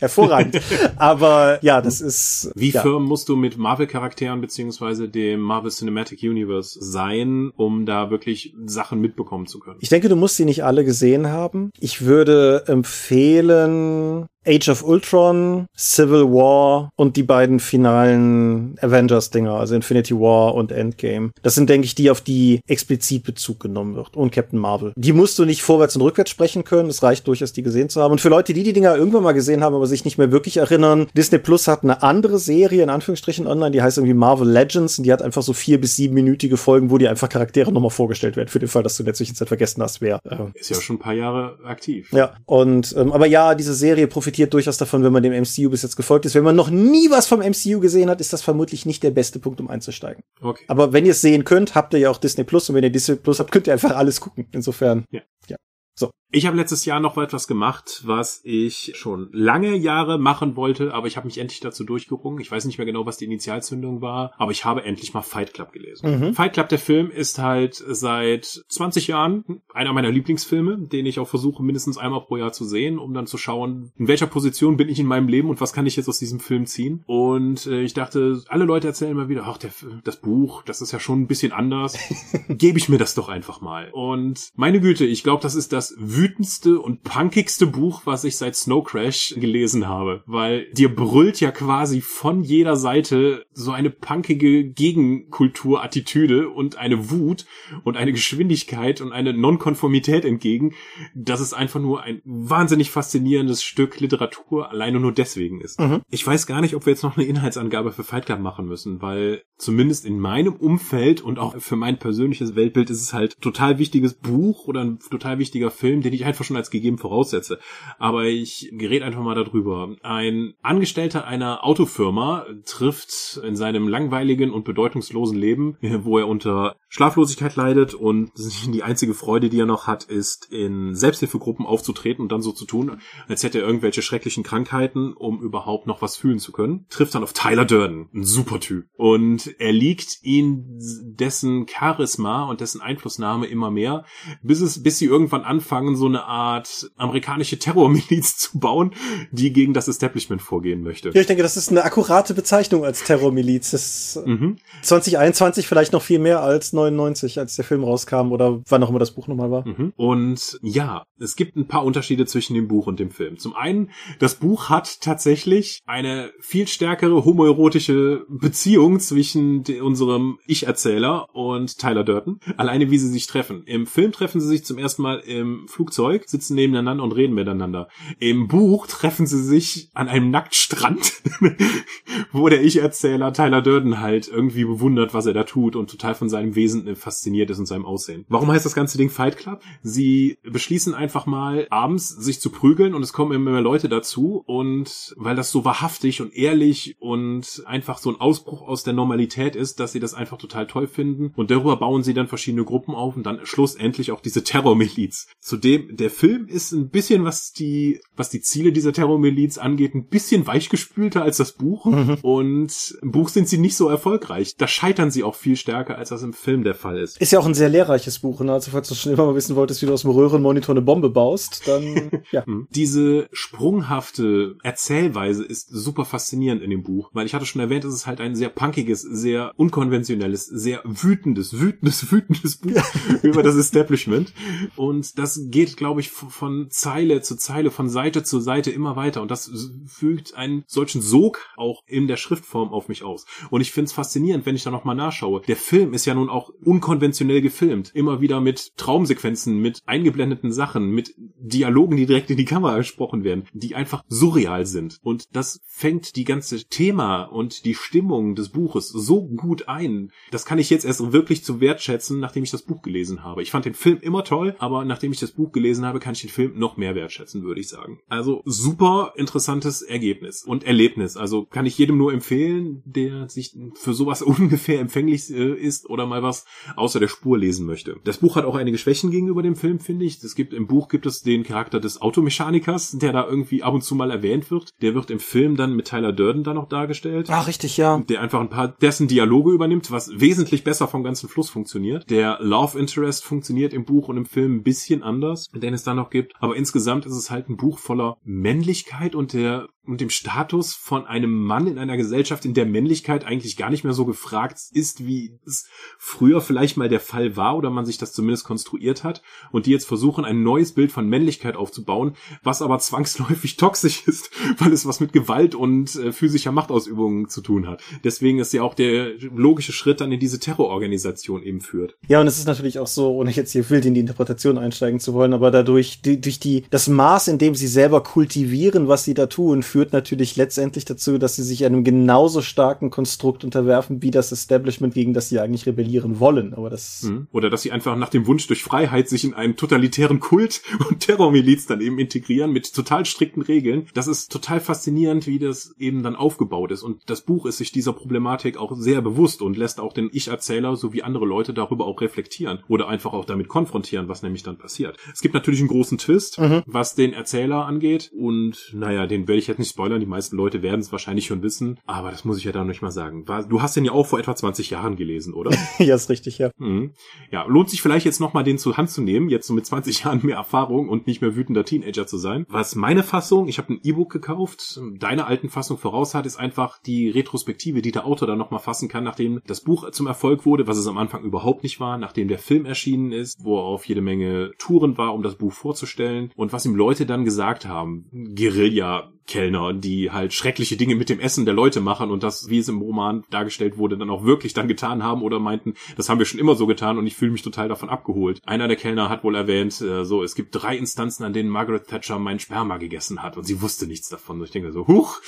hervorragend. 0.00 0.60
Aber 0.96 1.58
ja, 1.62 1.80
das 1.80 2.00
ist. 2.00 2.50
Wie 2.54 2.70
ja. 2.70 2.82
firm 2.82 3.04
musst 3.04 3.28
du 3.28 3.36
mit 3.36 3.56
Marvel-Charakteren 3.56 4.40
beziehungsweise 4.40 5.08
dem 5.08 5.40
Marvel 5.40 5.70
Cinematic 5.70 6.22
Universe 6.22 6.78
sein, 6.82 7.50
um 7.56 7.86
da 7.86 8.10
wirklich 8.10 8.54
Sachen 8.66 9.00
mitbekommen 9.00 9.46
zu 9.46 9.60
können? 9.60 9.76
Ich 9.80 9.88
denke, 9.88 10.08
du 10.08 10.16
musst 10.16 10.36
sie 10.36 10.44
nicht 10.44 10.64
alle 10.64 10.84
gesehen 10.84 11.28
haben. 11.28 11.70
Ich 11.78 12.04
würde 12.04 12.64
empfehlen, 12.66 14.26
Age 14.46 14.68
of 14.70 14.82
Ultron, 14.82 15.66
Civil 15.76 16.24
War 16.24 16.90
und 16.96 17.16
die 17.16 17.22
beiden 17.22 17.60
finalen 17.60 18.76
Avengers-Dinger, 18.80 19.52
also 19.52 19.74
Infinity 19.74 20.14
War 20.14 20.54
und 20.54 20.72
Endgame. 20.72 21.30
Das 21.42 21.54
sind, 21.54 21.68
denke 21.68 21.84
ich, 21.84 21.94
die, 21.94 22.10
auf 22.10 22.20
die 22.20 22.60
explizit 22.66 23.24
Bezug 23.24 23.60
genommen 23.60 23.94
wird. 23.96 24.16
Und 24.16 24.32
Captain 24.32 24.58
Marvel. 24.58 24.92
Die 24.96 25.12
musst 25.12 25.38
du 25.38 25.44
nicht 25.44 25.62
vorwärts 25.62 25.96
und 25.96 26.02
rückwärts 26.02 26.30
sprechen 26.30 26.64
können. 26.64 26.88
Es 26.88 27.02
reicht 27.02 27.26
durchaus, 27.26 27.52
die 27.52 27.62
gesehen 27.62 27.90
zu 27.90 28.00
haben. 28.00 28.12
Und 28.12 28.20
für 28.20 28.30
Leute, 28.30 28.54
die 28.54 28.62
die 28.62 28.72
Dinger 28.72 28.96
irgendwann 28.96 29.22
mal 29.22 29.32
gesehen 29.32 29.62
haben, 29.62 29.74
aber 29.74 29.86
sich 29.86 30.04
nicht 30.04 30.16
mehr 30.16 30.32
wirklich 30.32 30.56
erinnern, 30.56 31.08
Disney 31.14 31.38
Plus 31.38 31.68
hat 31.68 31.82
eine 31.82 32.02
andere 32.02 32.38
Serie, 32.38 32.82
in 32.82 32.90
Anführungsstrichen 32.90 33.46
online, 33.46 33.72
die 33.72 33.82
heißt 33.82 33.98
irgendwie 33.98 34.14
Marvel 34.14 34.48
Legends 34.48 34.98
und 34.98 35.04
die 35.04 35.12
hat 35.12 35.22
einfach 35.22 35.42
so 35.42 35.52
vier 35.52 35.80
bis 35.80 35.96
siebenminütige 35.96 36.56
Folgen, 36.56 36.90
wo 36.90 36.98
die 36.98 37.08
einfach 37.08 37.28
Charaktere 37.28 37.72
nochmal 37.72 37.90
vorgestellt 37.90 38.36
werden, 38.36 38.48
für 38.48 38.58
den 38.58 38.68
Fall, 38.68 38.82
dass 38.82 38.96
du 38.96 39.02
in 39.02 39.06
der 39.06 39.14
Zwischenzeit 39.14 39.48
vergessen 39.48 39.82
hast, 39.82 40.00
wer. 40.00 40.18
Äh, 40.24 40.36
Ist 40.54 40.70
ja 40.70 40.80
schon 40.80 40.96
ein 40.96 41.00
paar 41.00 41.14
Jahre 41.14 41.58
aktiv. 41.64 42.10
Ja, 42.12 42.34
und, 42.46 42.94
ähm, 42.96 43.12
aber 43.12 43.26
ja, 43.26 43.54
diese 43.54 43.74
Serie 43.74 44.06
profitiert 44.06 44.29
profitiert 44.30 44.54
durchaus 44.54 44.78
davon, 44.78 45.02
wenn 45.02 45.12
man 45.12 45.22
dem 45.22 45.32
MCU 45.32 45.70
bis 45.70 45.82
jetzt 45.82 45.96
gefolgt 45.96 46.24
ist. 46.24 46.34
Wenn 46.36 46.44
man 46.44 46.54
noch 46.54 46.70
nie 46.70 47.10
was 47.10 47.26
vom 47.26 47.40
MCU 47.40 47.80
gesehen 47.80 48.08
hat, 48.08 48.20
ist 48.20 48.32
das 48.32 48.42
vermutlich 48.42 48.86
nicht 48.86 49.02
der 49.02 49.10
beste 49.10 49.40
Punkt, 49.40 49.60
um 49.60 49.68
einzusteigen. 49.68 50.22
Okay. 50.40 50.64
Aber 50.68 50.92
wenn 50.92 51.04
ihr 51.04 51.10
es 51.10 51.20
sehen 51.20 51.44
könnt, 51.44 51.74
habt 51.74 51.94
ihr 51.94 52.00
ja 52.00 52.10
auch 52.10 52.18
Disney 52.18 52.44
Plus 52.44 52.68
und 52.68 52.76
wenn 52.76 52.84
ihr 52.84 52.90
Disney 52.90 53.16
Plus 53.16 53.40
habt, 53.40 53.50
könnt 53.50 53.66
ihr 53.66 53.72
einfach 53.72 53.96
alles 53.96 54.20
gucken. 54.20 54.46
Insofern. 54.52 55.04
Ja. 55.10 55.22
ja. 55.48 55.56
So, 55.98 56.10
Ich 56.32 56.46
habe 56.46 56.56
letztes 56.56 56.84
Jahr 56.84 57.00
noch 57.00 57.16
etwas 57.18 57.48
gemacht, 57.48 58.02
was 58.04 58.40
ich 58.44 58.92
schon 58.94 59.30
lange 59.32 59.74
Jahre 59.74 60.16
machen 60.16 60.54
wollte, 60.54 60.94
aber 60.94 61.08
ich 61.08 61.16
habe 61.16 61.26
mich 61.26 61.38
endlich 61.38 61.58
dazu 61.58 61.82
durchgerungen. 61.82 62.40
Ich 62.40 62.50
weiß 62.50 62.66
nicht 62.66 62.78
mehr 62.78 62.86
genau, 62.86 63.04
was 63.04 63.16
die 63.16 63.24
Initialzündung 63.24 64.00
war, 64.00 64.32
aber 64.38 64.52
ich 64.52 64.64
habe 64.64 64.84
endlich 64.84 65.12
mal 65.12 65.22
Fight 65.22 65.54
Club 65.54 65.72
gelesen. 65.72 66.28
Mhm. 66.28 66.34
Fight 66.34 66.52
Club, 66.52 66.68
der 66.68 66.78
Film, 66.78 67.10
ist 67.10 67.40
halt 67.40 67.74
seit 67.74 68.44
20 68.44 69.08
Jahren 69.08 69.60
einer 69.74 69.92
meiner 69.92 70.10
Lieblingsfilme, 70.10 70.78
den 70.78 71.04
ich 71.06 71.18
auch 71.18 71.26
versuche, 71.26 71.64
mindestens 71.64 71.98
einmal 71.98 72.20
pro 72.20 72.36
Jahr 72.36 72.52
zu 72.52 72.64
sehen, 72.64 73.00
um 73.00 73.12
dann 73.12 73.26
zu 73.26 73.36
schauen, 73.36 73.90
in 73.96 74.06
welcher 74.06 74.28
Position 74.28 74.76
bin 74.76 74.88
ich 74.88 75.00
in 75.00 75.06
meinem 75.06 75.26
Leben 75.26 75.50
und 75.50 75.60
was 75.60 75.72
kann 75.72 75.86
ich 75.86 75.96
jetzt 75.96 76.08
aus 76.08 76.20
diesem 76.20 76.38
Film 76.38 76.66
ziehen. 76.66 77.02
Und 77.06 77.66
äh, 77.66 77.82
ich 77.82 77.94
dachte, 77.94 78.42
alle 78.48 78.64
Leute 78.64 78.86
erzählen 78.86 79.12
immer 79.12 79.28
wieder, 79.28 79.46
ach, 79.46 79.58
der, 79.58 79.70
das 80.04 80.20
Buch, 80.20 80.62
das 80.62 80.80
ist 80.80 80.92
ja 80.92 81.00
schon 81.00 81.22
ein 81.22 81.26
bisschen 81.26 81.50
anders. 81.50 81.98
Gebe 82.48 82.78
ich 82.78 82.88
mir 82.88 82.98
das 82.98 83.16
doch 83.16 83.28
einfach 83.28 83.60
mal. 83.60 83.90
Und 83.90 84.50
meine 84.54 84.80
Güte, 84.80 85.04
ich 85.04 85.24
glaube, 85.24 85.42
das 85.42 85.56
ist 85.56 85.72
das 85.72 85.96
wütendste 86.20 86.80
und 86.80 87.02
punkigste 87.02 87.66
Buch, 87.66 88.02
was 88.04 88.24
ich 88.24 88.36
seit 88.36 88.54
Snow 88.54 88.84
Crash 88.84 89.34
gelesen 89.36 89.88
habe. 89.88 90.22
Weil 90.26 90.66
dir 90.72 90.94
brüllt 90.94 91.40
ja 91.40 91.50
quasi 91.50 92.00
von 92.00 92.42
jeder 92.42 92.76
Seite 92.76 93.46
so 93.52 93.72
eine 93.72 93.90
punkige 93.90 94.64
Gegenkulturattitüde 94.64 96.50
und 96.50 96.76
eine 96.76 97.10
Wut 97.10 97.46
und 97.84 97.96
eine 97.96 98.12
Geschwindigkeit 98.12 99.00
und 99.00 99.12
eine 99.12 99.32
Nonkonformität 99.32 100.24
entgegen, 100.24 100.74
dass 101.14 101.40
es 101.40 101.54
einfach 101.54 101.80
nur 101.80 102.02
ein 102.02 102.20
wahnsinnig 102.24 102.90
faszinierendes 102.90 103.62
Stück 103.62 104.00
Literatur 104.00 104.70
alleine 104.70 105.00
nur 105.00 105.12
deswegen 105.12 105.60
ist. 105.60 105.80
Mhm. 105.80 106.02
Ich 106.10 106.26
weiß 106.26 106.46
gar 106.46 106.60
nicht, 106.60 106.74
ob 106.74 106.86
wir 106.86 106.92
jetzt 106.92 107.02
noch 107.02 107.16
eine 107.16 107.26
Inhaltsangabe 107.26 107.92
für 107.92 108.04
Fight 108.04 108.26
Club 108.26 108.40
machen 108.40 108.66
müssen, 108.66 109.00
weil 109.00 109.42
zumindest 109.56 110.04
in 110.04 110.18
meinem 110.18 110.54
Umfeld 110.54 111.20
und 111.20 111.38
auch 111.38 111.56
für 111.58 111.76
mein 111.76 111.98
persönliches 111.98 112.54
Weltbild 112.54 112.90
ist 112.90 113.02
es 113.02 113.12
halt 113.12 113.40
total 113.40 113.78
wichtiges 113.78 114.14
Buch 114.14 114.66
oder 114.66 114.80
ein 114.82 114.98
total 114.98 115.38
wichtiger 115.38 115.70
Film, 115.70 116.02
den 116.10 116.16
ich 116.16 116.24
einfach 116.24 116.44
schon 116.44 116.56
als 116.56 116.70
gegeben 116.70 116.98
voraussetze. 116.98 117.58
Aber 117.98 118.24
ich 118.24 118.70
gerät 118.72 119.02
einfach 119.02 119.22
mal 119.22 119.34
darüber. 119.34 119.94
Ein 120.02 120.54
Angestellter 120.62 121.26
einer 121.26 121.64
Autofirma 121.64 122.46
trifft 122.64 123.40
in 123.44 123.56
seinem 123.56 123.88
langweiligen 123.88 124.50
und 124.50 124.64
bedeutungslosen 124.64 125.36
Leben, 125.36 125.76
wo 126.02 126.18
er 126.18 126.28
unter 126.28 126.76
Schlaflosigkeit 126.88 127.56
leidet 127.56 127.94
und 127.94 128.30
die 128.74 128.82
einzige 128.82 129.14
Freude, 129.14 129.48
die 129.48 129.60
er 129.60 129.66
noch 129.66 129.86
hat, 129.86 130.04
ist 130.04 130.52
in 130.52 130.94
Selbsthilfegruppen 130.94 131.64
aufzutreten 131.66 132.22
und 132.22 132.32
dann 132.32 132.42
so 132.42 132.52
zu 132.52 132.64
tun, 132.64 133.00
als 133.28 133.42
hätte 133.42 133.60
er 133.60 133.66
irgendwelche 133.66 134.02
schrecklichen 134.02 134.42
Krankheiten, 134.42 135.12
um 135.12 135.40
überhaupt 135.40 135.86
noch 135.86 136.02
was 136.02 136.16
fühlen 136.16 136.38
zu 136.38 136.52
können. 136.52 136.86
Trifft 136.90 137.14
dann 137.14 137.22
auf 137.22 137.32
Tyler 137.32 137.64
Durden, 137.64 138.08
ein 138.12 138.24
super 138.24 138.58
Typ. 138.60 138.86
Und 138.96 139.54
er 139.58 139.72
liegt 139.72 140.22
ihn 140.22 140.78
dessen 141.02 141.66
Charisma 141.68 142.44
und 142.44 142.60
dessen 142.60 142.80
Einflussnahme 142.80 143.46
immer 143.46 143.70
mehr, 143.70 144.04
bis 144.42 144.60
es, 144.60 144.82
bis 144.82 144.98
sie 144.98 145.06
irgendwann 145.06 145.42
anfangen, 145.42 145.96
so 146.00 146.06
eine 146.06 146.24
Art 146.24 146.90
amerikanische 146.96 147.58
Terrormiliz 147.58 148.36
zu 148.38 148.58
bauen, 148.58 148.92
die 149.30 149.52
gegen 149.52 149.74
das 149.74 149.86
Establishment 149.86 150.42
vorgehen 150.42 150.82
möchte. 150.82 151.10
Ja, 151.10 151.20
ich 151.20 151.26
denke, 151.26 151.42
das 151.42 151.56
ist 151.56 151.70
eine 151.70 151.84
akkurate 151.84 152.34
Bezeichnung 152.34 152.84
als 152.84 153.04
Terrormiliz. 153.04 153.70
Das 153.70 154.20
mhm. 154.24 154.56
2021 154.82 155.68
vielleicht 155.68 155.92
noch 155.92 156.02
viel 156.02 156.18
mehr 156.18 156.42
als 156.42 156.72
99, 156.72 157.38
als 157.38 157.54
der 157.56 157.64
Film 157.64 157.84
rauskam 157.84 158.32
oder 158.32 158.62
wann 158.68 158.82
auch 158.82 158.90
immer 158.90 158.98
das 158.98 159.12
Buch 159.12 159.28
nochmal 159.28 159.50
war. 159.50 159.68
Mhm. 159.68 159.92
Und 159.96 160.58
ja, 160.62 161.04
es 161.20 161.36
gibt 161.36 161.56
ein 161.56 161.68
paar 161.68 161.84
Unterschiede 161.84 162.26
zwischen 162.26 162.54
dem 162.54 162.66
Buch 162.66 162.86
und 162.86 162.98
dem 162.98 163.10
Film. 163.10 163.38
Zum 163.38 163.54
einen, 163.54 163.90
das 164.18 164.36
Buch 164.36 164.70
hat 164.70 165.00
tatsächlich 165.00 165.80
eine 165.86 166.30
viel 166.40 166.66
stärkere 166.66 167.24
homoerotische 167.24 168.24
Beziehung 168.28 169.00
zwischen 169.00 169.64
unserem 169.82 170.38
Ich-Erzähler 170.46 171.26
und 171.34 171.78
Tyler 171.78 172.04
Durden. 172.04 172.40
Alleine 172.56 172.90
wie 172.90 172.98
sie 172.98 173.08
sich 173.08 173.26
treffen. 173.26 173.64
Im 173.66 173.86
Film 173.86 174.12
treffen 174.12 174.40
sie 174.40 174.48
sich 174.48 174.64
zum 174.64 174.78
ersten 174.78 175.02
Mal 175.02 175.18
im 175.18 175.66
Flugzeug, 175.90 176.28
sitzen 176.28 176.54
nebeneinander 176.54 177.02
und 177.02 177.12
reden 177.12 177.34
miteinander. 177.34 177.88
Im 178.20 178.46
Buch 178.46 178.86
treffen 178.86 179.26
sie 179.26 179.42
sich 179.42 179.90
an 179.92 180.08
einem 180.08 180.30
Nacktstrand, 180.30 181.22
wo 182.32 182.48
der 182.48 182.62
Ich-Erzähler 182.62 183.32
Tyler 183.32 183.60
Durden 183.60 184.00
halt 184.00 184.28
irgendwie 184.28 184.64
bewundert, 184.64 185.14
was 185.14 185.26
er 185.26 185.34
da 185.34 185.42
tut 185.42 185.74
und 185.74 185.90
total 185.90 186.14
von 186.14 186.28
seinem 186.28 186.54
Wesen 186.54 186.94
fasziniert 186.94 187.50
ist 187.50 187.58
und 187.58 187.66
seinem 187.66 187.84
Aussehen. 187.84 188.24
Warum 188.28 188.50
heißt 188.50 188.64
das 188.64 188.74
ganze 188.74 188.98
Ding 188.98 189.10
Fight 189.10 189.36
Club? 189.36 189.60
Sie 189.82 190.38
beschließen 190.44 190.94
einfach 190.94 191.26
mal 191.26 191.66
abends 191.70 192.08
sich 192.08 192.40
zu 192.40 192.50
prügeln 192.50 192.94
und 192.94 193.02
es 193.02 193.12
kommen 193.12 193.32
immer 193.32 193.50
mehr 193.50 193.60
Leute 193.60 193.88
dazu 193.88 194.42
und 194.46 195.14
weil 195.16 195.34
das 195.34 195.50
so 195.50 195.64
wahrhaftig 195.64 196.20
und 196.20 196.32
ehrlich 196.34 196.96
und 197.00 197.62
einfach 197.66 197.98
so 197.98 198.10
ein 198.10 198.20
Ausbruch 198.20 198.62
aus 198.62 198.84
der 198.84 198.92
Normalität 198.92 199.56
ist, 199.56 199.80
dass 199.80 199.92
sie 199.92 200.00
das 200.00 200.14
einfach 200.14 200.38
total 200.38 200.66
toll 200.68 200.86
finden 200.86 201.32
und 201.34 201.50
darüber 201.50 201.76
bauen 201.76 202.04
sie 202.04 202.14
dann 202.14 202.28
verschiedene 202.28 202.64
Gruppen 202.64 202.94
auf 202.94 203.16
und 203.16 203.24
dann 203.24 203.40
schlussendlich 203.44 204.12
auch 204.12 204.20
diese 204.20 204.44
Terrormiliz. 204.44 205.26
Zudem, 205.40 205.79
der 205.90 206.10
Film 206.10 206.46
ist 206.46 206.72
ein 206.72 206.90
bisschen, 206.90 207.24
was 207.24 207.52
die, 207.52 208.00
was 208.16 208.30
die 208.30 208.40
Ziele 208.40 208.72
dieser 208.72 208.92
Terrormiliz 208.92 209.58
angeht, 209.58 209.94
ein 209.94 210.06
bisschen 210.06 210.46
weichgespülter 210.46 211.22
als 211.22 211.36
das 211.36 211.52
Buch 211.52 211.86
mhm. 211.86 212.18
und 212.22 212.98
im 213.02 213.10
Buch 213.10 213.28
sind 213.28 213.48
sie 213.48 213.58
nicht 213.58 213.76
so 213.76 213.88
erfolgreich. 213.88 214.56
Da 214.56 214.68
scheitern 214.68 215.10
sie 215.10 215.24
auch 215.24 215.34
viel 215.34 215.56
stärker, 215.56 215.98
als 215.98 216.10
das 216.10 216.22
im 216.22 216.32
Film 216.32 216.64
der 216.64 216.74
Fall 216.74 216.98
ist. 216.98 217.20
Ist 217.20 217.32
ja 217.32 217.38
auch 217.38 217.46
ein 217.46 217.54
sehr 217.54 217.68
lehrreiches 217.68 218.18
Buch, 218.18 218.40
ne? 218.40 218.52
Also 218.52 218.70
falls 218.70 218.88
du 218.88 218.94
schon 218.94 219.12
immer 219.12 219.26
mal 219.26 219.34
wissen 219.34 219.56
wolltest, 219.56 219.82
wie 219.82 219.86
du 219.86 219.92
aus 219.92 220.02
dem 220.02 220.10
Röhrenmonitor 220.10 220.74
eine 220.74 220.82
Bombe 220.82 221.10
baust, 221.10 221.62
dann 221.66 222.10
ja. 222.30 222.44
Hm. 222.46 222.66
Diese 222.70 223.28
sprunghafte 223.32 224.56
Erzählweise 224.62 225.44
ist 225.44 225.68
super 225.70 226.04
faszinierend 226.04 226.62
in 226.62 226.70
dem 226.70 226.82
Buch, 226.82 227.10
weil 227.12 227.26
ich 227.26 227.34
hatte 227.34 227.46
schon 227.46 227.60
erwähnt, 227.60 227.84
es 227.84 227.94
ist 227.94 228.06
halt 228.06 228.20
ein 228.20 228.34
sehr 228.34 228.48
punkiges, 228.48 229.02
sehr 229.02 229.52
unkonventionelles, 229.56 230.46
sehr 230.46 230.82
wütendes, 230.84 231.60
wütendes, 231.60 232.10
wütendes 232.10 232.56
Buch 232.56 232.82
über 233.22 233.42
das 233.42 233.56
Establishment. 233.56 234.32
Und 234.76 235.18
das 235.18 235.40
geht, 235.50 235.59
glaube 235.66 236.00
ich, 236.00 236.10
von 236.10 236.68
Zeile 236.70 237.22
zu 237.22 237.36
Zeile, 237.36 237.70
von 237.70 237.88
Seite 237.88 238.22
zu 238.22 238.40
Seite 238.40 238.70
immer 238.70 238.96
weiter. 238.96 239.22
Und 239.22 239.30
das 239.30 239.50
fügt 239.86 240.34
einen 240.34 240.64
solchen 240.66 241.00
Sog 241.00 241.48
auch 241.56 241.82
in 241.86 242.08
der 242.08 242.16
Schriftform 242.16 242.70
auf 242.72 242.88
mich 242.88 243.02
aus. 243.02 243.26
Und 243.50 243.60
ich 243.60 243.72
finde 243.72 243.86
es 243.86 243.92
faszinierend, 243.92 244.46
wenn 244.46 244.56
ich 244.56 244.62
da 244.62 244.70
nochmal 244.70 244.96
nachschaue. 244.96 245.42
Der 245.46 245.56
Film 245.56 245.94
ist 245.94 246.06
ja 246.06 246.14
nun 246.14 246.28
auch 246.28 246.50
unkonventionell 246.64 247.40
gefilmt. 247.40 247.90
Immer 247.94 248.20
wieder 248.20 248.40
mit 248.40 248.76
Traumsequenzen, 248.76 249.60
mit 249.60 249.80
eingeblendeten 249.86 250.52
Sachen, 250.52 250.90
mit 250.90 251.14
Dialogen, 251.16 251.96
die 251.96 252.06
direkt 252.06 252.30
in 252.30 252.36
die 252.36 252.44
Kamera 252.44 252.76
gesprochen 252.76 253.24
werden, 253.24 253.44
die 253.52 253.74
einfach 253.74 254.02
surreal 254.08 254.66
sind. 254.66 254.98
Und 255.02 255.24
das 255.34 255.60
fängt 255.66 256.16
die 256.16 256.24
ganze 256.24 256.64
Thema 256.64 257.24
und 257.24 257.64
die 257.64 257.74
Stimmung 257.74 258.34
des 258.34 258.50
Buches 258.50 258.88
so 258.88 259.26
gut 259.26 259.68
ein. 259.68 260.10
Das 260.30 260.44
kann 260.44 260.58
ich 260.58 260.70
jetzt 260.70 260.84
erst 260.84 261.12
wirklich 261.12 261.44
zu 261.44 261.60
wertschätzen, 261.60 262.20
nachdem 262.20 262.44
ich 262.44 262.50
das 262.50 262.62
Buch 262.62 262.82
gelesen 262.82 263.24
habe. 263.24 263.42
Ich 263.42 263.50
fand 263.50 263.64
den 263.64 263.74
Film 263.74 263.98
immer 264.00 264.24
toll, 264.24 264.54
aber 264.58 264.84
nachdem 264.84 265.12
ich 265.12 265.20
das 265.20 265.32
Buch 265.32 265.49
gelesen 265.52 265.84
habe, 265.84 266.00
kann 266.00 266.12
ich 266.12 266.20
den 266.22 266.30
Film 266.30 266.58
noch 266.58 266.76
mehr 266.76 266.94
wertschätzen, 266.94 267.42
würde 267.42 267.60
ich 267.60 267.68
sagen. 267.68 268.00
Also 268.08 268.42
super 268.44 269.12
interessantes 269.16 269.82
Ergebnis 269.82 270.44
und 270.44 270.64
Erlebnis. 270.64 271.16
Also 271.16 271.46
kann 271.46 271.66
ich 271.66 271.78
jedem 271.78 271.98
nur 271.98 272.12
empfehlen, 272.12 272.82
der 272.84 273.28
sich 273.28 273.56
für 273.74 273.94
sowas 273.94 274.22
ungefähr 274.30 274.80
empfänglich 274.80 275.30
äh, 275.30 275.54
ist 275.54 275.88
oder 275.88 276.06
mal 276.06 276.22
was 276.22 276.44
außer 276.76 277.00
der 277.00 277.08
Spur 277.08 277.38
lesen 277.38 277.66
möchte. 277.66 277.96
Das 278.04 278.18
Buch 278.18 278.36
hat 278.36 278.44
auch 278.44 278.54
einige 278.54 278.78
Schwächen 278.78 279.10
gegenüber 279.10 279.42
dem 279.42 279.56
Film, 279.56 279.80
finde 279.80 280.04
ich. 280.04 280.22
Es 280.22 280.34
gibt 280.34 280.52
im 280.52 280.66
Buch 280.66 280.88
gibt 280.88 281.06
es 281.06 281.22
den 281.22 281.42
Charakter 281.42 281.80
des 281.80 282.00
Automechanikers, 282.00 282.92
der 282.92 283.12
da 283.12 283.26
irgendwie 283.26 283.62
ab 283.62 283.74
und 283.74 283.82
zu 283.82 283.94
mal 283.94 284.10
erwähnt 284.10 284.50
wird. 284.50 284.70
Der 284.82 284.94
wird 284.94 285.10
im 285.10 285.20
Film 285.20 285.56
dann 285.56 285.74
mit 285.74 285.88
Tyler 285.88 286.12
Durden 286.12 286.44
da 286.44 286.54
noch 286.54 286.68
dargestellt. 286.68 287.30
Ah, 287.30 287.42
richtig, 287.42 287.76
ja. 287.76 288.02
Der 288.08 288.20
einfach 288.20 288.40
ein 288.40 288.50
paar 288.50 288.68
dessen 288.68 289.08
Dialoge 289.08 289.52
übernimmt, 289.52 289.90
was 289.90 290.20
wesentlich 290.20 290.64
besser 290.64 290.88
vom 290.88 291.02
ganzen 291.02 291.28
Fluss 291.28 291.50
funktioniert. 291.50 292.08
Der 292.10 292.38
Love 292.40 292.78
Interest 292.78 293.24
funktioniert 293.24 293.72
im 293.72 293.84
Buch 293.84 294.08
und 294.08 294.16
im 294.16 294.26
Film 294.26 294.56
ein 294.56 294.62
bisschen 294.62 295.02
anders, 295.02 295.39
den 295.48 295.74
es 295.74 295.84
da 295.84 295.94
noch 295.94 296.10
gibt. 296.10 296.34
Aber 296.40 296.56
insgesamt 296.56 297.06
ist 297.06 297.16
es 297.16 297.30
halt 297.30 297.48
ein 297.48 297.56
Buch 297.56 297.78
voller 297.78 298.16
Männlichkeit 298.24 299.14
und 299.14 299.32
der 299.32 299.68
und 299.86 300.00
dem 300.00 300.10
Status 300.10 300.74
von 300.74 301.06
einem 301.06 301.42
Mann 301.42 301.66
in 301.66 301.78
einer 301.78 301.96
Gesellschaft, 301.96 302.44
in 302.44 302.54
der 302.54 302.66
Männlichkeit 302.66 303.24
eigentlich 303.24 303.56
gar 303.56 303.70
nicht 303.70 303.82
mehr 303.82 303.94
so 303.94 304.04
gefragt 304.04 304.58
ist, 304.72 305.06
wie 305.06 305.38
es 305.46 305.66
früher 305.98 306.40
vielleicht 306.40 306.76
mal 306.76 306.88
der 306.88 307.00
Fall 307.00 307.36
war 307.36 307.56
oder 307.56 307.70
man 307.70 307.86
sich 307.86 307.98
das 307.98 308.12
zumindest 308.12 308.44
konstruiert 308.44 309.04
hat 309.04 309.22
und 309.52 309.66
die 309.66 309.70
jetzt 309.70 309.86
versuchen, 309.86 310.24
ein 310.24 310.42
neues 310.42 310.72
Bild 310.72 310.92
von 310.92 311.08
Männlichkeit 311.08 311.56
aufzubauen, 311.56 312.14
was 312.42 312.62
aber 312.62 312.78
zwangsläufig 312.78 313.56
toxisch 313.56 314.02
ist, 314.06 314.30
weil 314.58 314.72
es 314.72 314.86
was 314.86 315.00
mit 315.00 315.12
Gewalt 315.12 315.54
und 315.54 315.94
äh, 315.96 316.12
physischer 316.12 316.52
Machtausübung 316.52 317.28
zu 317.28 317.40
tun 317.40 317.66
hat. 317.66 317.82
Deswegen 318.04 318.38
ist 318.38 318.52
ja 318.52 318.62
auch 318.62 318.74
der 318.74 319.18
logische 319.34 319.72
Schritt 319.72 320.00
dann 320.00 320.12
in 320.12 320.20
diese 320.20 320.40
Terrororganisation 320.40 321.42
eben 321.42 321.60
führt. 321.60 321.96
Ja, 322.06 322.20
und 322.20 322.26
es 322.26 322.38
ist 322.38 322.46
natürlich 322.46 322.78
auch 322.78 322.86
so, 322.86 323.16
ohne 323.16 323.30
jetzt 323.30 323.52
hier 323.52 323.68
wild 323.70 323.86
in 323.86 323.94
die 323.94 324.00
Interpretation 324.00 324.58
einsteigen 324.58 325.00
zu 325.00 325.14
wollen, 325.14 325.32
aber 325.32 325.50
dadurch, 325.50 326.02
die, 326.02 326.20
durch 326.20 326.38
die, 326.38 326.64
das 326.70 326.88
Maß, 326.88 327.28
in 327.28 327.38
dem 327.38 327.54
sie 327.54 327.66
selber 327.66 328.02
kultivieren, 328.02 328.88
was 328.88 329.04
sie 329.04 329.14
da 329.14 329.26
tun, 329.26 329.62
für 329.62 329.79
führt 329.80 329.94
natürlich 329.94 330.36
letztendlich 330.36 330.84
dazu, 330.84 331.16
dass 331.16 331.36
sie 331.36 331.42
sich 331.42 331.64
einem 331.64 331.84
genauso 331.84 332.42
starken 332.42 332.90
Konstrukt 332.90 333.44
unterwerfen, 333.44 334.02
wie 334.02 334.10
das 334.10 334.30
Establishment, 334.30 334.92
gegen 334.92 335.14
das 335.14 335.30
sie 335.30 335.40
eigentlich 335.40 335.64
rebellieren 335.64 336.20
wollen. 336.20 336.52
Aber 336.52 336.68
das. 336.68 337.04
Mhm. 337.04 337.28
Oder 337.32 337.48
dass 337.48 337.62
sie 337.62 337.72
einfach 337.72 337.96
nach 337.96 338.10
dem 338.10 338.26
Wunsch 338.26 338.46
durch 338.46 338.62
Freiheit 338.62 339.08
sich 339.08 339.24
in 339.24 339.32
einen 339.32 339.56
totalitären 339.56 340.20
Kult 340.20 340.60
und 340.90 341.00
Terrormiliz 341.00 341.64
dann 341.64 341.80
eben 341.80 341.98
integrieren 341.98 342.52
mit 342.52 342.74
total 342.74 343.06
strikten 343.06 343.40
Regeln. 343.40 343.86
Das 343.94 344.06
ist 344.06 344.30
total 344.30 344.60
faszinierend, 344.60 345.26
wie 345.26 345.38
das 345.38 345.74
eben 345.78 346.02
dann 346.02 346.14
aufgebaut 346.14 346.72
ist. 346.72 346.82
Und 346.82 347.08
das 347.08 347.22
Buch 347.22 347.46
ist 347.46 347.56
sich 347.56 347.72
dieser 347.72 347.94
Problematik 347.94 348.58
auch 348.58 348.76
sehr 348.76 349.00
bewusst 349.00 349.40
und 349.40 349.56
lässt 349.56 349.80
auch 349.80 349.94
den 349.94 350.10
Ich-Erzähler 350.12 350.76
sowie 350.76 351.00
andere 351.00 351.24
Leute 351.24 351.54
darüber 351.54 351.86
auch 351.86 352.02
reflektieren 352.02 352.58
oder 352.68 352.88
einfach 352.88 353.14
auch 353.14 353.24
damit 353.24 353.48
konfrontieren, 353.48 354.08
was 354.08 354.22
nämlich 354.22 354.42
dann 354.42 354.58
passiert. 354.58 354.98
Es 355.10 355.22
gibt 355.22 355.32
natürlich 355.32 355.60
einen 355.60 355.70
großen 355.70 355.96
Twist, 355.96 356.38
mhm. 356.38 356.64
was 356.66 356.94
den 356.94 357.14
Erzähler 357.14 357.64
angeht. 357.64 358.10
Und 358.14 358.74
naja, 358.74 359.06
den 359.06 359.26
werde 359.26 359.38
ich 359.38 359.46
jetzt 359.46 359.58
nicht 359.60 359.70
spoilern. 359.70 360.00
Die 360.00 360.06
meisten 360.06 360.36
Leute 360.36 360.62
werden 360.62 360.80
es 360.80 360.90
wahrscheinlich 360.90 361.26
schon 361.26 361.42
wissen. 361.42 361.78
Aber 361.86 362.10
das 362.10 362.24
muss 362.24 362.38
ich 362.38 362.44
ja 362.44 362.52
dann 362.52 362.66
nicht 362.66 362.82
mal 362.82 362.90
sagen. 362.90 363.24
Du 363.48 363.62
hast 363.62 363.76
den 363.76 363.84
ja 363.84 363.92
auch 363.92 364.06
vor 364.06 364.18
etwa 364.18 364.34
20 364.34 364.70
Jahren 364.70 364.96
gelesen, 364.96 365.34
oder? 365.34 365.56
ja, 365.78 365.94
ist 365.94 366.10
richtig, 366.10 366.38
ja. 366.38 366.50
Mhm. 366.58 366.92
Ja, 367.30 367.44
lohnt 367.44 367.70
sich 367.70 367.82
vielleicht 367.82 368.06
jetzt 368.06 368.20
nochmal 368.20 368.44
den 368.44 368.58
zur 368.58 368.76
Hand 368.76 368.90
zu 368.90 369.02
nehmen, 369.02 369.28
jetzt 369.28 369.46
so 369.46 369.54
mit 369.54 369.66
20 369.66 370.04
Jahren 370.04 370.20
mehr 370.22 370.36
Erfahrung 370.36 370.88
und 370.88 371.06
nicht 371.06 371.20
mehr 371.20 371.36
wütender 371.36 371.64
Teenager 371.64 372.06
zu 372.06 372.18
sein. 372.18 372.46
Was 372.48 372.74
meine 372.74 373.02
Fassung, 373.02 373.48
ich 373.48 373.58
habe 373.58 373.74
ein 373.74 373.80
E-Book 373.82 374.10
gekauft, 374.10 374.80
deine 374.98 375.26
alten 375.26 375.48
Fassung 375.48 375.78
voraus 375.78 376.14
hat, 376.14 376.26
ist 376.26 376.36
einfach 376.36 376.78
die 376.78 377.10
Retrospektive, 377.10 377.82
die 377.82 377.92
der 377.92 378.06
Autor 378.06 378.26
dann 378.26 378.38
nochmal 378.38 378.60
fassen 378.60 378.88
kann, 378.88 379.04
nachdem 379.04 379.40
das 379.46 379.60
Buch 379.60 379.90
zum 379.90 380.06
Erfolg 380.06 380.46
wurde, 380.46 380.66
was 380.66 380.78
es 380.78 380.86
am 380.86 380.98
Anfang 380.98 381.22
überhaupt 381.22 381.62
nicht 381.62 381.80
war, 381.80 381.98
nachdem 381.98 382.28
der 382.28 382.38
Film 382.38 382.64
erschienen 382.64 383.12
ist, 383.12 383.44
wo 383.44 383.58
er 383.58 383.64
auf 383.64 383.84
jede 383.86 384.00
Menge 384.00 384.52
Touren 384.58 384.96
war, 384.98 385.14
um 385.14 385.22
das 385.22 385.36
Buch 385.36 385.52
vorzustellen 385.52 386.32
und 386.36 386.52
was 386.52 386.64
ihm 386.64 386.74
Leute 386.74 387.06
dann 387.06 387.24
gesagt 387.24 387.66
haben. 387.66 388.06
Guerilla 388.34 389.12
Kellner, 389.30 389.72
die 389.72 390.10
halt 390.10 390.34
schreckliche 390.34 390.76
Dinge 390.76 390.96
mit 390.96 391.08
dem 391.08 391.20
Essen 391.20 391.44
der 391.44 391.54
Leute 391.54 391.80
machen 391.80 392.10
und 392.10 392.22
das, 392.22 392.50
wie 392.50 392.58
es 392.58 392.68
im 392.68 392.80
Roman 392.80 393.24
dargestellt 393.30 393.78
wurde, 393.78 393.96
dann 393.96 394.10
auch 394.10 394.24
wirklich 394.24 394.54
dann 394.54 394.68
getan 394.68 395.02
haben 395.02 395.22
oder 395.22 395.38
meinten, 395.38 395.74
das 395.96 396.08
haben 396.08 396.18
wir 396.18 396.26
schon 396.26 396.40
immer 396.40 396.56
so 396.56 396.66
getan 396.66 396.98
und 396.98 397.06
ich 397.06 397.16
fühle 397.16 397.30
mich 397.30 397.42
total 397.42 397.68
davon 397.68 397.88
abgeholt. 397.88 398.40
Einer 398.44 398.66
der 398.66 398.76
Kellner 398.76 399.08
hat 399.08 399.22
wohl 399.22 399.36
erwähnt, 399.36 399.80
äh, 399.80 400.04
so, 400.04 400.24
es 400.24 400.34
gibt 400.34 400.48
drei 400.52 400.76
Instanzen, 400.76 401.24
an 401.24 401.32
denen 401.32 401.48
Margaret 401.48 401.86
Thatcher 401.86 402.18
mein 402.18 402.40
Sperma 402.40 402.76
gegessen 402.78 403.22
hat 403.22 403.36
und 403.36 403.44
sie 403.44 403.62
wusste 403.62 403.86
nichts 403.86 404.08
davon. 404.08 404.38
Und 404.38 404.44
ich 404.44 404.50
denke 404.50 404.72
so, 404.72 404.88
huch, 404.88 405.20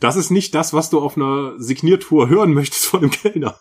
das 0.00 0.16
ist 0.16 0.30
nicht 0.30 0.54
das, 0.54 0.72
was 0.72 0.88
du 0.88 1.00
auf 1.00 1.16
einer 1.16 1.54
Signiertour 1.58 2.30
hören 2.30 2.54
möchtest 2.54 2.86
von 2.86 3.00
einem 3.00 3.10
Kellner. 3.10 3.58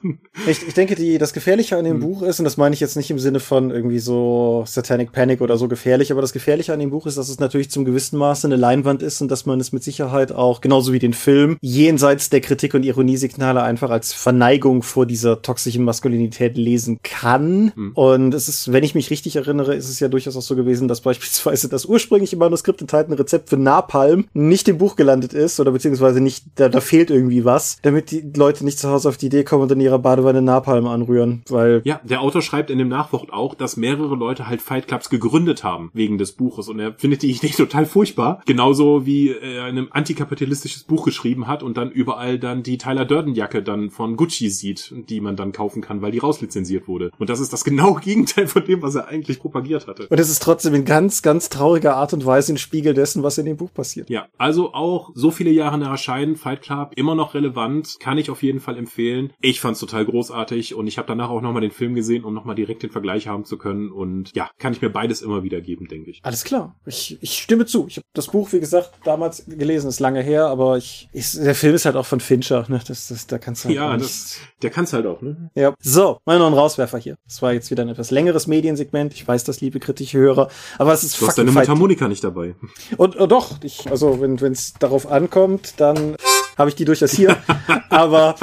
Ich, 0.48 0.66
ich 0.66 0.74
denke, 0.74 0.96
die, 0.96 1.18
das 1.18 1.34
Gefährliche 1.34 1.78
an 1.78 1.84
dem 1.84 1.96
hm. 1.96 2.02
Buch 2.02 2.22
ist, 2.22 2.40
und 2.40 2.46
das 2.46 2.56
meine 2.56 2.74
ich 2.74 2.80
jetzt 2.80 2.96
nicht 2.96 3.12
im 3.12 3.20
Sinne 3.20 3.42
von 3.42 3.72
irgendwie 3.72 4.00
so 4.00 4.64
Satanic 4.66 5.12
Panic 5.12 5.42
oder 5.42 5.58
so 5.58 5.68
gefährlich, 5.68 6.12
aber 6.12 6.22
das 6.22 6.32
Gefährliche 6.32 6.74
an 6.74 6.80
dem 6.80 6.92
Buch 6.92 7.06
ist, 7.08 7.18
dass 7.18 7.28
es 7.28 7.40
natürlich 7.40 7.70
zum 7.70 7.84
gewissen 7.84 8.18
Maße 8.18 8.48
eine 8.48 8.56
Leinwand 8.56 9.02
ist 9.02 9.22
und 9.22 9.30
dass 9.30 9.46
man 9.46 9.60
es 9.60 9.74
mit 9.74 9.81
Sicherheit 9.84 10.32
auch, 10.32 10.62
genauso 10.62 10.94
wie 10.94 11.00
den 11.00 11.14
Film, 11.14 11.58
jenseits 11.62 12.30
der 12.30 12.42
Kritik 12.42 12.74
und 12.74 12.84
Ironiesignale 12.84 13.62
einfach 13.62 13.90
als 13.90 14.14
Verneigung 14.14 14.84
vor 14.84 15.06
dieser 15.06 15.42
toxischen 15.42 15.84
Maskulinität 15.84 16.58
lesen 16.58 17.00
kann. 17.04 17.72
Mhm. 17.76 17.92
Und 17.94 18.34
es 18.34 18.48
ist, 18.48 18.72
wenn 18.72 18.84
ich 18.84 18.96
mich 18.96 19.10
richtig 19.10 19.36
erinnere, 19.36 19.76
ist 19.76 19.90
es 19.90 20.00
ja 20.00 20.08
durchaus 20.08 20.38
auch 20.38 20.42
so 20.42 20.56
gewesen, 20.56 20.88
dass 20.88 21.02
beispielsweise 21.02 21.70
das 21.70 21.86
ursprüngliche 21.86 22.38
Manuskript 22.38 22.82
enthaltene 22.82 23.18
Rezept 23.18 23.50
für 23.50 23.58
Napalm 23.58 24.28
nicht 24.34 24.68
im 24.68 24.78
Buch 24.78 24.96
gelandet 24.96 25.34
ist 25.34 25.60
oder 25.60 25.72
beziehungsweise 25.72 26.22
nicht, 26.22 26.46
da, 26.56 26.70
da 26.70 26.82
fehlt 26.82 27.10
irgendwie 27.10 27.46
was, 27.46 27.78
damit 27.82 28.12
die 28.12 28.32
Leute 28.36 28.66
nicht 28.66 28.80
zu 28.80 28.90
Hause 28.90 29.10
auf 29.10 29.18
die 29.18 29.28
Idee 29.28 29.44
kommen 29.44 29.64
und 29.64 29.72
in 29.72 29.82
ihrer 29.82 30.00
Badewanne 30.00 30.42
Napalm 30.42 30.88
anrühren, 30.88 31.44
weil. 31.50 31.82
Ja, 31.84 32.02
der 32.04 32.22
Autor 32.22 32.42
schreibt 32.42 32.70
in 32.70 32.78
dem 32.78 32.88
Nachwort 32.88 33.32
auch, 33.32 33.56
dass 33.56 33.78
mehrere 33.78 34.16
Leute 34.16 34.48
halt 34.48 34.62
Fight 34.62 34.88
Clubs 34.88 35.10
gegründet 35.10 35.64
haben 35.64 35.92
wegen 35.94 36.18
des 36.18 36.34
Buches 36.34 36.68
und 36.68 36.80
er 36.80 36.94
findet 36.98 37.22
die 37.22 37.32
Idee 37.36 37.50
total 37.50 37.86
furchtbar. 37.86 38.42
Genauso 38.46 39.06
wie 39.06 39.30
er 39.62 39.70
in 39.70 39.78
einem 39.78 39.88
antikapitalistisches 39.92 40.84
Buch 40.84 41.06
geschrieben 41.06 41.48
hat 41.48 41.64
und 41.64 41.78
dann 41.78 41.92
überall 41.92 42.40
dann 42.40 42.64
die 42.64 42.78
Tyler 42.78 43.06
Durden 43.06 43.34
Jacke 43.34 43.64
dann 43.64 43.90
von 43.90 44.18
Gucci 44.18 44.50
sieht, 44.50 44.94
die 45.10 45.22
man 45.22 45.36
dann 45.36 45.52
kaufen 45.52 45.82
kann, 45.82 46.02
weil 46.02 46.12
die 46.12 46.20
rauslizenziert 46.20 46.88
wurde. 46.88 47.12
Und 47.18 47.30
das 47.30 47.40
ist 47.40 47.54
das 47.54 47.64
genaue 47.64 48.00
Gegenteil 48.02 48.48
von 48.48 48.66
dem, 48.66 48.82
was 48.82 48.96
er 48.96 49.08
eigentlich 49.08 49.40
propagiert 49.40 49.88
hatte. 49.88 50.08
Und 50.08 50.20
es 50.20 50.30
ist 50.30 50.42
trotzdem 50.42 50.74
in 50.74 50.86
ganz, 50.86 51.22
ganz 51.22 51.50
trauriger 51.50 51.96
Art 51.96 52.14
und 52.14 52.26
Weise 52.26 52.54
ein 52.54 52.58
Spiegel 52.58 52.94
dessen, 52.94 53.24
was 53.24 53.38
in 53.38 53.46
dem 53.46 53.58
Buch 53.58 53.74
passiert. 53.74 54.10
Ja, 54.10 54.28
also 54.38 54.74
auch 54.74 55.12
so 55.14 55.32
viele 55.32 55.52
Jahre 55.52 55.78
nach 55.78 55.92
Erscheinen, 55.92 56.36
Fight 56.36 56.62
Club, 56.62 56.94
immer 56.96 57.16
noch 57.16 57.34
relevant, 57.34 57.98
kann 58.00 58.18
ich 58.18 58.30
auf 58.30 58.44
jeden 58.44 58.60
Fall 58.60 58.78
empfehlen. 58.78 59.34
Ich 59.42 59.62
fand's 59.62 59.80
total 59.80 60.06
großartig 60.06 60.76
und 60.76 60.88
ich 60.88 60.98
habe 60.98 61.08
danach 61.08 61.30
auch 61.30 61.42
nochmal 61.42 61.62
den 61.62 61.72
Film 61.72 61.96
gesehen, 61.96 62.24
um 62.24 62.34
nochmal 62.34 62.56
direkt 62.56 62.84
den 62.84 62.90
Vergleich 62.90 63.28
haben 63.28 63.46
zu 63.46 63.58
können. 63.58 63.92
Und 63.92 64.36
ja, 64.36 64.50
kann 64.58 64.74
ich 64.74 64.82
mir 64.82 64.90
beides 64.90 65.22
immer 65.22 65.44
wieder 65.44 65.62
geben, 65.62 65.88
denke 65.88 66.10
ich. 66.10 66.20
Alles 66.24 66.44
klar. 66.44 66.76
Ich, 66.86 67.18
ich 67.22 67.38
stimme 67.38 67.66
zu. 67.66 67.88
Ich 67.88 67.98
habe 67.98 68.06
das 68.14 68.28
Buch, 68.28 68.52
wie 68.54 68.60
gesagt, 68.60 68.92
damals 69.04 69.48
gelesen, 69.58 69.88
ist 69.88 70.00
lange 70.00 70.22
her, 70.22 70.48
aber 70.48 70.78
ich, 70.78 71.10
ich 71.14 71.32
der 71.34 71.56
Film 71.56 71.76
ist 71.76 71.86
halt 71.86 71.96
auch 71.96 72.06
von 72.06 72.20
Fincher, 72.20 72.66
ne? 72.68 72.80
Das, 72.88 73.08
das, 73.08 73.28
da 73.28 73.38
kannst 73.38 73.64
du 73.64 73.70
halt 73.70 73.76
Ja, 73.76 73.96
das, 73.98 74.38
der 74.62 74.70
kann's 74.70 74.94
halt 74.94 75.06
auch, 75.06 75.22
ne? 75.22 75.50
Ja. 75.56 75.74
So, 75.80 76.20
mal 76.26 76.40
noch 76.40 76.48
ein 76.48 76.54
Rauswerfer 76.54 76.98
hier. 76.98 77.16
Das 77.26 77.42
war 77.42 77.54
jetzt 77.54 77.72
wieder 77.72 77.84
ein 77.84 77.90
etwas 77.90 78.12
längeres 78.12 78.48
Mediensegment. 78.48 79.14
Ich 79.14 79.28
weiß 79.28 79.44
das, 79.44 79.62
liebe 79.62 79.80
kritische 79.80 80.18
Hörer, 80.18 80.50
aber 80.78 80.94
es 80.94 81.04
ist 81.04 81.22
Du 81.22 81.28
hast 81.28 81.38
deine 81.38 81.52
Mundharmonika 81.52 82.08
nicht 82.08 82.24
dabei. 82.24 82.56
Und, 82.98 83.16
und 83.16 83.32
doch, 83.32 83.64
ich, 83.64 83.90
also 83.90 84.22
wenn 84.22 84.36
es 84.52 84.74
darauf 84.74 85.10
ankommt, 85.12 85.76
dann 85.78 86.16
habe 86.58 86.70
ich 86.70 86.76
die 86.76 86.86
durchaus 86.86 87.12
hier. 87.12 87.38
aber 87.90 88.36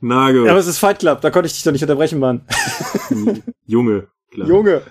Na 0.00 0.30
gut. 0.32 0.48
Aber 0.48 0.58
es 0.58 0.66
ist 0.66 0.78
Fight 0.78 0.98
Club, 1.00 1.20
da 1.20 1.30
konnte 1.30 1.46
ich 1.46 1.54
dich 1.54 1.62
doch 1.62 1.72
nicht 1.72 1.82
unterbrechen, 1.82 2.18
Mann. 2.18 2.42
Junge. 3.66 4.08
Klar. 4.30 4.48
Junge. 4.48 4.82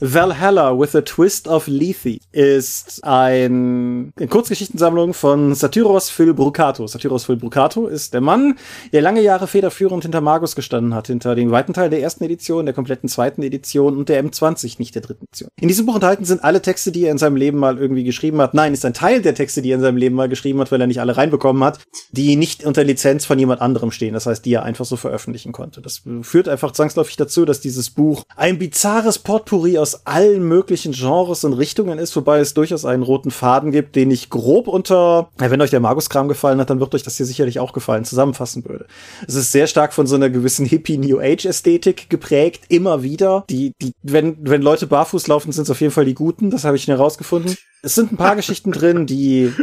Valhalla 0.00 0.78
with 0.78 0.94
a 0.94 1.00
Twist 1.00 1.48
of 1.48 1.66
Lethe 1.66 2.18
ist 2.30 3.02
ein, 3.02 4.12
eine 4.16 4.28
Kurzgeschichtensammlung 4.28 5.14
von 5.14 5.54
Satyros 5.54 6.10
Philbrucato. 6.10 6.86
Satyros 6.86 7.24
Philbrucato 7.24 7.88
ist 7.88 8.14
der 8.14 8.20
Mann, 8.20 8.56
der 8.92 9.02
lange 9.02 9.22
Jahre 9.22 9.48
federführend 9.48 10.04
hinter 10.04 10.20
Magus 10.20 10.54
gestanden 10.54 10.94
hat, 10.94 11.08
hinter 11.08 11.34
dem 11.34 11.50
weiten 11.50 11.72
Teil 11.72 11.90
der 11.90 12.00
ersten 12.00 12.22
Edition, 12.22 12.66
der 12.66 12.74
kompletten 12.74 13.08
zweiten 13.08 13.42
Edition 13.42 13.96
und 13.96 14.08
der 14.08 14.24
M20, 14.24 14.76
nicht 14.78 14.94
der 14.94 15.02
dritten 15.02 15.24
Edition. 15.24 15.48
In 15.60 15.68
diesem 15.68 15.86
Buch 15.86 15.96
enthalten 15.96 16.24
sind 16.24 16.44
alle 16.44 16.62
Texte, 16.62 16.92
die 16.92 17.04
er 17.04 17.10
in 17.10 17.18
seinem 17.18 17.36
Leben 17.36 17.58
mal 17.58 17.78
irgendwie 17.78 18.04
geschrieben 18.04 18.40
hat. 18.40 18.54
Nein, 18.54 18.74
ist 18.74 18.84
ein 18.84 18.94
Teil 18.94 19.22
der 19.22 19.34
Texte, 19.34 19.62
die 19.62 19.70
er 19.70 19.76
in 19.76 19.82
seinem 19.82 19.96
Leben 19.96 20.14
mal 20.14 20.28
geschrieben 20.28 20.60
hat, 20.60 20.70
weil 20.70 20.80
er 20.80 20.86
nicht 20.86 21.00
alle 21.00 21.16
reinbekommen 21.16 21.64
hat, 21.64 21.80
die 22.12 22.36
nicht 22.36 22.64
unter 22.64 22.84
Lizenz 22.84 23.24
von 23.24 23.38
jemand 23.38 23.60
anderem 23.60 23.90
stehen. 23.90 24.14
Das 24.14 24.26
heißt, 24.26 24.44
die 24.44 24.52
er 24.52 24.62
einfach 24.62 24.84
so 24.84 24.96
veröffentlichen 24.96 25.52
konnte. 25.52 25.80
Das 25.80 26.02
führt 26.22 26.48
einfach 26.48 26.72
zwangsläufig 26.72 27.16
dazu, 27.16 27.44
dass 27.44 27.60
dieses 27.60 27.90
Buch 27.90 28.24
ein 28.44 28.58
bizarres 28.58 29.18
Potpourri 29.18 29.78
aus 29.78 30.06
allen 30.06 30.46
möglichen 30.46 30.92
Genres 30.92 31.44
und 31.44 31.54
Richtungen 31.54 31.98
ist, 31.98 32.14
wobei 32.14 32.40
es 32.40 32.52
durchaus 32.52 32.84
einen 32.84 33.02
roten 33.02 33.30
Faden 33.30 33.72
gibt, 33.72 33.96
den 33.96 34.10
ich 34.10 34.28
grob 34.28 34.68
unter, 34.68 35.30
wenn 35.38 35.62
euch 35.62 35.70
der 35.70 35.80
Magus-Kram 35.80 36.28
gefallen 36.28 36.60
hat, 36.60 36.68
dann 36.68 36.78
wird 36.78 36.94
euch 36.94 37.02
das 37.02 37.16
hier 37.16 37.24
sicherlich 37.24 37.58
auch 37.58 37.72
gefallen, 37.72 38.04
zusammenfassen 38.04 38.62
würde. 38.66 38.84
Es 39.26 39.34
ist 39.34 39.50
sehr 39.50 39.66
stark 39.66 39.94
von 39.94 40.06
so 40.06 40.16
einer 40.16 40.28
gewissen 40.28 40.66
Hippie-New 40.66 41.20
Age-Ästhetik 41.20 42.10
geprägt, 42.10 42.64
immer 42.68 43.02
wieder. 43.02 43.46
Die, 43.48 43.72
die, 43.80 43.94
wenn, 44.02 44.36
wenn 44.42 44.60
Leute 44.60 44.88
barfuß 44.88 45.26
laufen, 45.26 45.50
sind 45.50 45.62
es 45.62 45.70
auf 45.70 45.80
jeden 45.80 45.94
Fall 45.94 46.04
die 46.04 46.12
Guten, 46.12 46.50
das 46.50 46.64
habe 46.64 46.76
ich 46.76 46.86
herausgefunden. 46.86 47.56
Es 47.80 47.94
sind 47.94 48.12
ein 48.12 48.18
paar 48.18 48.36
Geschichten 48.36 48.72
drin, 48.72 49.06
die 49.06 49.54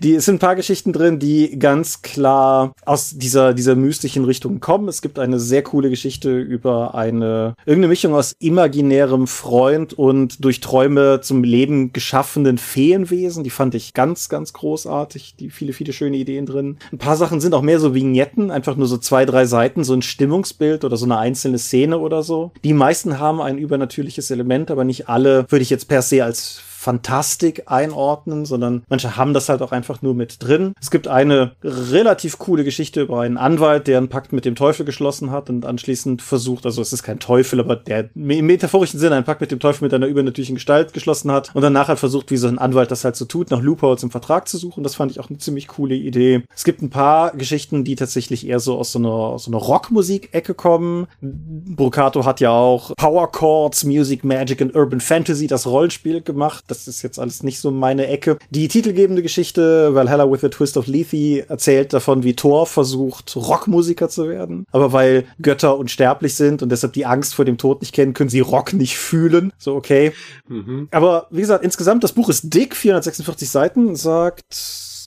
die 0.00 0.14
es 0.14 0.24
sind 0.24 0.36
ein 0.36 0.38
paar 0.38 0.56
Geschichten 0.56 0.92
drin, 0.92 1.18
die 1.18 1.58
ganz 1.58 2.02
klar 2.02 2.72
aus 2.84 3.10
dieser 3.16 3.52
dieser 3.52 3.74
mystischen 3.74 4.24
Richtung 4.24 4.60
kommen. 4.60 4.88
Es 4.88 5.02
gibt 5.02 5.18
eine 5.18 5.40
sehr 5.40 5.62
coole 5.62 5.90
Geschichte 5.90 6.38
über 6.38 6.94
eine 6.94 7.54
irgendeine 7.66 7.88
Mischung 7.88 8.14
aus 8.14 8.34
imaginärem 8.38 9.26
Freund 9.26 9.92
und 9.92 10.44
durch 10.44 10.60
Träume 10.60 11.20
zum 11.20 11.44
Leben 11.44 11.92
geschaffenen 11.92 12.56
Feenwesen. 12.56 13.44
Die 13.44 13.50
fand 13.50 13.74
ich 13.74 13.94
ganz 13.94 14.28
ganz 14.28 14.52
großartig. 14.52 15.36
Die 15.36 15.50
viele 15.50 15.72
viele 15.72 15.92
schöne 15.92 16.16
Ideen 16.16 16.46
drin. 16.46 16.78
Ein 16.92 16.98
paar 16.98 17.16
Sachen 17.16 17.40
sind 17.40 17.54
auch 17.54 17.62
mehr 17.62 17.80
so 17.80 17.94
Vignetten, 17.94 18.50
einfach 18.50 18.76
nur 18.76 18.86
so 18.86 18.98
zwei 18.98 19.26
drei 19.26 19.44
Seiten, 19.46 19.84
so 19.84 19.94
ein 19.94 20.02
Stimmungsbild 20.02 20.84
oder 20.84 20.96
so 20.96 21.04
eine 21.04 21.18
einzelne 21.18 21.58
Szene 21.58 21.98
oder 21.98 22.22
so. 22.22 22.52
Die 22.62 22.72
meisten 22.72 23.18
haben 23.18 23.40
ein 23.40 23.58
übernatürliches 23.58 24.30
Element, 24.30 24.70
aber 24.70 24.84
nicht 24.84 25.08
alle 25.08 25.46
würde 25.50 25.62
ich 25.62 25.70
jetzt 25.70 25.88
per 25.88 26.02
se 26.02 26.24
als 26.24 26.62
Fantastik 26.84 27.62
einordnen, 27.64 28.44
sondern 28.44 28.84
manche 28.90 29.16
haben 29.16 29.32
das 29.32 29.48
halt 29.48 29.62
auch 29.62 29.72
einfach 29.72 30.02
nur 30.02 30.14
mit 30.14 30.42
drin. 30.42 30.74
Es 30.78 30.90
gibt 30.90 31.08
eine 31.08 31.52
relativ 31.64 32.38
coole 32.38 32.62
Geschichte 32.62 33.00
über 33.00 33.20
einen 33.20 33.38
Anwalt, 33.38 33.86
der 33.86 33.96
einen 33.96 34.10
Pakt 34.10 34.34
mit 34.34 34.44
dem 34.44 34.54
Teufel 34.54 34.84
geschlossen 34.84 35.30
hat 35.30 35.48
und 35.48 35.64
anschließend 35.64 36.20
versucht, 36.20 36.66
also 36.66 36.82
es 36.82 36.92
ist 36.92 37.02
kein 37.02 37.20
Teufel, 37.20 37.58
aber 37.60 37.76
der 37.76 38.10
im 38.14 38.46
metaphorischen 38.46 39.00
Sinne 39.00 39.16
einen 39.16 39.24
Pakt 39.24 39.40
mit 39.40 39.50
dem 39.50 39.60
Teufel 39.60 39.84
mit 39.84 39.94
einer 39.94 40.06
übernatürlichen 40.06 40.56
Gestalt 40.56 40.92
geschlossen 40.92 41.32
hat 41.32 41.54
und 41.54 41.62
danach 41.62 41.88
halt 41.88 41.98
versucht, 41.98 42.30
wie 42.30 42.36
so 42.36 42.48
ein 42.48 42.58
Anwalt 42.58 42.90
das 42.90 43.02
halt 43.02 43.16
so 43.16 43.24
tut, 43.24 43.50
nach 43.50 43.62
Loopholes 43.62 44.02
im 44.02 44.10
Vertrag 44.10 44.46
zu 44.46 44.58
suchen. 44.58 44.84
Das 44.84 44.94
fand 44.94 45.10
ich 45.10 45.20
auch 45.20 45.30
eine 45.30 45.38
ziemlich 45.38 45.68
coole 45.68 45.94
Idee. 45.94 46.42
Es 46.54 46.64
gibt 46.64 46.82
ein 46.82 46.90
paar 46.90 47.30
Geschichten, 47.32 47.84
die 47.84 47.96
tatsächlich 47.96 48.46
eher 48.46 48.60
so 48.60 48.76
aus 48.76 48.92
so 48.92 48.98
einer, 48.98 49.38
so 49.38 49.50
einer 49.50 49.58
Rockmusik-Ecke 49.58 50.52
kommen. 50.52 51.06
Brocato 51.22 52.26
hat 52.26 52.40
ja 52.40 52.50
auch 52.50 52.94
Power 52.96 53.32
Chords, 53.32 53.84
Music, 53.84 54.22
Magic 54.22 54.60
und 54.60 54.76
Urban 54.76 55.00
Fantasy, 55.00 55.46
das 55.46 55.66
Rollenspiel 55.66 56.20
gemacht 56.20 56.73
das 56.74 56.88
ist 56.88 57.02
jetzt 57.02 57.18
alles 57.18 57.42
nicht 57.42 57.60
so 57.60 57.70
meine 57.70 58.06
Ecke. 58.06 58.38
Die 58.50 58.68
titelgebende 58.68 59.22
Geschichte, 59.22 59.94
Valhalla 59.94 60.30
with 60.30 60.44
a 60.44 60.48
Twist 60.48 60.76
of 60.76 60.86
Lethe, 60.86 61.48
erzählt 61.48 61.92
davon, 61.92 62.22
wie 62.22 62.34
Thor 62.34 62.66
versucht, 62.66 63.34
Rockmusiker 63.36 64.08
zu 64.08 64.28
werden. 64.28 64.66
Aber 64.72 64.92
weil 64.92 65.24
Götter 65.40 65.78
unsterblich 65.78 66.34
sind 66.34 66.62
und 66.62 66.70
deshalb 66.70 66.92
die 66.92 67.06
Angst 67.06 67.34
vor 67.34 67.44
dem 67.44 67.58
Tod 67.58 67.80
nicht 67.80 67.94
kennen, 67.94 68.14
können 68.14 68.30
sie 68.30 68.40
Rock 68.40 68.72
nicht 68.72 68.96
fühlen. 68.96 69.52
So, 69.58 69.74
okay. 69.74 70.12
Mhm. 70.48 70.88
Aber 70.90 71.26
wie 71.30 71.40
gesagt, 71.40 71.64
insgesamt, 71.64 72.04
das 72.04 72.12
Buch 72.12 72.28
ist 72.28 72.52
dick, 72.52 72.74
446 72.76 73.48
Seiten, 73.48 73.96
sagt 73.96 74.42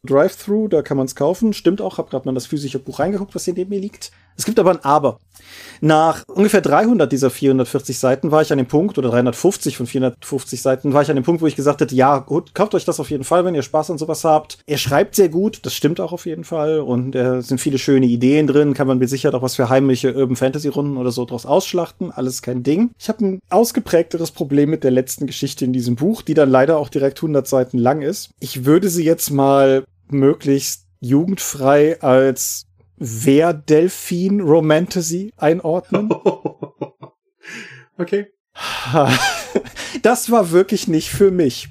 Drive-Thru, 0.06 0.68
da 0.68 0.82
kann 0.82 0.98
man 0.98 1.06
es 1.06 1.16
kaufen. 1.16 1.54
Stimmt 1.54 1.82
auch, 1.82 1.98
hab 1.98 2.10
gerade 2.10 2.28
mal 2.28 2.34
das 2.34 2.46
physische 2.46 2.80
Buch 2.80 3.00
reingeguckt, 3.00 3.36
was 3.36 3.46
hier 3.46 3.54
neben 3.54 3.70
mir 3.70 3.80
liegt. 3.80 4.12
Es 4.38 4.46
gibt 4.46 4.60
aber 4.60 4.72
ein 4.72 4.84
Aber. 4.84 5.20
Nach 5.82 6.24
ungefähr 6.28 6.62
300 6.62 7.12
dieser 7.12 7.30
440 7.30 8.00
Seiten 8.00 8.32
war 8.32 8.42
ich 8.42 8.52
an 8.52 8.58
dem 8.58 8.68
Punkt, 8.68 8.98
oder 8.98 9.10
350 9.10 9.78
von 9.78 9.88
450 9.88 10.62
Seiten, 10.62 10.94
war 10.94 11.02
ich 11.02 11.10
an 11.10 11.16
dem 11.16 11.24
Punkt, 11.24 11.42
wo 11.42 11.48
ich 11.48 11.56
gesagt 11.56 11.82
hätte, 11.82 11.96
ja, 11.96 12.20
gut, 12.20 12.54
kauft 12.54 12.76
euch 12.76 12.86
das 12.86 13.00
auf 13.00 13.10
jeden 13.10 13.24
Fall, 13.24 13.46
wenn 13.46 13.56
ihr 13.56 13.64
Spaß 13.64 13.92
an 13.92 13.98
sowas 13.98 14.24
habt. 14.24 14.60
Er 14.66 14.78
schreibt 14.78 15.16
sehr 15.16 15.30
gut, 15.30 15.60
das 15.64 15.74
stimmt 15.74 16.00
auch 16.00 16.14
auf 16.14 16.26
jeden 16.26 16.44
Fall, 16.44 16.80
und 16.80 17.16
es 17.16 17.46
äh, 17.46 17.48
sind 17.48 17.60
viele 17.60 17.78
schöne 17.78 18.06
Ideen 18.06 18.48
drin, 18.48 18.74
kann 18.74 18.88
man 18.88 18.98
mir 18.98 19.08
sicher 19.08 19.34
auch 19.34 19.42
was 19.42 19.56
für 19.56 19.70
heimliche 19.70 20.16
Urban 20.16 20.36
Fantasy 20.36 20.70
Runden 20.70 20.98
oder 20.98 21.12
so 21.12 21.26
draus 21.26 21.46
ausschlachten, 21.46 22.12
alles 22.12 22.42
kein 22.42 22.64
Ding. 22.64 22.92
Ich 23.00 23.10
habe 23.10 23.26
ein 23.26 23.40
ausgeprägteres 23.50 24.32
Problem 24.32 24.70
mit 24.70 24.84
der 24.84 24.92
letzten 24.92 25.28
Geschichte 25.28 25.66
in 25.66 25.74
diesem 25.74 25.96
Buch, 25.96 26.22
die 26.22 26.34
dann 26.34 26.50
leider 26.50 26.78
auch 26.78 26.90
direkt 26.90 27.20
100 27.20 27.48
Seiten 27.48 27.78
lang 27.78 28.02
ist. 28.02 28.32
Ich 28.40 28.66
würde 28.66 28.90
sie 28.90 29.04
jetzt 29.04 29.32
mal 29.32 29.84
möglichst 30.10 30.86
jugendfrei 31.00 32.02
als 32.02 32.67
wer 32.98 33.54
Delfin 33.54 34.42
Romantasy 34.42 35.34
einordnen. 35.38 36.10
okay. 37.98 38.28
Das 40.04 40.30
war 40.30 40.52
wirklich 40.52 40.88
nicht 40.88 41.10
für 41.10 41.32
mich. 41.32 41.70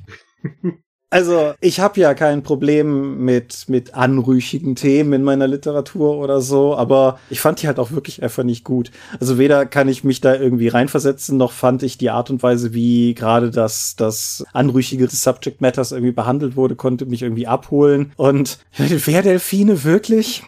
Also, 1.08 1.54
ich 1.60 1.78
habe 1.78 2.00
ja 2.00 2.14
kein 2.14 2.42
Problem 2.42 3.24
mit, 3.24 3.68
mit 3.68 3.94
anrüchigen 3.94 4.74
Themen 4.74 5.12
in 5.12 5.22
meiner 5.22 5.46
Literatur 5.46 6.18
oder 6.18 6.40
so, 6.40 6.76
aber 6.76 7.20
ich 7.30 7.40
fand 7.40 7.62
die 7.62 7.68
halt 7.68 7.78
auch 7.78 7.92
wirklich 7.92 8.24
einfach 8.24 8.42
nicht 8.42 8.64
gut. 8.64 8.90
Also 9.20 9.38
weder 9.38 9.66
kann 9.66 9.88
ich 9.88 10.02
mich 10.02 10.20
da 10.20 10.34
irgendwie 10.34 10.66
reinversetzen, 10.66 11.38
noch 11.38 11.52
fand 11.52 11.84
ich 11.84 11.96
die 11.96 12.10
Art 12.10 12.28
und 12.30 12.42
Weise, 12.42 12.74
wie 12.74 13.14
gerade 13.14 13.50
das, 13.50 13.94
das 13.96 14.44
anrüchige 14.52 15.06
Subject 15.08 15.60
Matters 15.60 15.92
irgendwie 15.92 16.12
behandelt 16.12 16.56
wurde, 16.56 16.74
konnte 16.74 17.06
mich 17.06 17.22
irgendwie 17.22 17.46
abholen. 17.46 18.12
Und 18.16 18.58
wer 18.76 19.22
Delfine 19.22 19.84
wirklich? 19.84 20.42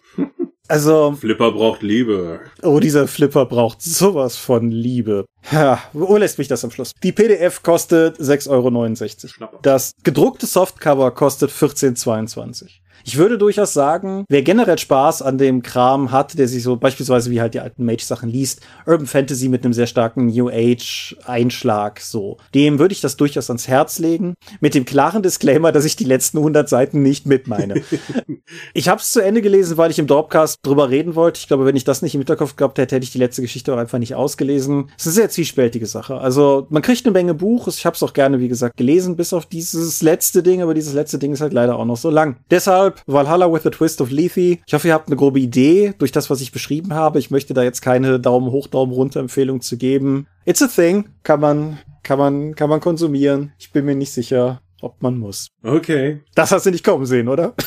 Also. 0.69 1.17
Flipper 1.19 1.51
braucht 1.51 1.81
Liebe. 1.81 2.41
Oh, 2.61 2.79
dieser 2.79 3.07
Flipper 3.07 3.45
braucht 3.47 3.81
sowas 3.81 4.37
von 4.37 4.69
Liebe. 4.69 5.25
Ja, 5.51 5.81
wo 5.93 6.15
lässt 6.17 6.37
mich 6.37 6.47
das 6.47 6.63
am 6.63 6.69
Schluss? 6.69 6.91
Die 7.01 7.11
PDF 7.11 7.63
kostet 7.63 8.19
6,69 8.19 9.41
Euro. 9.41 9.59
Das 9.63 9.93
gedruckte 10.03 10.45
Softcover 10.45 11.11
kostet 11.11 11.49
14,22 11.51 12.67
ich 13.09 13.17
würde 13.17 13.39
durchaus 13.39 13.73
sagen, 13.73 14.23
wer 14.29 14.43
generell 14.43 14.77
Spaß 14.77 15.23
an 15.23 15.39
dem 15.39 15.63
Kram 15.63 16.11
hat, 16.11 16.37
der 16.37 16.47
sich 16.47 16.61
so 16.61 16.75
beispielsweise 16.75 17.31
wie 17.31 17.41
halt 17.41 17.55
die 17.55 17.59
alten 17.59 17.83
Mage-Sachen 17.83 18.29
liest, 18.29 18.61
Urban 18.85 19.07
Fantasy 19.07 19.49
mit 19.49 19.65
einem 19.65 19.73
sehr 19.73 19.87
starken 19.87 20.27
New 20.27 20.47
Age-Einschlag, 20.47 22.01
so, 22.01 22.37
dem 22.53 22.77
würde 22.77 22.93
ich 22.93 23.01
das 23.01 23.17
durchaus 23.17 23.49
ans 23.49 23.67
Herz 23.67 23.97
legen. 23.97 24.35
Mit 24.59 24.75
dem 24.75 24.85
klaren 24.85 25.23
Disclaimer, 25.23 25.71
dass 25.71 25.85
ich 25.85 25.95
die 25.95 26.03
letzten 26.03 26.37
100 26.37 26.69
Seiten 26.69 27.01
nicht 27.01 27.25
mit 27.25 27.47
meine. 27.47 27.81
ich 28.75 28.89
habe 28.89 29.01
es 29.01 29.11
zu 29.11 29.21
Ende 29.21 29.41
gelesen, 29.41 29.77
weil 29.77 29.89
ich 29.89 29.97
im 29.97 30.05
Dropcast 30.05 30.57
drüber 30.61 30.91
reden 30.91 31.15
wollte. 31.15 31.39
Ich 31.39 31.47
glaube, 31.47 31.65
wenn 31.65 31.75
ich 31.75 31.85
das 31.85 32.03
nicht 32.03 32.13
im 32.13 32.21
Hinterkopf 32.21 32.57
gehabt 32.57 32.77
hätte, 32.77 32.95
hätte 32.95 33.05
ich 33.05 33.11
die 33.11 33.17
letzte 33.17 33.41
Geschichte 33.41 33.73
auch 33.73 33.79
einfach 33.79 33.97
nicht 33.97 34.13
ausgelesen. 34.13 34.91
Es 34.99 35.07
ist 35.07 35.07
eine 35.07 35.15
sehr 35.15 35.29
zwiespältige 35.31 35.87
Sache. 35.87 36.19
Also, 36.19 36.67
man 36.69 36.83
kriegt 36.83 37.07
eine 37.07 37.13
Menge 37.13 37.33
Buch. 37.33 37.67
Ich 37.69 37.87
habe 37.87 37.95
es 37.95 38.03
auch 38.03 38.13
gerne, 38.13 38.39
wie 38.39 38.49
gesagt, 38.49 38.77
gelesen, 38.77 39.15
bis 39.15 39.33
auf 39.33 39.47
dieses 39.47 40.03
letzte 40.03 40.43
Ding. 40.43 40.61
Aber 40.61 40.75
dieses 40.75 40.93
letzte 40.93 41.17
Ding 41.17 41.33
ist 41.33 41.41
halt 41.41 41.53
leider 41.53 41.75
auch 41.75 41.85
noch 41.85 41.97
so 41.97 42.11
lang. 42.11 42.37
Deshalb 42.51 42.98
Valhalla 43.07 43.51
with 43.51 43.65
a 43.65 43.69
Twist 43.69 44.01
of 44.01 44.11
Lethe. 44.11 44.59
Ich 44.65 44.73
hoffe, 44.73 44.87
ihr 44.87 44.93
habt 44.93 45.07
eine 45.07 45.15
grobe 45.15 45.39
Idee 45.39 45.93
durch 45.97 46.11
das, 46.11 46.29
was 46.29 46.41
ich 46.41 46.51
beschrieben 46.51 46.93
habe. 46.93 47.19
Ich 47.19 47.31
möchte 47.31 47.53
da 47.53 47.63
jetzt 47.63 47.81
keine 47.81 48.19
Daumen 48.19 48.51
hoch, 48.51 48.67
Daumen 48.67 48.93
runter 48.93 49.19
Empfehlung 49.19 49.61
zu 49.61 49.77
geben. 49.77 50.27
It's 50.45 50.61
a 50.61 50.67
thing. 50.67 51.09
Kann 51.23 51.39
man, 51.39 51.79
kann 52.03 52.19
man, 52.19 52.55
kann 52.55 52.69
man 52.69 52.79
konsumieren. 52.79 53.53
Ich 53.59 53.71
bin 53.71 53.85
mir 53.85 53.95
nicht 53.95 54.11
sicher, 54.11 54.61
ob 54.81 55.01
man 55.01 55.17
muss. 55.17 55.47
Okay. 55.63 56.21
Das 56.35 56.51
hast 56.51 56.65
du 56.65 56.71
nicht 56.71 56.85
kommen 56.85 57.05
sehen, 57.05 57.27
oder? 57.27 57.53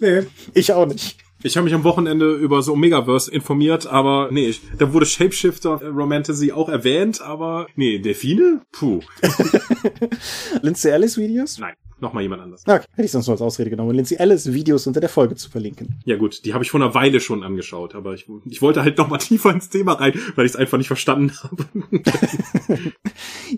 Nee. 0.00 0.22
Ich 0.54 0.72
auch 0.72 0.86
nicht. 0.86 1.18
Ich 1.42 1.56
habe 1.56 1.64
mich 1.64 1.74
am 1.74 1.84
Wochenende 1.84 2.32
über 2.34 2.62
so 2.62 2.72
Omegaverse 2.72 3.30
informiert, 3.32 3.86
aber 3.86 4.28
nee, 4.30 4.46
ich, 4.46 4.60
da 4.76 4.92
wurde 4.92 5.06
Shapeshifter 5.06 5.82
Romantasy 5.84 6.52
auch 6.52 6.68
erwähnt, 6.68 7.20
aber 7.20 7.66
nee, 7.76 7.98
Delfine? 7.98 8.62
Puh. 8.72 9.00
Lindsay 10.62 10.90
Ellis 10.90 11.16
Videos? 11.16 11.58
Nein 11.58 11.74
nochmal 12.00 12.22
jemand 12.22 12.42
anders. 12.42 12.62
Okay, 12.66 12.84
hätte 12.92 13.04
ich 13.04 13.10
sonst 13.10 13.26
nur 13.26 13.34
als 13.34 13.42
Ausrede 13.42 13.70
genommen, 13.70 13.94
Lindsay 13.94 14.18
Ellis 14.18 14.52
Videos 14.52 14.86
unter 14.86 15.00
der 15.00 15.08
Folge 15.08 15.34
zu 15.34 15.50
verlinken. 15.50 16.00
Ja 16.04 16.16
gut, 16.16 16.44
die 16.44 16.54
habe 16.54 16.64
ich 16.64 16.70
vor 16.70 16.80
einer 16.80 16.94
Weile 16.94 17.20
schon 17.20 17.42
angeschaut, 17.42 17.94
aber 17.94 18.14
ich, 18.14 18.26
ich 18.48 18.62
wollte 18.62 18.82
halt 18.82 18.98
nochmal 18.98 19.18
tiefer 19.20 19.50
ins 19.50 19.68
Thema 19.68 19.94
rein, 19.94 20.12
weil 20.36 20.46
ich 20.46 20.52
es 20.52 20.56
einfach 20.56 20.78
nicht 20.78 20.86
verstanden 20.86 21.32
habe. 21.42 21.66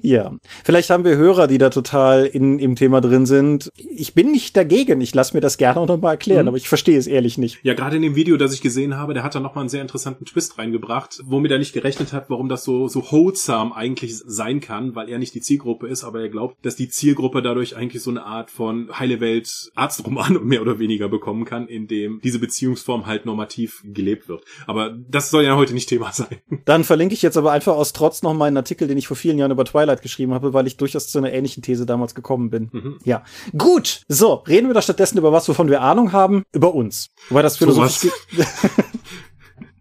ja, 0.03 0.33
vielleicht 0.65 0.91
haben 0.91 1.05
wir 1.05 1.17
Hörer, 1.17 1.47
die 1.47 1.59
da 1.59 1.71
total 1.71 2.27
in, 2.27 2.59
im 2.59 2.77
Thema 2.77 3.01
drin 3.01 3.27
sind. 3.27 3.71
Ich 3.77 4.15
bin 4.15 4.31
nicht 4.31 4.57
dagegen, 4.57 5.01
ich 5.01 5.15
lasse 5.15 5.35
mir 5.35 5.41
das 5.41 5.59
gerne 5.59 5.81
auch 5.81 5.89
nochmal 5.89 6.13
erklären, 6.13 6.43
mhm. 6.43 6.49
aber 6.49 6.57
ich 6.57 6.69
verstehe 6.69 6.99
es 6.99 7.07
ehrlich 7.07 7.39
nicht. 7.39 7.59
Ja, 7.63 7.75
gerade 7.75 7.97
in 7.97 8.03
dem 8.03 8.17
Video, 8.17 8.37
das 8.37 8.55
ich 8.55 8.63
gesehen 8.63 8.97
habe, 8.97 9.15
der 9.15 9.23
hat 9.23 9.35
da 9.35 9.41
nochmal 9.41 9.63
einen 9.63 9.69
sehr 9.69 9.83
interessanten 9.83 10.25
Twist 10.25 10.59
reingebracht, 10.59 11.21
womit 11.25 11.51
er 11.53 11.59
nicht 11.59 11.73
gerechnet 11.73 12.13
hat, 12.13 12.31
warum 12.31 12.49
das 12.49 12.65
so, 12.65 12.89
so 12.89 13.11
wholesome 13.11 13.75
eigentlich 13.75 14.17
sein 14.17 14.61
kann, 14.61 14.95
weil 14.95 15.09
er 15.09 15.19
nicht 15.19 15.35
die 15.35 15.41
Zielgruppe 15.41 15.89
ist, 15.89 16.05
aber 16.05 16.21
er 16.21 16.29
glaubt, 16.29 16.57
dass 16.65 16.77
die 16.77 16.89
Zielgruppe 16.89 17.43
dadurch 17.43 17.77
eigentlich 17.77 18.03
so 18.03 18.11
eine 18.11 18.25
Art 18.31 18.51
von 18.51 18.89
heile 18.99 19.21
Welt 19.21 19.71
Arztroman 19.75 20.39
mehr 20.45 20.63
oder 20.63 20.79
weniger 20.79 21.09
bekommen 21.09 21.45
kann, 21.45 21.67
in 21.67 21.89
dem 21.89 22.21
diese 22.23 22.39
Beziehungsform 22.39 23.07
halt 23.07 23.27
normativ 23.27 23.83
gelebt 23.85 24.29
wird. 24.29 24.45
Aber 24.67 24.91
das 24.91 25.31
soll 25.31 25.45
ja 25.45 25.57
heute 25.57 25.75
nicht 25.75 25.89
Thema 25.89 26.13
sein. 26.13 26.39
Dann 26.65 26.85
verlinke 26.85 27.15
ich 27.15 27.23
jetzt 27.23 27.37
aber 27.37 27.53
einfach 27.53 27.75
aus 27.75 27.93
Trotz 27.93 28.23
noch 28.23 28.35
meinen 28.35 28.57
Artikel, 28.57 28.89
den 28.89 28.97
ich 28.97 29.09
vor 29.09 29.17
vielen 29.17 29.39
Jahren 29.39 29.51
über 29.51 29.65
Twilight 29.65 30.03
geschrieben 30.03 30.33
habe, 30.33 30.55
weil 30.55 30.67
ich 30.67 30.77
durchaus 30.77 31.09
zu 31.09 31.19
einer 31.19 31.33
ähnlichen 31.33 31.63
These 31.63 31.87
damals 31.87 32.15
gekommen 32.15 32.51
bin. 32.51 32.71
Mhm. 32.73 32.99
Ja. 33.05 33.25
Gut. 33.57 34.03
So, 34.09 34.35
reden 34.47 34.69
wir 34.69 34.75
doch 34.75 34.83
stattdessen 34.83 35.19
über 35.19 35.33
was, 35.33 35.49
wovon 35.49 35.69
wir 35.69 35.83
Ahnung 35.83 36.13
haben, 36.13 36.45
über 36.53 36.75
uns. 36.75 37.09
Weil 37.29 37.43
das 37.43 37.57
philosophisch 37.57 38.11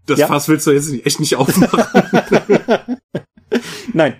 Das 0.05 0.17
ja? 0.17 0.25
Fass 0.25 0.49
willst 0.49 0.65
du 0.65 0.71
jetzt 0.71 0.91
echt 1.05 1.19
nicht 1.19 1.35
aufmachen. 1.35 1.83
Nein, 3.93 4.15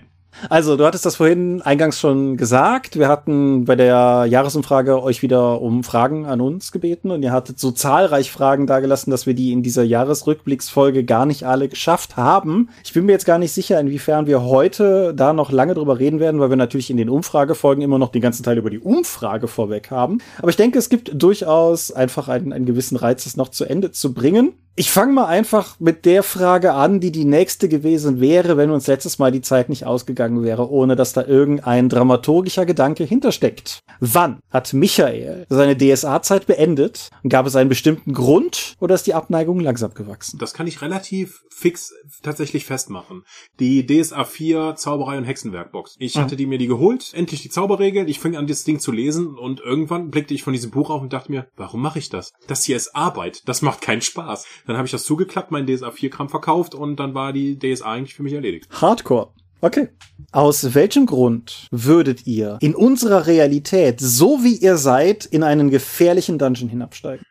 also, 0.48 0.76
du 0.76 0.84
hattest 0.84 1.06
das 1.06 1.16
vorhin 1.16 1.62
eingangs 1.62 2.00
schon 2.00 2.36
gesagt. 2.36 2.98
Wir 2.98 3.08
hatten 3.08 3.64
bei 3.64 3.76
der 3.76 4.26
Jahresumfrage 4.28 5.02
euch 5.02 5.22
wieder 5.22 5.60
um 5.60 5.84
Fragen 5.84 6.26
an 6.26 6.40
uns 6.40 6.72
gebeten 6.72 7.10
und 7.10 7.22
ihr 7.22 7.32
hattet 7.32 7.58
so 7.58 7.70
zahlreich 7.70 8.30
Fragen 8.30 8.66
dargelassen, 8.66 9.10
dass 9.10 9.26
wir 9.26 9.34
die 9.34 9.52
in 9.52 9.62
dieser 9.62 9.82
Jahresrückblicksfolge 9.82 11.04
gar 11.04 11.26
nicht 11.26 11.44
alle 11.44 11.68
geschafft 11.68 12.16
haben. 12.16 12.70
Ich 12.84 12.92
bin 12.92 13.06
mir 13.06 13.12
jetzt 13.12 13.26
gar 13.26 13.38
nicht 13.38 13.52
sicher, 13.52 13.78
inwiefern 13.78 14.26
wir 14.26 14.42
heute 14.42 15.12
da 15.14 15.32
noch 15.32 15.52
lange 15.52 15.74
drüber 15.74 15.98
reden 15.98 16.20
werden, 16.20 16.40
weil 16.40 16.50
wir 16.50 16.56
natürlich 16.56 16.90
in 16.90 16.96
den 16.96 17.10
Umfragefolgen 17.10 17.82
immer 17.82 17.98
noch 17.98 18.10
den 18.10 18.22
ganzen 18.22 18.42
Teil 18.42 18.58
über 18.58 18.70
die 18.70 18.80
Umfrage 18.80 19.48
vorweg 19.48 19.90
haben. 19.90 20.18
Aber 20.38 20.48
ich 20.48 20.56
denke, 20.56 20.78
es 20.78 20.88
gibt 20.88 21.10
durchaus 21.14 21.92
einfach 21.92 22.28
einen, 22.28 22.52
einen 22.52 22.66
gewissen 22.66 22.96
Reiz, 22.96 23.26
es 23.26 23.36
noch 23.36 23.48
zu 23.48 23.64
Ende 23.64 23.92
zu 23.92 24.14
bringen. 24.14 24.54
Ich 24.76 24.90
fange 24.90 25.12
mal 25.12 25.26
einfach 25.26 25.78
mit 25.80 26.06
der 26.06 26.22
Frage 26.22 26.72
an, 26.72 27.00
die 27.00 27.10
die 27.10 27.24
nächste 27.24 27.68
gewesen 27.68 28.20
wäre, 28.20 28.56
wenn 28.56 28.70
uns 28.70 28.86
letztes 28.86 29.18
Mal 29.18 29.32
die 29.32 29.42
Zeit 29.42 29.68
nicht 29.68 29.84
ausgegangen 29.84 30.42
wäre, 30.42 30.70
ohne 30.70 30.94
dass 30.96 31.12
da 31.12 31.24
irgendein 31.24 31.88
dramaturgischer 31.88 32.64
Gedanke 32.64 33.04
hintersteckt. 33.04 33.80
Wann 33.98 34.38
hat 34.48 34.72
Michael 34.72 35.44
seine 35.50 35.76
DSA-Zeit 35.76 36.46
beendet? 36.46 37.10
Gab 37.28 37.46
es 37.46 37.56
einen 37.56 37.68
bestimmten 37.68 38.14
Grund 38.14 38.76
oder 38.80 38.94
ist 38.94 39.06
die 39.06 39.14
Abneigung 39.14 39.60
langsam 39.60 39.92
gewachsen? 39.92 40.38
Das 40.38 40.54
kann 40.54 40.68
ich 40.68 40.80
relativ 40.80 41.42
fix 41.50 41.92
tatsächlich 42.22 42.64
festmachen. 42.64 43.24
Die 43.58 43.84
DSA 43.84 44.24
4 44.24 44.76
Zauberei 44.76 45.18
und 45.18 45.24
Hexenwerkbox. 45.24 45.96
Ich 45.98 46.14
mhm. 46.14 46.20
hatte 46.20 46.36
die 46.36 46.46
mir 46.46 46.58
die 46.58 46.68
geholt, 46.68 47.12
endlich 47.12 47.42
die 47.42 47.50
Zauberregeln, 47.50 48.08
ich 48.08 48.20
fing 48.20 48.36
an, 48.36 48.46
das 48.46 48.64
Ding 48.64 48.78
zu 48.78 48.92
lesen 48.92 49.36
und 49.36 49.60
irgendwann 49.60 50.10
blickte 50.10 50.32
ich 50.32 50.42
von 50.42 50.52
diesem 50.52 50.70
Buch 50.70 50.90
auf 50.90 51.02
und 51.02 51.12
dachte 51.12 51.30
mir, 51.30 51.48
warum 51.56 51.82
mache 51.82 51.98
ich 51.98 52.08
das? 52.08 52.32
Das 52.46 52.64
hier 52.64 52.76
ist 52.76 52.94
Arbeit, 52.94 53.42
das 53.46 53.62
macht 53.62 53.82
keinen 53.82 54.00
Spaß. 54.00 54.46
Dann 54.70 54.76
habe 54.76 54.86
ich 54.86 54.92
das 54.92 55.02
zugeklappt, 55.02 55.50
meinen 55.50 55.66
DSA 55.66 55.90
4 55.90 56.10
Kram 56.10 56.28
verkauft 56.28 56.76
und 56.76 56.94
dann 57.00 57.12
war 57.12 57.32
die 57.32 57.58
DSA 57.58 57.90
eigentlich 57.90 58.14
für 58.14 58.22
mich 58.22 58.34
erledigt. 58.34 58.68
Hardcore. 58.80 59.32
Okay. 59.60 59.88
Aus 60.30 60.76
welchem 60.76 61.06
Grund 61.06 61.66
würdet 61.72 62.24
ihr 62.28 62.56
in 62.60 62.76
unserer 62.76 63.26
Realität, 63.26 63.98
so 63.98 64.44
wie 64.44 64.54
ihr 64.54 64.76
seid, 64.76 65.26
in 65.26 65.42
einen 65.42 65.70
gefährlichen 65.70 66.38
Dungeon 66.38 66.68
hinabsteigen? 66.68 67.26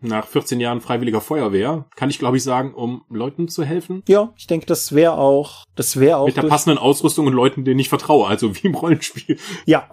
Nach 0.00 0.26
14 0.26 0.58
Jahren 0.58 0.80
freiwilliger 0.80 1.20
Feuerwehr 1.20 1.86
kann 1.94 2.10
ich, 2.10 2.18
glaube 2.18 2.36
ich, 2.36 2.42
sagen, 2.42 2.74
um 2.74 3.04
Leuten 3.10 3.46
zu 3.46 3.62
helfen. 3.62 4.02
Ja, 4.08 4.32
ich 4.36 4.48
denke, 4.48 4.66
das 4.66 4.92
wäre 4.92 5.18
auch, 5.18 5.66
das 5.76 6.00
wäre 6.00 6.16
auch. 6.16 6.26
Mit 6.26 6.36
der 6.36 6.42
passenden 6.42 6.78
Ausrüstung 6.78 7.28
und 7.28 7.32
Leuten, 7.32 7.64
denen 7.64 7.78
ich 7.78 7.88
vertraue, 7.88 8.26
also 8.26 8.56
wie 8.56 8.66
im 8.66 8.74
Rollenspiel. 8.74 9.38
Ja. 9.66 9.88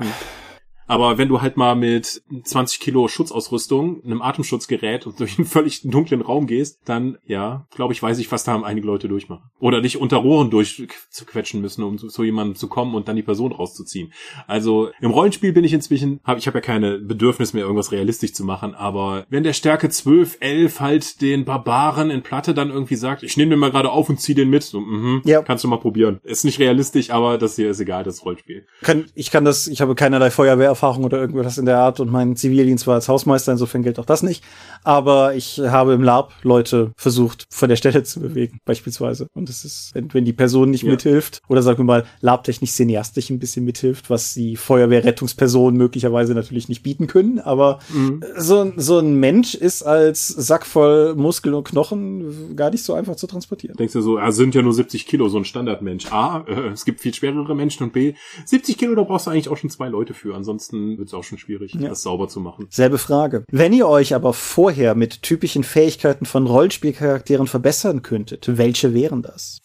Aber 0.88 1.17
wenn 1.17 1.30
du 1.30 1.41
halt 1.41 1.58
mal 1.58 1.76
mit 1.76 2.22
20 2.43 2.80
Kilo 2.80 3.08
Schutzausrüstung, 3.08 4.04
einem 4.04 4.22
Atemschutzgerät 4.22 5.06
und 5.08 5.19
durch 5.19 5.38
einen 5.38 5.48
völlig 5.48 5.82
dunklen 5.84 6.22
Raum 6.22 6.48
gehst, 6.48 6.80
dann, 6.86 7.17
ja, 7.26 7.65
glaube 7.76 7.93
ich, 7.93 8.02
weiß 8.02 8.19
ich, 8.19 8.32
was 8.32 8.43
da 8.43 8.62
einige 8.62 8.88
Leute 8.88 9.08
durchmachen. 9.08 9.50
Oder 9.60 9.82
dich 9.82 9.98
unter 9.98 10.17
Rohren 10.17 10.50
durchzuquetschen 10.50 11.62
müssen, 11.62 11.84
um 11.84 11.98
zu, 11.98 12.08
zu 12.08 12.24
jemandem 12.24 12.56
zu 12.56 12.67
kommen 12.67 12.96
und 12.96 13.08
dann 13.08 13.15
die 13.15 13.24
Person 13.24 13.52
rauszuziehen. 13.52 14.12
Also 14.48 14.89
im 15.02 15.12
Rollenspiel 15.12 15.54
bin 15.54 15.63
ich 15.63 15.74
inzwischen, 15.74 16.19
hab, 16.24 16.38
ich 16.38 16.48
habe 16.48 16.58
ja 16.58 16.62
keine 16.62 17.00
Bedürfnis 17.00 17.54
mehr, 17.54 17.63
irgendwas 17.63 17.91
realistisch 17.91 18.34
zu 18.34 18.43
machen, 18.43 18.76
aber 18.76 19.26
wenn 19.30 19.43
der 19.43 19.54
Stärke 19.54 19.89
12, 19.89 20.38
11 20.39 20.80
halt 20.80 21.22
den 21.22 21.46
Barbaren 21.46 22.10
in 22.10 22.22
Platte 22.22 22.54
dann 22.54 22.69
irgendwie 22.69 22.96
sagt, 22.96 23.24
ich 23.24 23.38
nehme 23.38 23.52
den 23.52 23.60
mal 23.60 23.72
gerade 23.72 23.89
auf 23.89 24.10
und 24.10 24.19
zieh 24.19 24.34
den 24.34 24.50
mit, 24.50 24.63
so, 24.63 24.80
mhm, 24.80 25.22
ja. 25.26 25.41
kannst 25.41 25.63
du 25.63 25.67
mal 25.67 25.78
probieren. 25.78 26.19
Ist 26.24 26.46
nicht 26.46 26.60
realistisch, 26.60 27.10
aber 27.10 27.38
das 27.38 27.56
hier 27.56 27.69
ist 27.69 27.80
egal, 27.80 28.04
das 28.04 28.26
Rollenspiel. 28.26 28.65
Kann, 28.82 29.06
ich 29.15 29.32
kann 29.32 29.46
das, 29.46 29.67
ich 29.67 29.82
habe 29.82 29.96
keinerlei 29.96 30.30
Feuerwehrerfahrung 30.73 31.03
oder 31.03 31.19
irgendwas 31.19 31.57
in 31.57 31.65
der 31.65 31.79
Art 31.79 31.99
und 31.99 32.12
mein 32.12 32.36
Zivildienst 32.36 32.88
war 32.88 32.95
als 32.95 33.07
Hausmeister, 33.07 33.51
insofern 33.51 33.83
gilt 33.83 33.99
auch 33.99 34.05
das 34.05 34.23
nicht. 34.23 34.43
Aber 34.83 35.36
ich 35.36 35.59
habe 35.59 35.93
im 35.93 36.03
Lab 36.03 36.33
Leute 36.43 36.91
versucht, 36.97 37.45
von 37.49 37.69
der 37.69 37.75
Stelle 37.75 38.03
zu 38.03 38.19
bewegen, 38.19 38.59
beispielsweise. 38.65 39.27
Und 39.33 39.49
es 39.49 39.63
ist, 39.63 39.91
wenn, 39.93 40.13
wenn 40.13 40.25
die 40.25 40.33
Person 40.33 40.71
nicht 40.71 40.83
ja. 40.83 40.91
mithilft, 40.91 41.41
oder 41.47 41.62
sagen 41.62 41.79
wir 41.79 41.83
mal, 41.86 42.05
labtechnisch 42.21 42.71
cineastisch 42.71 43.29
ein 43.29 43.39
bisschen 43.39 43.65
mithilft, 43.65 44.09
was 44.09 44.33
die 44.33 44.55
Feuerwehrrettungspersonen 44.55 45.77
möglicherweise 45.77 46.33
natürlich 46.33 46.69
nicht 46.69 46.83
bieten 46.83 47.07
können. 47.07 47.39
Aber 47.39 47.79
mhm. 47.89 48.23
so, 48.38 48.71
so 48.75 48.99
ein 48.99 49.19
Mensch 49.19 49.55
ist 49.55 49.83
als 49.83 50.27
Sack 50.27 50.65
voll 50.65 51.15
Muskeln 51.15 51.55
und 51.55 51.63
Knochen 51.63 52.55
gar 52.55 52.69
nicht 52.71 52.83
so 52.83 52.93
einfach 52.93 53.15
zu 53.15 53.27
transportieren. 53.27 53.77
Denkst 53.77 53.93
du 53.93 54.01
so, 54.01 54.17
er 54.17 54.31
sind 54.31 54.55
ja 54.55 54.62
nur 54.62 54.73
70 54.73 55.05
Kilo, 55.05 55.29
so 55.29 55.38
ein 55.38 55.45
Standardmensch. 55.45 56.12
A, 56.12 56.43
äh, 56.47 56.69
es 56.69 56.86
gibt 56.86 56.99
viel 56.99 57.13
schwerere 57.13 57.55
Menschen 57.55 57.83
und 57.83 57.93
B, 57.93 58.15
70 58.45 58.77
Kilo, 58.77 58.95
da 58.95 59.03
brauchst 59.03 59.27
du 59.27 59.31
eigentlich 59.31 59.49
auch 59.49 59.57
schon 59.57 59.69
zwei 59.69 59.88
Leute 59.88 60.13
für. 60.13 60.36
Ansonsten 60.36 60.62
wird 60.71 61.08
es 61.08 61.13
auch 61.13 61.23
schon 61.23 61.38
schwierig, 61.38 61.73
ja. 61.73 61.89
das 61.89 62.04
sauber 62.04 62.28
zu 62.28 62.39
machen. 62.39 62.67
Selbe 62.69 62.97
Frage. 62.97 63.43
Wenn 63.52 63.73
ihr 63.73 63.88
euch 63.88 64.15
aber 64.15 64.34
vorher 64.34 64.95
mit 64.95 65.21
typischen 65.21 65.63
Fähigkeiten 65.63 66.26
von 66.26 66.47
Rollenspielcharakteren 66.47 67.47
verbessern 67.47 68.02
könntet, 68.02 68.58
welche 68.58 68.93
wären 68.93 69.21
das? 69.21 69.62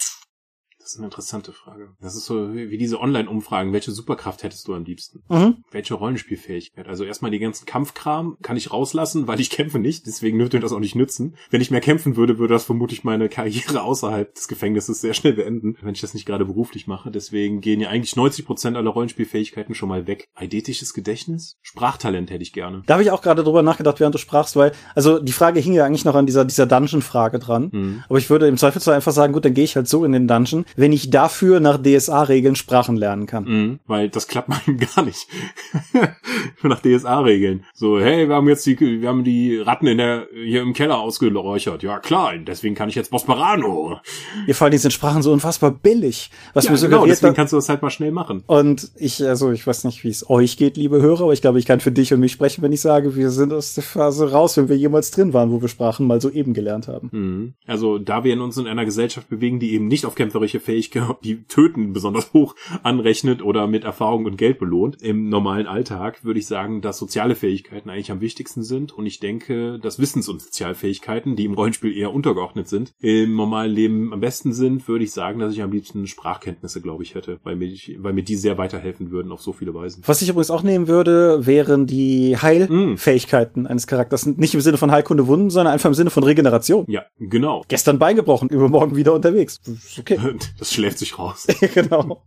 Das 0.88 0.94
ist 0.94 1.00
eine 1.00 1.08
interessante 1.08 1.52
Frage. 1.52 1.90
Das 2.00 2.16
ist 2.16 2.24
so 2.24 2.54
wie 2.54 2.78
diese 2.78 2.98
Online-Umfragen. 2.98 3.74
Welche 3.74 3.90
Superkraft 3.90 4.42
hättest 4.42 4.66
du 4.68 4.74
am 4.74 4.86
liebsten? 4.86 5.22
Mhm. 5.28 5.56
Welche 5.70 5.92
Rollenspielfähigkeit? 5.92 6.88
Also 6.88 7.04
erstmal 7.04 7.30
die 7.30 7.38
ganzen 7.38 7.66
Kampfkram 7.66 8.38
kann 8.40 8.56
ich 8.56 8.72
rauslassen, 8.72 9.26
weil 9.26 9.38
ich 9.38 9.50
kämpfe 9.50 9.78
nicht. 9.78 10.06
Deswegen 10.06 10.38
dürfte 10.38 10.56
mir 10.56 10.62
das 10.62 10.72
auch 10.72 10.78
nicht 10.80 10.94
nützen. 10.94 11.36
Wenn 11.50 11.60
ich 11.60 11.70
mehr 11.70 11.82
kämpfen 11.82 12.16
würde, 12.16 12.38
würde 12.38 12.54
das 12.54 12.64
vermutlich 12.64 13.04
meine 13.04 13.28
Karriere 13.28 13.82
außerhalb 13.82 14.34
des 14.34 14.48
Gefängnisses 14.48 15.02
sehr 15.02 15.12
schnell 15.12 15.34
beenden, 15.34 15.76
wenn 15.82 15.92
ich 15.92 16.00
das 16.00 16.14
nicht 16.14 16.24
gerade 16.24 16.46
beruflich 16.46 16.86
mache. 16.86 17.10
Deswegen 17.10 17.60
gehen 17.60 17.82
ja 17.82 17.90
eigentlich 17.90 18.16
90 18.16 18.46
Prozent 18.46 18.78
aller 18.78 18.88
Rollenspielfähigkeiten 18.88 19.74
schon 19.74 19.90
mal 19.90 20.06
weg. 20.06 20.24
Eidetisches 20.34 20.94
Gedächtnis? 20.94 21.58
Sprachtalent 21.60 22.30
hätte 22.30 22.42
ich 22.42 22.54
gerne. 22.54 22.82
Da 22.86 22.94
habe 22.94 23.02
ich 23.02 23.10
auch 23.10 23.20
gerade 23.20 23.44
drüber 23.44 23.62
nachgedacht, 23.62 24.00
während 24.00 24.14
du 24.14 24.18
sprachst, 24.18 24.56
weil, 24.56 24.72
also 24.94 25.18
die 25.18 25.32
Frage 25.32 25.60
hing 25.60 25.74
ja 25.74 25.84
eigentlich 25.84 26.06
noch 26.06 26.14
an 26.14 26.24
dieser, 26.24 26.46
dieser 26.46 26.64
Dungeon-Frage 26.64 27.40
dran. 27.40 27.68
Mhm. 27.74 28.04
Aber 28.08 28.16
ich 28.16 28.30
würde 28.30 28.48
im 28.48 28.56
Zweifelsfall 28.56 28.94
einfach 28.94 29.12
sagen, 29.12 29.34
gut, 29.34 29.44
dann 29.44 29.52
gehe 29.52 29.64
ich 29.64 29.76
halt 29.76 29.86
so 29.86 30.02
in 30.06 30.12
den 30.12 30.26
Dungeon 30.26 30.64
wenn 30.78 30.92
ich 30.92 31.10
dafür 31.10 31.58
nach 31.58 31.82
DSA-Regeln 31.82 32.54
Sprachen 32.54 32.96
lernen 32.96 33.26
kann. 33.26 33.44
Mhm, 33.44 33.78
weil 33.86 34.08
das 34.08 34.28
klappt 34.28 34.48
man 34.66 34.78
gar 34.78 35.04
nicht. 35.04 35.26
nach 36.62 36.80
DSA-Regeln. 36.80 37.64
So, 37.74 37.98
hey, 37.98 38.28
wir 38.28 38.36
haben 38.36 38.48
jetzt 38.48 38.64
die, 38.64 38.78
wir 38.78 39.08
haben 39.08 39.24
die 39.24 39.58
Ratten 39.58 39.88
in 39.88 39.98
der, 39.98 40.28
hier 40.32 40.62
im 40.62 40.72
Keller 40.72 40.98
ausgeräuchert. 40.98 41.82
Ja, 41.82 41.98
klar, 41.98 42.32
deswegen 42.38 42.76
kann 42.76 42.88
ich 42.88 42.94
jetzt 42.94 43.10
Bosperano. 43.10 43.98
Ja, 44.46 44.54
vor 44.54 44.66
allem 44.66 44.78
sind 44.78 44.92
Sprachen 44.92 45.22
so 45.22 45.32
unfassbar 45.32 45.72
billig. 45.72 46.30
Was 46.54 46.66
ja, 46.66 46.72
mir 46.72 46.78
genau, 46.78 47.06
deswegen 47.06 47.34
kannst 47.34 47.52
du 47.52 47.56
das 47.56 47.68
halt 47.68 47.82
mal 47.82 47.90
schnell 47.90 48.12
machen. 48.12 48.44
Und 48.46 48.92
ich, 48.96 49.24
also, 49.26 49.50
ich 49.50 49.66
weiß 49.66 49.82
nicht, 49.84 50.04
wie 50.04 50.08
es 50.08 50.30
euch 50.30 50.56
geht, 50.56 50.76
liebe 50.76 51.02
Hörer, 51.02 51.24
aber 51.24 51.32
ich 51.32 51.40
glaube, 51.40 51.58
ich 51.58 51.66
kann 51.66 51.80
für 51.80 51.90
dich 51.90 52.14
und 52.14 52.20
mich 52.20 52.32
sprechen, 52.32 52.62
wenn 52.62 52.72
ich 52.72 52.80
sage, 52.80 53.16
wir 53.16 53.30
sind 53.30 53.52
aus 53.52 53.74
der 53.74 53.82
Phase 53.82 54.30
raus, 54.30 54.56
wenn 54.56 54.68
wir 54.68 54.76
jemals 54.76 55.10
drin 55.10 55.32
waren, 55.32 55.50
wo 55.50 55.60
wir 55.60 55.68
Sprachen 55.68 56.06
mal 56.06 56.20
so 56.20 56.30
eben 56.30 56.54
gelernt 56.54 56.86
haben. 56.86 57.08
Mhm. 57.10 57.54
Also, 57.66 57.98
da 57.98 58.22
wir 58.22 58.32
in 58.32 58.40
uns 58.40 58.56
in 58.58 58.68
einer 58.68 58.84
Gesellschaft 58.84 59.28
bewegen, 59.28 59.58
die 59.58 59.72
eben 59.72 59.88
nicht 59.88 60.06
auf 60.06 60.14
kämpferische 60.14 60.60
Fähigkeit 60.68 61.16
die 61.24 61.44
Töten 61.44 61.94
besonders 61.94 62.34
hoch 62.34 62.54
anrechnet 62.82 63.42
oder 63.42 63.66
mit 63.66 63.84
Erfahrung 63.84 64.26
und 64.26 64.36
Geld 64.36 64.58
belohnt. 64.58 65.00
Im 65.00 65.30
normalen 65.30 65.66
Alltag 65.66 66.24
würde 66.24 66.40
ich 66.40 66.46
sagen, 66.46 66.82
dass 66.82 66.98
soziale 66.98 67.34
Fähigkeiten 67.34 67.88
eigentlich 67.88 68.10
am 68.10 68.20
wichtigsten 68.20 68.62
sind 68.62 68.92
und 68.92 69.06
ich 69.06 69.18
denke, 69.18 69.78
dass 69.78 69.98
Wissens- 69.98 70.28
und 70.28 70.42
Sozialfähigkeiten, 70.42 71.36
die 71.36 71.46
im 71.46 71.54
Rollenspiel 71.54 71.96
eher 71.96 72.12
untergeordnet 72.12 72.68
sind, 72.68 72.92
im 73.00 73.34
normalen 73.34 73.72
Leben 73.72 74.12
am 74.12 74.20
besten 74.20 74.52
sind, 74.52 74.86
würde 74.88 75.04
ich 75.04 75.12
sagen, 75.12 75.38
dass 75.38 75.54
ich 75.54 75.62
am 75.62 75.72
liebsten 75.72 76.06
Sprachkenntnisse, 76.06 76.82
glaube 76.82 77.02
ich, 77.02 77.14
hätte, 77.14 77.40
weil 77.44 77.56
mir, 77.56 77.74
weil 77.98 78.12
mir 78.12 78.24
die 78.24 78.36
sehr 78.36 78.58
weiterhelfen 78.58 79.10
würden 79.10 79.32
auf 79.32 79.40
so 79.40 79.54
viele 79.54 79.72
Weisen. 79.72 80.02
Was 80.04 80.20
ich 80.20 80.28
übrigens 80.28 80.50
auch 80.50 80.62
nehmen 80.62 80.86
würde, 80.86 81.46
wären 81.46 81.86
die 81.86 82.36
Heilfähigkeiten 82.36 83.62
mm. 83.62 83.66
eines 83.66 83.86
Charakters. 83.86 84.26
Nicht 84.26 84.52
im 84.52 84.60
Sinne 84.60 84.76
von 84.76 84.90
Heilkunde 84.90 85.26
Wunden, 85.26 85.48
sondern 85.48 85.72
einfach 85.72 85.88
im 85.88 85.94
Sinne 85.94 86.10
von 86.10 86.24
Regeneration. 86.24 86.84
Ja, 86.88 87.04
genau. 87.18 87.64
Gestern 87.68 87.98
Bein 87.98 88.16
gebrochen, 88.16 88.48
übermorgen 88.50 88.96
wieder 88.96 89.14
unterwegs. 89.14 89.60
Okay. 89.98 90.18
Das 90.58 90.72
schläft 90.72 90.98
sich 90.98 91.18
raus. 91.18 91.46
genau. 91.74 92.22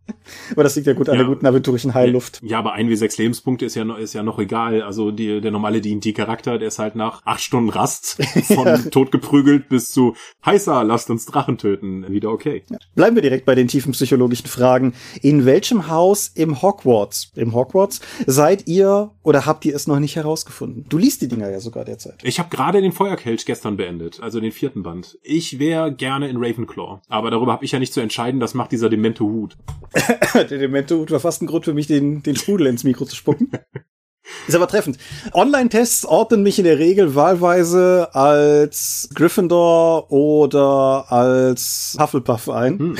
Aber 0.51 0.63
das 0.63 0.75
liegt 0.75 0.87
ja 0.87 0.93
gut 0.93 1.09
an 1.09 1.15
ja. 1.15 1.23
der 1.23 1.27
guten 1.27 1.45
aventurischen 1.45 1.93
Heilluft. 1.93 2.39
Ja, 2.43 2.59
aber 2.59 2.73
ein 2.73 2.89
wie 2.89 2.95
sechs 2.95 3.17
Lebenspunkte 3.17 3.65
ist 3.65 3.75
ja 3.75 3.83
noch, 3.83 3.97
ist 3.97 4.13
ja 4.13 4.23
noch 4.23 4.39
egal. 4.39 4.81
Also 4.81 5.11
die, 5.11 5.41
der 5.41 5.51
normale 5.51 5.81
D&D-Charakter, 5.81 6.57
der 6.57 6.69
ist 6.69 6.79
halt 6.79 6.95
nach 6.95 7.21
acht 7.25 7.41
Stunden 7.41 7.69
Rast 7.69 8.17
von 8.43 8.89
totgeprügelt 8.89 9.67
bis 9.67 9.91
zu 9.91 10.15
heißer, 10.45 10.83
lasst 10.83 11.09
uns 11.09 11.25
Drachen 11.25 11.57
töten, 11.57 12.09
wieder 12.09 12.29
okay. 12.29 12.63
Ja. 12.69 12.77
Bleiben 12.95 13.15
wir 13.15 13.21
direkt 13.21 13.45
bei 13.45 13.55
den 13.55 13.67
tiefen 13.67 13.91
psychologischen 13.91 14.47
Fragen. 14.47 14.93
In 15.21 15.45
welchem 15.45 15.89
Haus 15.89 16.29
im 16.33 16.61
Hogwarts, 16.61 17.31
im 17.35 17.53
Hogwarts, 17.53 17.99
seid 18.25 18.67
ihr 18.67 19.11
oder 19.23 19.45
habt 19.45 19.65
ihr 19.65 19.75
es 19.75 19.87
noch 19.87 19.99
nicht 19.99 20.15
herausgefunden? 20.15 20.85
Du 20.87 20.97
liest 20.97 21.21
die 21.21 21.27
Dinger 21.27 21.49
ja 21.49 21.59
sogar 21.59 21.83
derzeit. 21.83 22.19
Ich 22.23 22.39
habe 22.39 22.49
gerade 22.49 22.81
den 22.81 22.93
Feuerkelch 22.93 23.45
gestern 23.45 23.75
beendet, 23.75 24.19
also 24.21 24.39
den 24.39 24.51
vierten 24.51 24.83
Band. 24.83 25.17
Ich 25.21 25.59
wäre 25.59 25.93
gerne 25.93 26.29
in 26.29 26.37
Ravenclaw, 26.37 27.01
aber 27.09 27.31
darüber 27.31 27.51
habe 27.51 27.65
ich 27.65 27.71
ja 27.71 27.79
nicht 27.79 27.93
zu 27.93 27.99
entscheiden, 27.99 28.20
das 28.39 28.53
macht 28.53 28.71
dieser 28.71 28.89
demente 28.89 29.23
Hut. 29.23 29.57
der 30.33 30.45
demente 30.45 30.97
Hut 30.97 31.11
war 31.11 31.19
fast 31.19 31.41
ein 31.41 31.47
Grund 31.47 31.65
für 31.65 31.73
mich, 31.73 31.87
den, 31.87 32.23
den 32.23 32.35
Sprudel 32.35 32.67
ins 32.67 32.83
Mikro 32.83 33.05
zu 33.05 33.15
spucken. 33.15 33.49
Ist 34.47 34.55
aber 34.55 34.67
treffend. 34.67 34.97
Online-Tests 35.33 36.05
ordnen 36.05 36.43
mich 36.43 36.57
in 36.57 36.65
der 36.65 36.79
Regel 36.79 37.15
wahlweise 37.15 38.09
als 38.13 39.09
Gryffindor 39.13 40.11
oder 40.11 41.11
als 41.11 41.95
Hufflepuff 41.99 42.49
ein. 42.49 42.79
Hm. 42.79 42.97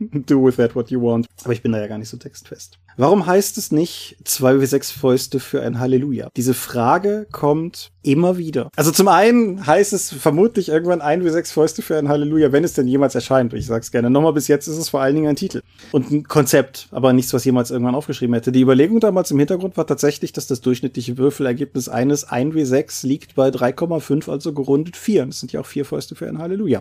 Do 0.26 0.44
with 0.44 0.56
that 0.56 0.74
what 0.74 0.90
you 0.90 1.00
want. 1.00 1.26
Aber 1.44 1.52
ich 1.52 1.62
bin 1.62 1.72
da 1.72 1.78
ja 1.78 1.86
gar 1.86 1.98
nicht 1.98 2.08
so 2.08 2.16
textfest. 2.16 2.78
Warum 2.96 3.24
heißt 3.24 3.56
es 3.56 3.72
nicht 3.72 4.16
2W6 4.26 4.92
Fäuste 4.92 5.40
für 5.40 5.62
ein 5.62 5.78
Halleluja? 5.78 6.28
Diese 6.36 6.54
Frage 6.54 7.26
kommt 7.30 7.92
immer 8.02 8.36
wieder. 8.36 8.70
Also 8.76 8.90
zum 8.90 9.08
einen 9.08 9.66
heißt 9.66 9.92
es 9.92 10.10
vermutlich 10.12 10.68
irgendwann 10.68 11.00
1W6 11.00 11.52
Fäuste 11.52 11.82
für 11.82 11.96
ein 11.96 12.08
Halleluja, 12.08 12.52
wenn 12.52 12.64
es 12.64 12.74
denn 12.74 12.88
jemals 12.88 13.14
erscheint. 13.14 13.54
Ich 13.54 13.66
sag's 13.66 13.90
gerne 13.90 14.10
nochmal, 14.10 14.32
bis 14.32 14.48
jetzt 14.48 14.66
ist 14.66 14.76
es 14.76 14.88
vor 14.88 15.00
allen 15.00 15.14
Dingen 15.14 15.28
ein 15.28 15.36
Titel. 15.36 15.62
Und 15.92 16.10
ein 16.10 16.24
Konzept, 16.24 16.88
aber 16.90 17.12
nichts, 17.12 17.32
was 17.32 17.44
jemals 17.44 17.70
irgendwann 17.70 17.94
aufgeschrieben 17.94 18.34
hätte. 18.34 18.52
Die 18.52 18.60
Überlegung 18.60 19.00
damals 19.00 19.30
im 19.30 19.38
Hintergrund 19.38 19.76
war 19.76 19.86
tatsächlich, 19.86 20.29
dass 20.32 20.46
das 20.46 20.60
durchschnittliche 20.60 21.18
Würfelergebnis 21.18 21.88
eines 21.88 22.28
1W6 22.28 23.06
liegt 23.06 23.34
bei 23.34 23.48
3,5, 23.48 24.30
also 24.30 24.52
gerundet 24.52 24.96
4. 24.96 25.26
Das 25.26 25.40
sind 25.40 25.52
ja 25.52 25.60
auch 25.60 25.66
vier 25.66 25.84
Fäuste 25.84 26.14
für 26.14 26.28
ein 26.28 26.38
Halleluja. 26.38 26.80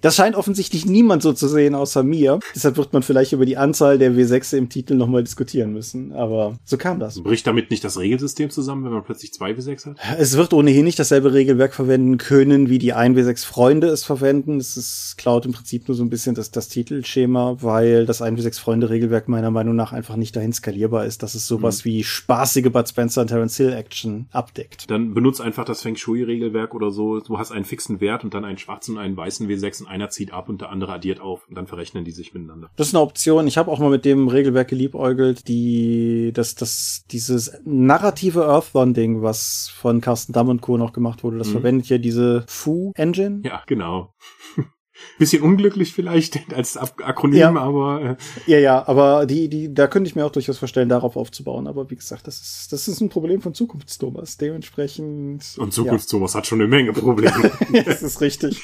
Das 0.00 0.16
scheint 0.16 0.36
offensichtlich 0.36 0.86
niemand 0.86 1.22
so 1.22 1.32
zu 1.32 1.48
sehen 1.48 1.74
außer 1.74 2.02
mir. 2.02 2.40
Deshalb 2.54 2.76
wird 2.76 2.92
man 2.92 3.02
vielleicht 3.02 3.32
über 3.32 3.46
die 3.46 3.56
Anzahl 3.56 3.98
der 3.98 4.12
W6 4.12 4.56
im 4.56 4.68
Titel 4.68 4.94
nochmal 4.94 5.24
diskutieren 5.24 5.72
müssen. 5.72 6.12
Aber 6.12 6.58
so 6.64 6.76
kam 6.76 6.98
das. 7.00 7.20
Bricht 7.22 7.46
damit 7.46 7.70
nicht 7.70 7.84
das 7.84 7.98
Regelsystem 7.98 8.50
zusammen, 8.50 8.84
wenn 8.84 8.92
man 8.92 9.04
plötzlich 9.04 9.32
zwei 9.32 9.52
W6 9.52 9.86
hat? 9.86 9.96
Es 10.18 10.36
wird 10.36 10.52
ohnehin 10.52 10.84
nicht 10.84 10.98
dasselbe 10.98 11.32
Regelwerk 11.32 11.74
verwenden 11.74 12.18
können, 12.18 12.68
wie 12.68 12.78
die 12.78 12.92
1 12.92 13.16
W6 13.16 13.46
Freunde 13.46 13.88
es 13.88 14.04
verwenden. 14.04 14.58
Es 14.58 14.76
ist, 14.76 15.16
klaut 15.18 15.46
im 15.46 15.52
Prinzip 15.52 15.88
nur 15.88 15.96
so 15.96 16.02
ein 16.02 16.10
bisschen 16.10 16.34
das, 16.34 16.50
das 16.50 16.68
Titelschema, 16.68 17.56
weil 17.60 18.06
das 18.06 18.22
1 18.22 18.40
W6 18.40 18.60
Freunde 18.60 18.90
Regelwerk 18.90 19.28
meiner 19.28 19.50
Meinung 19.50 19.76
nach 19.76 19.92
einfach 19.92 20.16
nicht 20.16 20.36
dahin 20.36 20.52
skalierbar 20.52 21.06
ist, 21.06 21.22
dass 21.22 21.34
es 21.34 21.46
sowas 21.46 21.84
mhm. 21.84 21.88
wie 21.88 22.04
spaßige 22.04 22.70
Bud 22.70 22.88
Spencer 22.90 23.22
und 23.22 23.28
Terence 23.28 23.56
Hill 23.56 23.72
Action 23.72 24.28
abdeckt. 24.32 24.90
Dann 24.90 25.14
benutzt 25.14 25.40
einfach 25.40 25.64
das 25.64 25.82
Feng 25.82 25.96
Shui 25.96 26.22
Regelwerk 26.22 26.74
oder 26.74 26.90
so. 26.90 27.20
Du 27.20 27.38
hast 27.38 27.52
einen 27.52 27.64
fixen 27.64 28.00
Wert 28.00 28.24
und 28.24 28.34
dann 28.34 28.44
einen 28.44 28.58
schwarzen 28.58 28.96
und 28.96 29.02
einen 29.02 29.16
weißen 29.16 29.48
W6 29.48 29.82
und 29.82 29.88
einer 29.88 30.10
zieht 30.10 30.32
ab 30.32 30.48
und 30.48 30.60
der 30.60 30.70
andere 30.70 30.92
addiert 30.92 31.20
auf 31.20 31.48
und 31.48 31.56
dann 31.56 31.66
verrechnen 31.66 32.04
die 32.04 32.12
sich 32.12 32.34
miteinander. 32.34 32.70
Das 32.76 32.88
ist 32.88 32.94
eine 32.94 33.02
Option. 33.02 33.46
Ich 33.46 33.56
habe 33.56 33.70
auch 33.70 33.78
mal 33.78 33.90
mit 33.90 34.04
dem 34.04 34.28
Regelwerk 34.28 34.68
geliebäugelt 34.68 35.48
die, 35.48 36.32
das, 36.34 36.54
das, 36.54 37.04
dieses 37.10 37.52
narrative 37.64 38.44
Earthbound-Ding, 38.46 39.22
was 39.22 39.72
von 39.74 40.00
Carsten 40.00 40.32
Damm 40.32 40.48
und 40.48 40.60
Co. 40.60 40.76
noch 40.76 40.92
gemacht 40.92 41.24
wurde, 41.24 41.38
das 41.38 41.48
mhm. 41.48 41.52
verwendet 41.52 41.88
ja 41.88 41.98
diese 41.98 42.44
Fu-Engine. 42.46 43.42
Ja, 43.44 43.62
genau. 43.66 44.14
Bisschen 45.18 45.42
unglücklich 45.42 45.92
vielleicht 45.92 46.52
als 46.54 46.76
Akronym, 46.76 47.38
ja. 47.38 47.54
aber 47.56 48.16
äh. 48.46 48.50
ja, 48.50 48.58
ja, 48.58 48.88
aber 48.88 49.26
die, 49.26 49.48
die, 49.48 49.72
da 49.72 49.86
könnte 49.86 50.08
ich 50.08 50.16
mir 50.16 50.24
auch 50.24 50.32
durchaus 50.32 50.58
vorstellen, 50.58 50.88
darauf 50.88 51.16
aufzubauen. 51.16 51.66
Aber 51.66 51.90
wie 51.90 51.96
gesagt, 51.96 52.26
das 52.26 52.40
ist, 52.40 52.72
das 52.72 52.88
ist 52.88 53.00
ein 53.00 53.08
Problem 53.08 53.40
von 53.40 53.54
Zukunftstomas. 53.54 54.36
Dementsprechend. 54.36 55.44
Und 55.58 55.72
Zukunftstomas 55.72 56.32
ja. 56.34 56.38
hat 56.38 56.46
schon 56.46 56.60
eine 56.60 56.68
Menge 56.68 56.92
Probleme. 56.92 57.50
das 57.84 58.02
ist 58.02 58.20
richtig. 58.20 58.62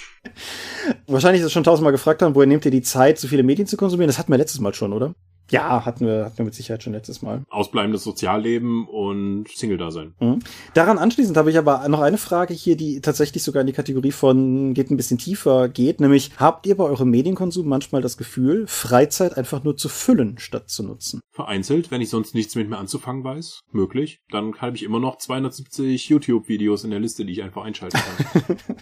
Wahrscheinlich 1.06 1.40
ist 1.40 1.46
es 1.46 1.52
schon 1.52 1.64
tausendmal 1.64 1.92
gefragt 1.92 2.22
haben, 2.22 2.34
woher 2.34 2.46
nehmt 2.46 2.64
ihr 2.64 2.70
die 2.70 2.82
Zeit, 2.82 3.18
so 3.18 3.28
viele 3.28 3.42
Medien 3.42 3.66
zu 3.66 3.76
konsumieren? 3.76 4.08
Das 4.08 4.18
hatten 4.18 4.32
wir 4.32 4.38
letztes 4.38 4.60
Mal 4.60 4.74
schon, 4.74 4.92
oder? 4.92 5.14
Ja, 5.50 5.84
hatten 5.84 6.06
wir, 6.06 6.24
hatten 6.24 6.38
wir 6.38 6.44
mit 6.44 6.54
Sicherheit 6.54 6.82
schon 6.82 6.92
letztes 6.92 7.22
Mal. 7.22 7.42
Ausbleibendes 7.50 8.02
Sozialleben 8.02 8.86
und 8.88 9.48
Single-Dasein. 9.48 10.14
Mhm. 10.20 10.40
Daran 10.74 10.98
anschließend 10.98 11.36
habe 11.36 11.50
ich 11.50 11.58
aber 11.58 11.88
noch 11.88 12.00
eine 12.00 12.18
Frage 12.18 12.54
hier, 12.54 12.76
die 12.76 13.00
tatsächlich 13.00 13.42
sogar 13.42 13.60
in 13.60 13.66
die 13.66 13.72
Kategorie 13.72 14.12
von 14.12 14.74
geht 14.74 14.90
ein 14.90 14.96
bisschen 14.96 15.18
tiefer 15.18 15.68
geht, 15.68 16.00
nämlich 16.00 16.32
habt 16.38 16.66
ihr 16.66 16.76
bei 16.76 16.84
eurem 16.84 17.10
Medienkonsum 17.10 17.68
manchmal 17.68 18.02
das 18.02 18.16
Gefühl, 18.16 18.66
Freizeit 18.66 19.36
einfach 19.36 19.62
nur 19.62 19.76
zu 19.76 19.88
füllen 19.88 20.38
statt 20.38 20.68
zu 20.68 20.82
nutzen? 20.82 21.20
Vereinzelt, 21.30 21.90
wenn 21.90 22.00
ich 22.00 22.10
sonst 22.10 22.34
nichts 22.34 22.54
mit 22.54 22.68
mir 22.68 22.78
anzufangen 22.78 23.22
weiß, 23.22 23.60
möglich, 23.70 24.20
dann 24.30 24.54
habe 24.56 24.76
ich 24.76 24.82
immer 24.82 25.00
noch 25.00 25.18
270 25.18 26.08
YouTube-Videos 26.08 26.84
in 26.84 26.90
der 26.90 27.00
Liste, 27.00 27.24
die 27.24 27.32
ich 27.32 27.42
einfach 27.42 27.64
einschalten 27.64 27.98
kann. 27.98 28.56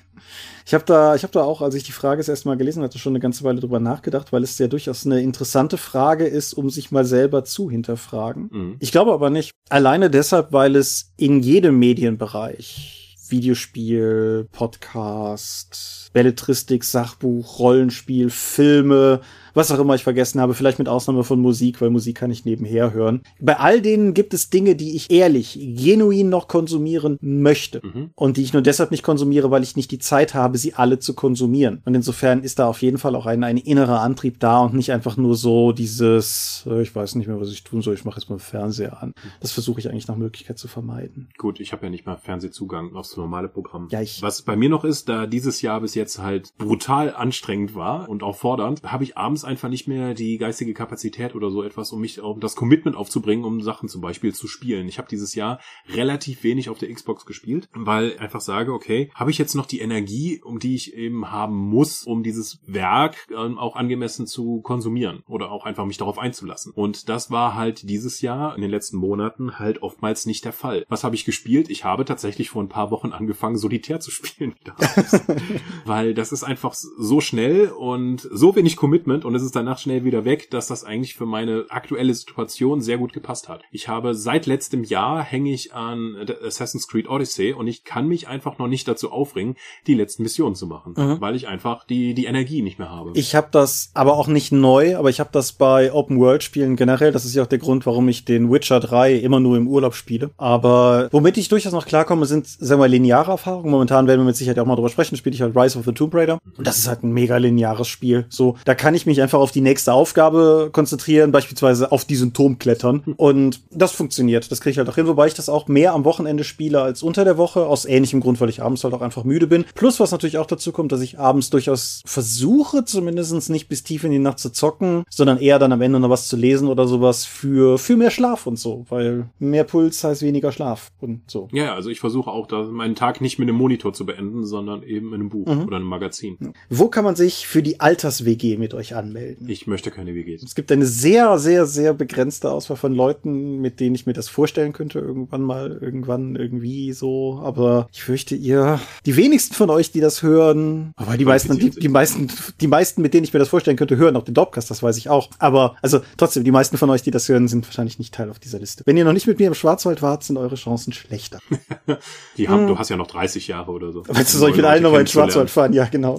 ich 0.66 0.72
habe 0.74 0.85
da, 0.85 1.14
ich 1.14 1.22
habe 1.22 1.33
da 1.33 1.42
auch, 1.42 1.61
als 1.61 1.74
ich 1.74 1.85
die 1.85 1.92
Frage 1.92 2.18
das 2.18 2.29
erste 2.29 2.48
Mal 2.48 2.57
gelesen 2.57 2.83
hatte, 2.83 2.98
schon 2.98 3.12
eine 3.12 3.20
ganze 3.20 3.44
Weile 3.44 3.61
drüber 3.61 3.81
nachgedacht, 3.81 4.33
weil 4.33 4.42
es 4.42 4.59
ja 4.59 4.66
durchaus 4.66 5.05
eine 5.05 5.20
interessante 5.20 5.77
Frage 5.77 6.24
ist, 6.27 6.55
um 6.55 6.70
sich 6.70 6.90
mal 6.90 7.05
selber 7.05 7.44
zu 7.44 7.70
hinterfragen. 7.70 8.48
Mhm. 8.50 8.77
Ich 8.81 8.90
glaube 8.90 9.12
aber 9.12 9.29
nicht. 9.31 9.50
Alleine 9.68 10.09
deshalb, 10.09 10.53
weil 10.53 10.77
es 10.77 11.12
in 11.16 11.41
jedem 11.41 11.78
Medienbereich 11.78 13.16
Videospiel, 13.28 14.49
Podcast, 14.53 16.11
Belletristik, 16.12 16.84
Sachbuch, 16.84 17.59
Rollenspiel, 17.59 18.30
Filme, 18.30 19.20
was 19.55 19.70
auch 19.70 19.78
immer 19.78 19.94
ich 19.94 20.05
vergessen 20.05 20.40
habe, 20.40 20.55
vielleicht 20.55 20.78
mit 20.78 20.88
Ausnahme 20.88 21.24
von 21.24 21.40
Musik, 21.40 21.80
weil 21.80 21.90
Musik 21.90 22.16
kann 22.16 22.30
ich 22.30 22.44
nebenher 22.44 22.92
hören. 22.92 23.22
Bei 23.40 23.59
all 23.59 23.80
denen 23.80 24.14
gibt 24.14 24.34
es 24.34 24.50
Dinge, 24.50 24.74
die 24.76 24.96
ich 24.96 25.11
ehrlich, 25.11 25.59
genuin 25.76 26.28
noch 26.28 26.48
konsumieren 26.48 27.18
möchte 27.20 27.80
mhm. 27.84 28.11
und 28.14 28.36
die 28.36 28.42
ich 28.42 28.52
nur 28.52 28.62
deshalb 28.62 28.90
nicht 28.90 29.02
konsumiere, 29.02 29.50
weil 29.50 29.62
ich 29.62 29.76
nicht 29.76 29.90
die 29.90 29.98
Zeit 29.98 30.34
habe, 30.34 30.59
sie 30.59 30.74
alle 30.74 30.98
zu 30.98 31.14
konsumieren. 31.14 31.82
Und 31.84 31.94
insofern 31.94 32.42
ist 32.42 32.59
da 32.59 32.68
auf 32.68 32.82
jeden 32.82 32.98
Fall 32.98 33.14
auch 33.14 33.26
ein, 33.26 33.44
ein 33.44 33.57
innerer 33.57 34.00
Antrieb 34.00 34.40
da 34.40 34.61
und 34.61 34.74
nicht 34.74 34.92
einfach 34.92 35.16
nur 35.16 35.36
so 35.36 35.72
dieses, 35.72 36.64
äh, 36.68 36.82
ich 36.82 36.94
weiß 36.94 37.14
nicht 37.14 37.26
mehr, 37.26 37.40
was 37.40 37.50
ich 37.50 37.64
tun 37.64 37.82
soll, 37.82 37.94
ich 37.94 38.05
mache 38.05 38.20
jetzt 38.20 38.28
mal 38.28 38.38
Fernseher 38.38 39.02
an. 39.02 39.12
Das 39.40 39.52
versuche 39.52 39.80
ich 39.80 39.88
eigentlich 39.88 40.09
nach 40.09 40.16
Möglichkeit 40.16 40.59
zu 40.59 40.68
vermeiden. 40.68 41.28
Gut, 41.38 41.61
ich 41.61 41.72
habe 41.72 41.86
ja 41.86 41.90
nicht 41.90 42.07
mal 42.07 42.16
Fernsehzugang 42.16 42.94
aufs 42.94 43.16
normale 43.16 43.48
Programm. 43.48 43.88
Ja, 43.90 44.00
ich 44.00 44.22
was 44.22 44.42
bei 44.42 44.57
mir 44.57 44.68
noch 44.68 44.84
ist, 44.84 45.09
da 45.09 45.26
dieses 45.26 45.62
Jahr 45.62 45.80
bis 45.80 45.94
jetzt 45.94 46.18
halt 46.18 46.57
brutal 46.59 47.14
anstrengend 47.14 47.74
war 47.74 48.09
und 48.09 48.22
auch 48.22 48.36
fordernd, 48.36 48.82
habe 48.82 49.05
ich 49.05 49.16
abends 49.16 49.43
einfach 49.45 49.68
nicht 49.68 49.86
mehr 49.88 50.14
die 50.14 50.38
geistige 50.38 50.74
Kapazität 50.74 51.34
oder 51.34 51.51
so 51.51 51.62
etwas, 51.62 51.92
um 51.92 52.01
mich, 52.01 52.20
um 52.20 52.40
das 52.40 52.57
Commitment 52.57 52.97
aufzubringen, 52.97 53.45
um 53.45 53.61
Sachen 53.62 53.88
zum 53.88 54.01
Beispiel 54.01 54.34
zu 54.34 54.49
spielen. 54.49 54.88
Ich 54.88 54.99
habe 54.99 55.09
dieses 55.09 55.34
Jahr 55.34 55.61
relativ 55.88 56.42
wenig 56.42 56.68
auf 56.68 56.78
der 56.78 56.92
Xbox 56.92 57.26
gespielt, 57.26 57.68
weil 57.74 58.11
ich 58.11 58.20
einfach 58.20 58.40
sage, 58.40 58.72
okay, 58.72 59.11
habe 59.14 59.30
ich 59.30 59.38
jetzt 59.38 59.55
noch 59.55 59.66
die 59.66 59.80
Energie, 59.80 60.40
um 60.42 60.59
die 60.59 60.74
ich 60.74 60.95
eben 60.95 61.30
haben 61.30 61.57
muss, 61.57 62.05
um 62.05 62.22
dieses 62.22 62.61
Werk 62.66 63.16
ähm, 63.36 63.59
auch 63.59 63.76
angemessen 63.76 64.26
zu 64.26 64.61
konsumieren 64.62 65.22
oder 65.26 65.51
auch 65.51 65.64
einfach 65.64 65.86
mich 65.86 65.99
darauf 65.99 66.18
einzulassen. 66.18 66.72
Und 66.72 67.09
das 67.09 67.30
war 67.30 67.55
halt 67.55 67.88
dieses 67.88 68.20
Jahr 68.20 68.55
in 68.55 68.62
den 68.62 68.70
letzten 68.70 68.97
Monaten 68.97 69.59
halt 69.59 69.82
oftmals 69.82 70.26
nicht 70.26 70.45
der 70.45 70.53
Fall. 70.53 70.84
Was 70.88 71.05
habe 71.05 71.14
ich 71.14 71.24
gespielt? 71.24 71.70
Ich 71.70 71.84
habe 71.84 72.05
tatsächlich 72.05 72.51
vor 72.51 72.62
ein 72.62 72.68
paar 72.68 72.90
Wochen 72.90 73.12
angefangen, 73.12 73.57
Solitär 73.57 74.01
zu 74.01 74.11
spielen 74.11 74.55
weil 75.84 76.14
das 76.14 76.32
ist 76.32 76.45
einfach 76.45 76.74
so 76.74 77.20
schnell 77.20 77.68
und 77.68 78.28
so 78.30 78.57
wenig 78.57 78.76
Commitment 78.76 79.24
und 79.24 79.34
es 79.35 79.43
ist 79.43 79.57
danach 79.57 79.78
schnell 79.78 80.05
wieder 80.05 80.24
weg, 80.24 80.51
dass 80.51 80.66
das 80.66 80.85
eigentlich 80.85 81.14
für 81.14 81.26
meine 81.26 81.66
aktuelle 81.68 82.14
Situation 82.14 82.80
sehr 82.80 82.99
gut 82.99 83.12
gepasst 83.12 83.49
hat. 83.49 83.62
Ich 83.70 83.89
habe 83.89 84.14
seit 84.14 84.47
letztem 84.47 84.85
Jahr 84.85 85.22
hänge 85.22 85.53
ich 85.53 85.74
an 85.74 86.16
Assassin's 86.45 86.89
Creed 86.89 87.09
Odyssey 87.09 87.53
und 87.53 87.66
ich 87.66 87.85
kann 87.85 88.09
mich 88.09 88.28
einfach 88.28 88.59
noch 88.59 88.68
nicht 88.68 88.87
dazu 88.89 89.11
aufringen, 89.11 89.57
die 89.87 89.95
letzten 89.95 90.22
Missionen 90.22 90.55
zu 90.55 90.66
machen, 90.66 90.95
mhm. 90.97 91.20
weil 91.20 91.37
ich 91.37 91.49
einfach 91.49 91.85
die 91.85 92.14
die 92.14 92.26
Energie 92.26 92.62
nicht 92.62 92.78
mehr 92.78 92.91
habe. 92.91 93.12
Ich 93.14 93.35
habe 93.35 93.49
das 93.51 93.91
aber 93.95 94.14
auch 94.14 94.26
nicht 94.26 94.53
neu, 94.53 94.97
aber 94.97 95.11
ich 95.11 95.20
habe 95.20 95.30
das 95.32 95.53
bei 95.53 95.93
Open 95.93 96.18
World 96.18 96.43
Spielen 96.43 96.76
generell, 96.76 97.12
das 97.12 97.24
ist 97.24 97.35
ja 97.35 97.43
auch 97.43 97.49
der 97.49 97.59
Grund, 97.59 97.87
warum 97.87 98.09
ich 98.09 98.24
den 98.24 98.51
Witcher 98.51 98.80
3 98.80 99.14
immer 99.14 99.41
nur 99.41 99.57
im 99.57 99.68
Urlaub 99.68 99.95
spiele, 99.95 100.30
aber 100.37 101.09
womit 101.12 101.37
ich 101.37 101.49
durchaus 101.49 101.72
noch 101.72 101.87
klarkomme, 101.87 102.26
sind 102.26 102.47
sagen 102.47 102.80
wir 102.80 102.89
lineare 102.89 103.32
Erfahrungen. 103.32 103.70
Momentan 103.70 104.07
werden 104.07 104.20
wir 104.20 104.26
mit 104.26 104.37
Sicherheit 104.37 104.59
auch 104.59 104.66
mal 104.66 104.76
drüber 104.76 104.89
sprechen, 104.89 105.16
spiele 105.16 105.35
ich 105.35 105.43
halt 105.43 105.57
Rise 105.57 105.78
of 105.78 105.85
the 105.85 105.93
Tomb 105.93 106.14
Raider 106.14 106.39
und 106.57 106.66
das 106.66 106.78
ist 106.78 106.89
halt 106.89 107.03
ein 107.03 107.12
mega 107.12 107.37
lineares 107.37 107.89
Spiel. 107.89 108.26
So, 108.28 108.57
da 108.64 108.74
kann 108.74 108.95
ich 108.95 109.07
mich 109.07 109.18
einfach 109.25 109.41
auf 109.41 109.51
die 109.51 109.61
nächste 109.61 109.93
Aufgabe 109.93 110.68
konzentrieren, 110.72 111.33
beispielsweise 111.33 111.91
auf 111.91 112.05
diesen 112.05 112.33
Turm 112.33 112.59
klettern. 112.59 113.03
Und 113.16 113.61
das 113.70 113.93
funktioniert. 113.93 114.51
Das 114.51 114.61
kriege 114.61 114.72
ich 114.72 114.79
halt 114.79 114.89
auch 114.89 114.95
hin, 114.95 115.07
wobei 115.07 115.27
ich 115.27 115.35
das 115.35 115.49
auch 115.49 115.66
mehr 115.66 115.93
am 115.93 116.05
Wochenende 116.05 116.45
spiele 116.45 116.81
als 116.81 117.03
unter 117.03 117.25
der 117.25 117.39
Woche, 117.39 117.66
aus 117.66 117.85
ähnlichem 117.85 118.20
Grund, 118.20 118.41
weil 118.41 118.51
ich 118.51 118.62
abends 118.62 118.85
halt 118.85 118.95
auch 118.95 119.01
einfach 119.01 119.25
müde 119.25 119.47
bin. 119.47 119.64
Plus, 119.75 119.99
was 119.99 120.12
natürlich 120.12 120.39
auch 120.39 120.47
dazu 120.47 120.70
kommt, 120.72 120.93
dass 120.93 121.01
ich 121.01 121.18
abends 121.18 121.51
durchaus 121.51 122.03
versuche, 122.05 122.85
zumindest 122.85 123.25
nicht 123.51 123.68
bis 123.68 123.83
tief 123.83 124.05
in 124.05 124.12
die 124.12 124.18
Nacht 124.18 124.39
zu 124.39 124.53
zocken, 124.53 125.05
sondern 125.11 125.39
eher 125.39 125.59
dann 125.59 125.72
am 125.72 125.81
Ende 125.81 125.99
noch 125.99 126.11
was 126.11 126.29
zu 126.29 126.37
lesen 126.37 126.68
oder 126.68 126.87
sowas 126.87 127.25
für, 127.25 127.79
für 127.79 127.97
mehr 127.97 128.11
Schlaf 128.11 128.47
und 128.47 128.59
so, 128.59 128.85
weil 128.91 129.29
mehr 129.39 129.64
Puls 129.64 130.05
heißt 130.05 130.22
weniger 130.22 130.53
Schlaf 130.53 130.93
und 131.01 131.22
so. 131.27 131.49
Ja, 131.53 131.75
also 131.75 131.91
ich 131.91 132.01
versuche 132.01 132.31
auch, 132.31 132.47
da 132.47 132.62
meinen 132.64 132.95
Tag 132.95 133.20
nicht 133.20 133.39
mit 133.39 133.49
einem 133.49 133.59
Monitor 133.59 133.93
zu 133.93 134.05
beenden, 134.07 134.45
sondern 134.45 134.83
eben 134.83 135.09
in 135.09 135.14
einem 135.14 135.29
Buch 135.31 135.47
mhm. 135.47 135.64
oder 135.64 135.77
einem 135.77 135.87
Magazin. 135.87 136.53
Wo 136.68 136.89
kann 136.89 137.05
man 137.05 137.16
sich 137.16 137.47
für 137.47 137.62
die 137.62 137.81
Alters-WG 137.81 138.59
mit 138.59 138.75
euch 138.75 138.95
anmelden? 138.95 139.14
Ich 139.47 139.67
möchte 139.67 139.91
keine 139.91 140.15
WGs. 140.15 140.43
Es 140.43 140.55
gibt 140.55 140.71
eine 140.73 140.87
sehr, 140.87 141.39
sehr, 141.39 141.67
sehr 141.67 141.95
begrenzte 141.95 142.51
Auswahl 142.51 142.77
von 142.77 142.95
Leuten, 142.95 143.61
mit 143.61 143.81
denen 143.81 143.95
ich 143.95 144.07
mir 144.07 144.12
das 144.12 144.29
vorstellen 144.29 144.73
könnte, 144.73 144.99
irgendwann 144.99 145.43
mal, 145.43 145.79
irgendwann, 145.81 146.37
irgendwie 146.37 146.93
so. 146.93 147.41
Aber 147.43 147.89
ich 147.93 148.03
fürchte, 148.03 148.35
ihr, 148.35 148.81
die 149.07 149.17
wenigsten 149.17 149.55
von 149.55 149.71
euch, 149.71 149.93
die 149.93 150.01
das 150.01 150.23
hören, 150.23 150.93
aber 150.97 151.17
die 151.17 151.25
meisten, 151.25 151.59
die, 151.59 151.71
die 151.71 151.89
meisten, 151.89 152.29
die 152.61 152.67
meisten, 152.67 153.03
mit 153.03 153.15
denen 153.15 153.25
ich 153.25 153.33
mir 153.33 153.39
das 153.39 153.49
vorstellen 153.49 153.77
könnte, 153.77 153.97
hören 153.97 154.17
auch 154.17 154.25
den 154.25 154.35
Dopcast, 154.35 154.71
das 154.71 154.83
weiß 154.83 154.97
ich 154.97 155.09
auch. 155.09 155.31
Aber, 155.39 155.77
also, 155.83 156.01
trotzdem, 156.17 156.45
die 156.45 156.51
meisten 156.51 156.77
von 156.77 156.91
euch, 156.91 157.03
die 157.03 157.11
das 157.11 157.29
hören, 157.29 157.49
sind 157.49 157.67
wahrscheinlich 157.67 157.99
nicht 157.99 158.15
Teil 158.15 158.31
auf 158.31 158.39
dieser 158.39 158.59
Liste. 158.59 158.83
Wenn 158.87 158.97
ihr 158.97 159.05
noch 159.05 159.12
nicht 159.12 159.27
mit 159.27 159.39
mir 159.39 159.49
im 159.49 159.55
Schwarzwald 159.55 160.03
wart, 160.03 160.25
sind 160.25 160.37
eure 160.37 160.57
Chancen 160.57 160.93
schlechter. 160.93 161.39
die 162.37 162.49
haben, 162.49 162.62
hm. 162.62 162.67
du 162.69 162.79
hast 162.79 162.91
ja 162.91 162.97
noch 162.97 163.07
30 163.07 163.49
Jahre 163.49 163.71
oder 163.71 163.93
so. 163.93 164.07
Weißt 164.07 164.35
du, 164.35 164.39
soll 164.39 164.51
ich 164.51 164.57
mit 164.57 164.65
allen 164.65 164.83
nochmal 164.83 165.01
in 165.01 165.07
Schwarzwald 165.07 165.51
fahren? 165.51 165.73
Ja, 165.73 165.85
genau. 165.85 166.19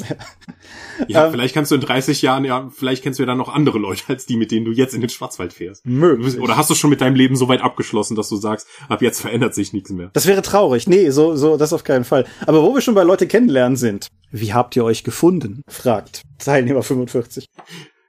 ja, 1.08 1.26
ähm, 1.26 1.32
vielleicht 1.32 1.54
kannst 1.54 1.72
du 1.72 1.76
in 1.76 1.82
30 1.82 2.22
Jahren, 2.22 2.46
ja, 2.46 2.70
vielleicht 2.76 3.04
kennst 3.04 3.20
du 3.20 3.24
ja 3.24 3.28
dann 3.28 3.38
noch 3.38 3.50
andere 3.50 3.80
Leute 3.80 4.04
als 4.08 4.26
die, 4.26 4.38
mit 4.38 4.52
denen 4.52 4.66
du 4.66 4.72
jetzt 4.72 4.94
in 4.94 5.02
den 5.02 5.10
Schwarzwald 5.10 5.54
fährst. 5.54 5.86
Möglich. 5.86 6.40
Oder 6.40 6.58
hast 6.58 6.70
du 6.70 6.76
schon 6.76 6.90
mit 6.90 7.02
deinem 7.02 7.16
Leben 7.16 7.36
so 7.36 7.48
weit 7.48 7.62
abgeschlossen, 7.62 8.16
dass 8.16 8.30
du 8.30 8.36
sagst, 8.36 8.68
ab 8.90 9.02
jetzt 9.02 9.22
verändert 9.22 9.56
sich 9.56 9.74
nichts 9.74 9.90
mehr? 9.92 10.10
Das 10.14 10.26
wäre 10.28 10.42
traurig. 10.42 10.88
Nee, 10.88 11.10
so, 11.10 11.36
so, 11.36 11.58
das 11.58 11.74
auf 11.74 11.84
keinen 11.84 12.04
Fall. 12.04 12.26
Aber 12.46 12.62
wo 12.64 12.74
wir 12.74 12.82
schon 12.82 12.96
bei 12.96 13.04
Leute 13.04 13.28
kennenlernen 13.28 13.78
sind, 13.78 14.08
wie 14.32 14.54
habt 14.54 14.76
ihr 14.76 14.84
euch 14.84 15.04
gefunden? 15.04 15.62
fragt 15.68 16.22
Teilnehmer 16.38 16.84
45. 16.84 17.48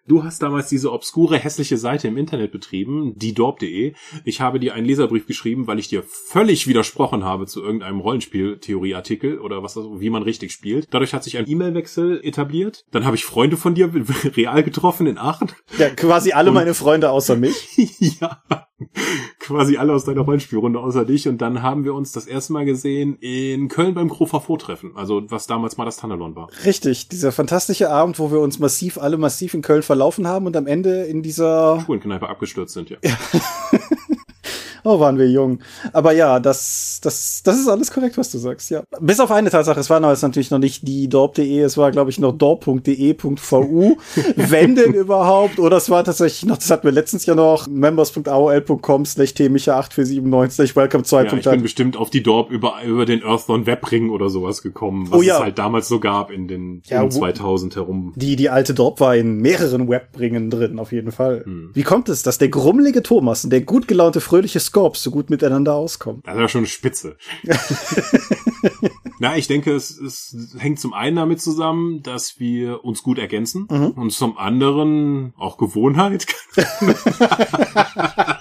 Du 0.09 0.23
hast 0.23 0.43
damals 0.43 0.69
diese 0.69 0.93
obskure, 0.93 1.37
hässliche 1.37 1.77
Seite 1.77 2.09
im 2.09 2.17
Internet 2.17 2.53
betrieben, 2.53 3.15
die 3.17 3.35
Ich 4.25 4.41
habe 4.41 4.61
dir 4.61 4.75
einen 4.75 4.87
Leserbrief 4.87 5.27
geschrieben, 5.27 5.67
weil 5.67 5.79
ich 5.79 5.89
dir 5.89 6.05
völlig 6.05 6.67
widersprochen 6.67 7.25
habe 7.25 7.47
zu 7.47 7.63
irgendeinem 7.63 8.01
Rollenspieltheorieartikel 8.01 9.41
oder 9.41 9.63
was, 9.63 9.77
wie 9.77 10.11
man 10.11 10.23
richtig 10.23 10.53
spielt. 10.53 10.89
Dadurch 10.93 11.13
hat 11.13 11.25
sich 11.25 11.39
ein 11.39 11.49
E-Mail-Wechsel 11.49 12.21
etabliert. 12.23 12.85
Dann 12.93 13.05
habe 13.05 13.17
ich 13.17 13.25
Freunde 13.25 13.57
von 13.57 13.75
dir 13.75 13.91
real 14.37 14.63
getroffen 14.63 15.07
in 15.07 15.19
Aachen. 15.19 15.51
Ja, 15.79 15.91
quasi 15.91 16.33
alle 16.33 16.51
Und, 16.51 16.55
meine 16.55 16.75
Freunde 16.75 17.11
außer 17.11 17.37
mich. 17.37 17.77
ja 18.21 18.41
quasi 19.47 19.77
alle 19.77 19.95
aus 19.95 20.05
deiner 20.05 20.23
Rollenspielrunde 20.23 20.79
außer 20.79 21.05
dich. 21.05 21.29
Und 21.29 21.41
dann 21.41 21.63
haben 21.63 21.85
wir 21.85 21.95
uns 21.95 22.13
das 22.13 22.27
erste 22.27 22.53
Mal 22.53 22.65
gesehen 22.65 23.17
in 23.21 23.69
Köln 23.69 23.95
beim 23.95 24.09
Grofer 24.09 24.41
Vortreffen. 24.41 24.93
Also 24.97 25.23
was 25.29 25.47
damals 25.47 25.77
mal 25.77 25.85
das 25.85 25.97
Tanalon 25.97 26.37
war. 26.37 26.49
Richtig, 26.65 27.09
dieser 27.09 27.33
fantastische 27.33 27.91
Abend, 27.91 28.19
wo 28.19 28.31
wir 28.31 28.41
uns 28.41 28.59
massiv, 28.59 28.99
alle 28.99 29.17
massiv 29.17 29.55
in 29.55 29.63
Köln 29.63 29.83
verlaufen 29.97 30.29
haben 30.29 30.47
und 30.47 30.57
am 30.57 30.67
Ende 30.67 31.05
in 31.05 31.23
dieser 31.23 31.81
Schulenkneipe 31.81 32.29
abgestürzt 32.29 32.75
sind, 32.75 32.91
ja. 32.91 32.99
ja. 33.03 33.17
Oh, 34.87 35.01
waren 35.01 35.19
wir 35.19 35.29
jung. 35.29 35.59
Aber 35.93 36.13
ja, 36.13 36.39
das, 36.39 37.01
das, 37.03 37.43
das 37.43 37.59
ist 37.59 37.67
alles 37.67 37.91
korrekt, 37.91 38.17
was 38.19 38.31
du 38.31 38.39
sagst, 38.39 38.71
ja. 38.71 38.85
Bis 39.01 39.19
auf 39.19 39.33
eine 39.33 39.51
Tatsache, 39.51 39.81
es 39.81 39.91
war 39.91 40.01
damals 40.01 40.23
natürlich 40.23 40.53
noch 40.53 40.61
nicht 40.61 40.87
die 40.87 41.09
dorp.de, 41.09 41.59
es 41.59 41.77
war, 41.77 41.91
glaube 41.91 42.11
ich, 42.11 42.21
noch 42.21 42.31
dorp.de.vu, 42.31 43.97
wenn 44.37 44.77
denn 44.77 44.95
überhaupt. 44.95 45.59
Oder 45.59 45.79
es 45.79 45.91
war 45.91 46.05
tatsächlich 46.05 46.49
noch, 46.49 46.59
das 46.59 46.71
hatten 46.71 46.85
wir 46.85 46.93
letztens 46.93 47.27
ja 47.27 47.35
noch, 47.35 47.67
members.aol.com 47.67 49.07
slash 49.07 49.31
tmicha8497 49.31 50.77
welcome 50.77 51.03
2. 51.03 51.25
Ja, 51.25 51.33
ich 51.33 51.45
bin 51.45 51.63
bestimmt 51.63 51.97
auf 51.97 52.11
die 52.11 52.23
Dorp 52.23 52.53
über, 52.53 52.75
über 52.87 53.07
den 53.07 53.25
Earthbound 53.25 53.67
Webring 53.67 54.11
oder 54.11 54.29
sowas 54.29 54.63
gekommen, 54.63 55.11
was 55.11 55.19
oh, 55.19 55.23
ja. 55.23 55.35
es 55.35 55.41
halt 55.41 55.59
damals 55.59 55.89
so 55.89 55.99
gab 55.99 56.31
in 56.31 56.47
den 56.47 56.83
ja, 56.87 57.03
um 57.03 57.11
2000 57.11 57.75
herum. 57.75 58.13
Die, 58.15 58.37
die 58.37 58.51
alte 58.51 58.73
Dorp 58.73 59.01
war 59.01 59.17
in 59.17 59.39
mehreren 59.39 59.89
Webringen 59.89 60.49
drin, 60.49 60.79
auf 60.79 60.93
jeden 60.93 61.11
Fall. 61.11 61.43
Hm. 61.45 61.71
Wie 61.75 61.83
kommt 61.83 62.09
es, 62.09 62.23
dass 62.23 62.39
der 62.39 62.51
grummelige 62.51 63.03
Thomas 63.03 63.43
und 63.43 63.51
der 63.51 63.63
gut 63.63 63.89
gelaunte, 63.89 64.21
fröhliche 64.21 64.61
Scorps 64.77 65.03
so 65.03 65.11
gut 65.11 65.31
miteinander 65.31 65.73
auskommen. 65.73 66.21
Das 66.27 66.35
ist 66.35 66.41
ja 66.41 66.49
schon 66.49 66.67
spitze. 66.67 67.17
Na, 69.19 69.35
ich 69.35 69.47
denke, 69.47 69.75
es, 69.75 69.99
es 69.99 70.37
hängt 70.59 70.79
zum 70.79 70.93
einen 70.93 71.17
damit 71.17 71.41
zusammen, 71.41 72.03
dass 72.03 72.39
wir 72.39 72.85
uns 72.85 73.03
gut 73.03 73.19
ergänzen 73.19 73.67
mhm. 73.71 73.93
und 73.93 74.13
zum 74.13 74.37
anderen 74.37 75.33
auch 75.39 75.57
Gewohnheit. 75.57 76.27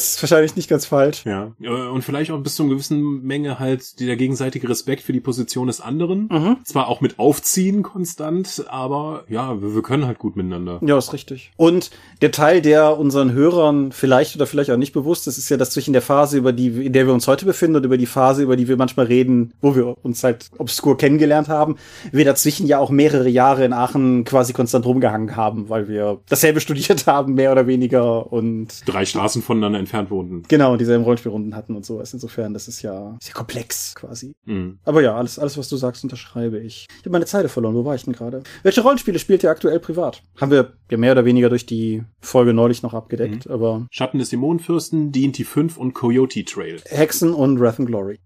Ist 0.00 0.22
wahrscheinlich 0.22 0.56
nicht 0.56 0.68
ganz 0.68 0.86
falsch. 0.86 1.24
Ja. 1.24 1.52
Äh, 1.60 1.68
Und 1.68 2.02
vielleicht 2.02 2.30
auch 2.30 2.40
bis 2.40 2.56
zu 2.56 2.62
einer 2.62 2.72
gewissen 2.72 3.22
Menge 3.22 3.58
halt 3.58 4.00
der 4.00 4.16
gegenseitige 4.16 4.68
Respekt 4.68 5.02
für 5.02 5.12
die 5.12 5.20
Position 5.20 5.66
des 5.66 5.80
anderen. 5.80 6.28
Mhm. 6.30 6.56
Zwar 6.64 6.88
auch 6.88 7.00
mit 7.00 7.18
Aufziehen 7.18 7.82
konstant, 7.82 8.64
aber 8.68 9.24
ja, 9.28 9.60
wir, 9.60 9.74
wir 9.74 9.82
können 9.82 10.06
halt 10.06 10.18
gut 10.18 10.36
miteinander. 10.36 10.80
Ja, 10.84 10.98
ist 10.98 11.12
richtig. 11.12 11.50
Und 11.56 11.90
der 12.22 12.32
Teil, 12.32 12.62
der 12.62 12.98
unseren 12.98 13.32
Hörern 13.32 13.92
vielleicht 13.92 14.36
oder 14.36 14.46
vielleicht 14.46 14.70
auch 14.70 14.76
nicht 14.76 14.92
bewusst 14.92 15.26
ist, 15.26 15.38
ist 15.38 15.48
ja, 15.48 15.56
dass 15.56 15.70
zwischen 15.70 15.92
der 15.92 16.02
Phase, 16.02 16.38
über 16.38 16.52
die, 16.52 16.86
in 16.86 16.92
der 16.92 17.06
wir 17.06 17.14
uns 17.14 17.26
heute 17.26 17.44
befinden 17.44 17.76
und 17.76 17.84
über 17.84 17.98
die 17.98 18.06
Phase, 18.06 18.42
über 18.42 18.56
die 18.56 18.68
wir 18.68 18.76
manchmal 18.76 19.06
reden, 19.06 19.52
wo 19.60 19.74
wir 19.76 19.96
uns 20.04 20.24
halt 20.24 20.46
obskur 20.58 20.96
kennengelernt 20.96 21.48
haben, 21.48 21.76
wir 22.12 22.24
dazwischen 22.24 22.66
ja 22.66 22.78
auch 22.78 22.90
mehrere 22.90 23.28
Jahre 23.28 23.64
in 23.64 23.72
Aachen 23.72 24.24
quasi 24.24 24.52
konstant 24.52 24.86
rumgehangen 24.86 25.36
haben, 25.36 25.68
weil 25.68 25.88
wir 25.88 26.20
dasselbe 26.28 26.60
studiert 26.68 27.06
haben, 27.06 27.34
mehr 27.34 27.52
oder 27.52 27.66
weniger 27.66 28.32
und 28.32 28.68
Drei 28.86 29.04
Straßen 29.04 29.42
voneinander 29.42 29.78
entfernt 29.88 30.10
wohnten. 30.10 30.42
genau 30.48 30.76
dieselben 30.76 31.04
Rollenspielrunden 31.04 31.56
hatten 31.56 31.74
und 31.74 31.84
sowas. 31.86 32.12
Insofern, 32.12 32.52
das 32.52 32.68
ist 32.68 32.82
ja, 32.82 33.16
ist 33.20 33.28
ja 33.28 33.34
komplex 33.34 33.94
quasi. 33.94 34.34
Mhm. 34.44 34.78
Aber 34.84 35.00
ja, 35.00 35.16
alles, 35.16 35.38
alles, 35.38 35.56
was 35.56 35.68
du 35.68 35.76
sagst, 35.76 36.04
unterschreibe 36.04 36.58
ich. 36.58 36.86
Ich 36.90 36.98
habe 37.00 37.10
meine 37.10 37.24
Zeile 37.24 37.48
verloren. 37.48 37.74
Wo 37.74 37.84
war 37.84 37.94
ich 37.94 38.04
denn 38.04 38.12
gerade? 38.12 38.42
Welche 38.62 38.82
Rollenspiele 38.82 39.18
spielt 39.18 39.42
ihr 39.42 39.50
aktuell 39.50 39.80
privat? 39.80 40.22
Haben 40.40 40.50
wir 40.50 40.74
ja 40.90 40.98
mehr 40.98 41.12
oder 41.12 41.24
weniger 41.24 41.48
durch 41.48 41.64
die 41.64 42.04
Folge 42.20 42.52
neulich 42.52 42.82
noch 42.82 42.92
abgedeckt, 42.94 43.48
aber 43.48 43.86
Schatten 43.90 44.18
des 44.18 44.30
Dämonenfürsten, 44.30 45.12
D&T 45.12 45.44
5 45.44 45.78
und 45.78 45.94
Coyote 45.94 46.44
Trail. 46.44 46.80
Hexen 46.86 47.32
und 47.32 47.60
Wrath 47.60 47.78
and 47.78 47.88
Glory. 47.88 48.18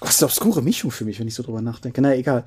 Was 0.00 0.20
eine 0.20 0.26
obskure 0.26 0.60
Mischung 0.60 0.90
für 0.90 1.04
mich, 1.04 1.20
wenn 1.20 1.28
ich 1.28 1.34
so 1.34 1.42
drüber 1.42 1.62
nachdenke. 1.62 2.02
Na, 2.02 2.14
egal. 2.14 2.44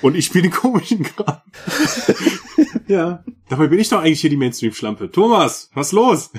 Und 0.00 0.16
ich 0.16 0.26
spiele 0.26 0.42
den 0.42 0.52
komischen 0.52 1.02
Kram. 1.02 1.38
ja. 2.86 3.24
Dabei 3.48 3.68
bin 3.68 3.78
ich 3.78 3.88
doch 3.88 4.00
eigentlich 4.00 4.20
hier 4.20 4.30
die 4.30 4.36
Mainstream-Schlampe. 4.36 5.10
Thomas, 5.10 5.70
was 5.74 5.92
los? 5.92 6.30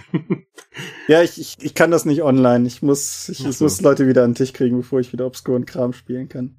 Ja, 1.07 1.24
ich, 1.24 1.39
ich, 1.39 1.57
ich 1.59 1.74
kann 1.74 1.89
das 1.89 2.05
nicht 2.05 2.22
online. 2.22 2.67
Ich 2.67 2.84
muss, 2.84 3.30
ich, 3.30 3.45
ich 3.45 3.57
so. 3.57 3.65
muss 3.65 3.82
Leute 3.82 4.07
wieder 4.07 4.24
an 4.24 4.32
den 4.32 4.36
Tisch 4.36 4.53
kriegen, 4.53 4.78
bevor 4.78 4.99
ich 4.99 5.11
wieder 5.11 5.26
obskuren 5.26 5.65
Kram 5.65 5.93
spielen 5.93 6.30
kann. 6.30 6.55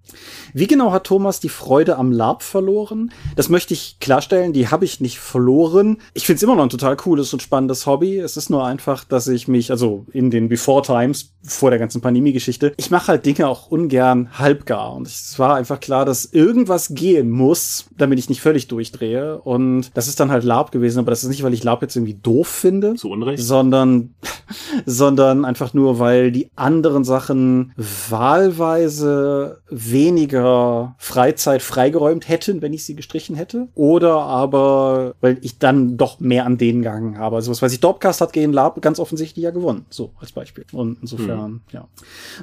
Wie 0.53 0.67
genau 0.67 0.91
hat 0.91 1.05
Thomas 1.05 1.39
die 1.39 1.49
Freude 1.49 1.97
am 1.97 2.11
Lab 2.11 2.43
verloren? 2.43 3.13
Das 3.37 3.49
möchte 3.49 3.75
ich 3.75 3.99
klarstellen. 4.01 4.53
Die 4.53 4.69
habe 4.69 4.85
ich 4.85 5.01
nicht 5.01 5.21
verloren. 5.21 5.99
Ich 6.15 6.27
finde 6.27 6.39
es 6.39 6.43
immer 6.43 6.57
noch 6.57 6.65
ein 6.65 6.71
total 6.71 6.97
cooles 6.97 7.33
und 7.33 7.43
spannendes 7.43 7.87
Hobby. 7.87 8.19
Es 8.19 8.37
ist 8.37 8.51
nur 8.51 8.67
einfach, 8.67 9.05
dass 9.05 9.29
ich 9.29 9.47
mich, 9.47 9.71
also 9.71 10.07
in 10.13 10.31
den 10.31 10.49
Before 10.49 10.83
Times, 10.83 11.37
vor 11.43 11.71
der 11.71 11.79
ganzen 11.79 12.01
Pandemie-Geschichte, 12.01 12.75
ich 12.77 12.91
mache 12.91 13.09
halt 13.09 13.25
Dinge 13.25 13.47
auch 13.47 13.69
ungern 13.69 14.39
halbgar. 14.39 14.95
Und 14.95 15.07
es 15.07 15.39
war 15.39 15.55
einfach 15.55 15.79
klar, 15.79 16.05
dass 16.05 16.25
irgendwas 16.25 16.95
gehen 16.95 17.31
muss, 17.31 17.87
damit 17.97 18.19
ich 18.19 18.29
nicht 18.29 18.41
völlig 18.41 18.67
durchdrehe. 18.67 19.41
Und 19.41 19.50
das 19.95 20.07
ist 20.07 20.21
dann 20.21 20.31
halt 20.31 20.45
Lab 20.45 20.71
gewesen. 20.71 21.01
Aber 21.01 21.11
das 21.11 21.23
ist 21.23 21.29
nicht, 21.29 21.43
weil 21.43 21.55
ich 21.55 21.65
Lab 21.65 21.83
jetzt 21.83 21.97
irgendwie 21.97 22.15
doof 22.15 22.47
finde 22.47 22.95
Zu 22.95 23.11
Unrecht? 23.11 23.43
sondern, 23.43 24.15
sondern 24.87 25.45
einfach 25.45 25.75
nur, 25.75 25.99
weil 25.99 26.31
die 26.31 26.51
anderen 26.57 27.05
Sachen 27.05 27.73
wahlweise 28.09 29.61
weniger 29.69 30.95
Freizeit 30.99 31.63
freigeräumt 31.63 32.29
hätten, 32.29 32.63
wenn 32.63 32.73
ich 32.73 32.85
sie 32.85 32.95
gestrichen 32.95 33.35
hätte. 33.35 33.69
Oder 33.75 34.15
aber, 34.21 35.15
weil 35.21 35.39
ich 35.43 35.59
dann 35.59 35.97
doch 35.97 36.21
mehr 36.21 36.47
an 36.47 36.57
denen 36.57 36.83
gegangen 36.83 37.19
habe. 37.19 37.37
Also 37.37 37.51
was 37.51 37.61
weiß 37.61 37.73
ich, 37.73 37.81
Dorpcast 37.81 38.21
hat 38.21 38.33
gegen 38.33 38.53
Lab 38.53 38.81
ganz 38.81 39.01
offensichtlich 39.01 39.43
ja 39.43 39.51
gewonnen. 39.51 39.87
So, 39.91 40.13
als 40.21 40.33
Beispiel. 40.33 40.65
Und 40.73 40.99
insofern, 41.01 41.61
ja. 41.73 41.89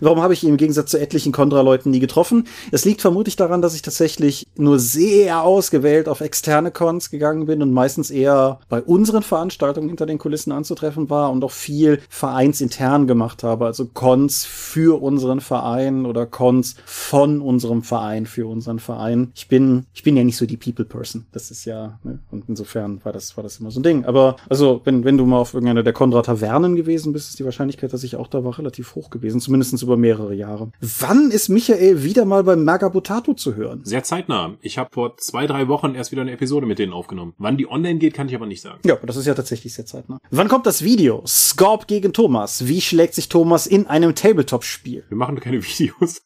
Warum 0.02 0.22
habe 0.22 0.34
ich 0.34 0.44
ihn 0.44 0.50
im 0.50 0.58
Gegensatz 0.58 0.92
zu 0.92 1.00
etlichen 1.00 1.32
Contra-Leuten 1.32 1.92
nie 1.92 2.00
getroffen? 2.00 2.48
Es 2.72 2.84
liegt 2.86 3.02
vermutlich 3.02 3.36
daran, 3.36 3.62
dass 3.62 3.76
ich 3.76 3.82
tatsächlich 3.82 4.46
nur 4.58 4.80
sehr 4.80 5.44
ausgewählt 5.44 6.10
auf 6.10 6.22
externe 6.22 6.72
Cons 6.72 6.97
gegangen 7.10 7.46
bin 7.46 7.62
und 7.62 7.72
meistens 7.72 8.12
eher 8.12 8.60
bei 8.70 8.82
unseren 8.82 9.24
Veranstaltungen 9.24 9.88
hinter 9.88 10.06
den 10.06 10.18
Kulissen 10.18 10.52
anzutreffen 10.52 11.10
war 11.10 11.32
und 11.32 11.44
auch 11.44 11.52
viel 11.52 12.00
vereinsintern 12.10 13.08
gemacht 13.08 13.44
habe. 13.44 13.66
Also 13.66 13.86
Cons 13.86 14.46
für 14.46 15.02
unseren 15.02 15.42
Verein 15.42 16.06
oder 16.06 16.26
Cons 16.26 16.76
von 16.86 17.42
unserem 17.42 17.82
Verein 17.84 18.26
für 18.26 18.48
unseren 18.48 18.80
Verein. 18.80 19.32
Ich 19.36 19.48
bin, 19.48 19.86
ich 19.94 20.04
bin 20.04 20.18
ja 20.18 20.24
nicht 20.24 20.38
so 20.38 20.46
die 20.46 20.58
People 20.58 20.86
Person. 20.86 21.26
Das 21.32 21.52
ist 21.52 21.66
ja, 21.66 22.00
ne? 22.04 22.20
und 22.32 22.46
insofern 22.48 23.04
war 23.04 23.14
das, 23.14 23.38
war 23.38 23.44
das 23.44 23.60
immer 23.60 23.72
so 23.72 23.80
ein 23.80 23.84
Ding. 23.84 24.06
Aber 24.06 24.36
also, 24.50 24.82
wenn, 24.84 25.04
wenn 25.04 25.18
du 25.18 25.26
mal 25.26 25.40
auf 25.40 25.54
irgendeiner 25.54 25.84
der 25.84 25.94
Konrad 25.94 26.26
Tavernen 26.26 26.76
gewesen 26.76 27.14
bist, 27.14 27.30
ist 27.30 27.40
die 27.40 27.46
Wahrscheinlichkeit, 27.46 27.94
dass 27.94 28.04
ich 28.04 28.16
auch 28.16 28.28
da 28.28 28.44
war, 28.44 28.58
relativ 28.58 28.96
hoch 28.96 29.10
gewesen. 29.10 29.40
Zumindest 29.40 29.82
über 29.82 29.98
mehrere 29.98 30.34
Jahre. 30.34 30.72
Wann 30.82 31.32
ist 31.32 31.50
Michael 31.50 32.04
wieder 32.04 32.26
mal 32.26 32.44
beim 32.44 32.64
Magabotato 32.64 33.34
zu 33.34 33.56
hören? 33.56 33.82
Sehr 33.84 34.04
zeitnah. 34.04 34.56
Ich 34.62 34.78
habe 34.78 34.90
vor 34.92 35.18
zwei, 35.18 35.48
drei 35.48 35.68
Wochen 35.68 35.96
erst 35.96 36.12
wieder 36.12 36.22
eine 36.22 36.32
Episode 36.32 36.66
mit 36.66 36.77
denen 36.80 36.94
aufgenommen. 36.94 37.34
Wann 37.38 37.58
die 37.58 37.70
online 37.70 38.00
geht, 38.00 38.14
kann 38.14 38.28
ich 38.30 38.36
aber 38.36 38.46
nicht 38.46 38.62
sagen. 38.62 38.80
Ja, 38.86 38.96
das 38.96 39.16
ist 39.16 39.26
ja 39.26 39.34
tatsächlich 39.34 39.74
sehr 39.74 39.86
zeitnah. 39.86 40.20
Wann 40.32 40.48
kommt 40.48 40.66
das 40.66 40.84
Video? 40.84 41.24
Scorp 41.26 41.88
gegen 41.88 42.14
Thomas. 42.14 42.68
Wie 42.68 42.82
schlägt 42.82 43.14
sich 43.14 43.30
Thomas 43.30 43.68
in 43.68 43.88
einem 43.88 44.16
Tabletop-Spiel? 44.16 45.06
Wir 45.08 45.18
machen 45.18 45.40
keine 45.40 45.64
Videos. 45.64 46.22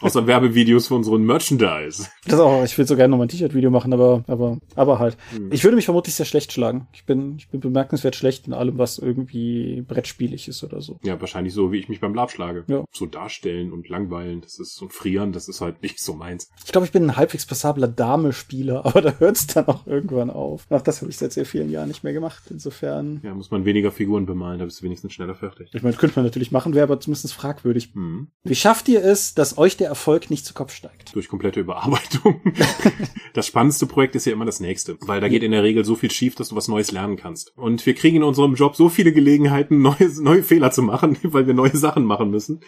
Außer 0.00 0.26
Werbevideos 0.26 0.88
für 0.88 0.94
unseren 0.94 1.24
Merchandise. 1.24 2.08
Das 2.26 2.40
auch, 2.40 2.64
ich 2.64 2.76
will 2.76 2.86
so 2.86 2.96
gerne 2.96 3.10
noch 3.10 3.18
mal 3.18 3.24
ein 3.24 3.28
T-Shirt-Video 3.28 3.70
machen, 3.70 3.92
aber, 3.92 4.24
aber, 4.26 4.58
aber 4.74 4.98
halt. 4.98 5.16
Ich 5.50 5.64
würde 5.64 5.76
mich 5.76 5.84
vermutlich 5.84 6.14
sehr 6.14 6.26
schlecht 6.26 6.52
schlagen. 6.52 6.88
Ich 6.92 7.04
bin, 7.04 7.36
ich 7.38 7.48
bin 7.48 7.60
bemerkenswert 7.60 8.16
schlecht 8.16 8.46
in 8.46 8.52
allem, 8.52 8.78
was 8.78 8.98
irgendwie 8.98 9.82
brettspielig 9.86 10.48
ist 10.48 10.62
oder 10.64 10.80
so. 10.80 10.98
Ja, 11.04 11.20
wahrscheinlich 11.20 11.54
so, 11.54 11.72
wie 11.72 11.78
ich 11.78 11.88
mich 11.88 12.00
beim 12.00 12.14
Lab 12.14 12.30
schlage. 12.30 12.64
Ja. 12.68 12.84
So 12.92 13.06
darstellen 13.06 13.72
und 13.72 13.88
langweilen, 13.88 14.40
das 14.40 14.58
ist 14.58 14.76
so 14.76 14.88
frieren, 14.88 15.32
das 15.32 15.48
ist 15.48 15.60
halt 15.60 15.82
nicht 15.82 16.00
so 16.00 16.14
meins. 16.14 16.50
Ich 16.64 16.72
glaube, 16.72 16.86
ich 16.86 16.92
bin 16.92 17.04
ein 17.04 17.16
halbwegs 17.16 17.46
passabler 17.46 17.88
Dame-Spieler, 17.88 18.84
aber 18.86 19.02
da 19.02 19.14
hört 19.18 19.36
es 19.36 19.46
dann 19.46 19.66
auch 19.66 19.85
irgendwann 19.86 20.30
auf. 20.30 20.66
Ach, 20.70 20.82
das 20.82 21.00
habe 21.00 21.10
ich 21.10 21.16
seit 21.16 21.32
sehr 21.32 21.46
vielen 21.46 21.70
Jahren 21.70 21.88
nicht 21.88 22.04
mehr 22.04 22.12
gemacht. 22.12 22.44
Insofern. 22.50 23.20
Ja, 23.22 23.34
muss 23.34 23.50
man 23.50 23.64
weniger 23.64 23.92
Figuren 23.92 24.26
bemalen, 24.26 24.58
da 24.58 24.64
bist 24.64 24.80
du 24.80 24.84
wenigstens 24.84 25.12
schneller 25.12 25.34
fertig. 25.34 25.70
Ich 25.72 25.82
meine, 25.82 25.96
könnte 25.96 26.16
man 26.16 26.24
natürlich 26.24 26.52
machen, 26.52 26.74
wäre 26.74 26.84
aber 26.84 27.00
zumindest 27.00 27.32
fragwürdig. 27.32 27.94
Mhm. 27.94 28.28
Wie 28.44 28.54
schafft 28.54 28.88
ihr 28.88 29.04
es, 29.04 29.34
dass 29.34 29.58
euch 29.58 29.76
der 29.76 29.88
Erfolg 29.88 30.30
nicht 30.30 30.44
zu 30.44 30.54
Kopf 30.54 30.74
steigt? 30.74 31.14
Durch 31.14 31.28
komplette 31.28 31.60
Überarbeitung. 31.60 32.40
das 33.34 33.46
spannendste 33.46 33.86
Projekt 33.86 34.16
ist 34.16 34.26
ja 34.26 34.32
immer 34.32 34.44
das 34.44 34.60
nächste, 34.60 34.96
weil 35.00 35.20
da 35.20 35.28
geht 35.28 35.42
in 35.42 35.52
der 35.52 35.62
Regel 35.62 35.84
so 35.84 35.94
viel 35.94 36.10
schief, 36.10 36.34
dass 36.34 36.48
du 36.48 36.56
was 36.56 36.68
Neues 36.68 36.92
lernen 36.92 37.16
kannst. 37.16 37.56
Und 37.56 37.84
wir 37.86 37.94
kriegen 37.94 38.16
in 38.16 38.22
unserem 38.22 38.54
Job 38.54 38.76
so 38.76 38.88
viele 38.88 39.12
Gelegenheiten, 39.12 39.82
neue, 39.82 40.10
neue 40.20 40.42
Fehler 40.42 40.70
zu 40.70 40.82
machen, 40.82 41.16
weil 41.22 41.46
wir 41.46 41.54
neue 41.54 41.76
Sachen 41.76 42.04
machen 42.04 42.30
müssen. 42.30 42.60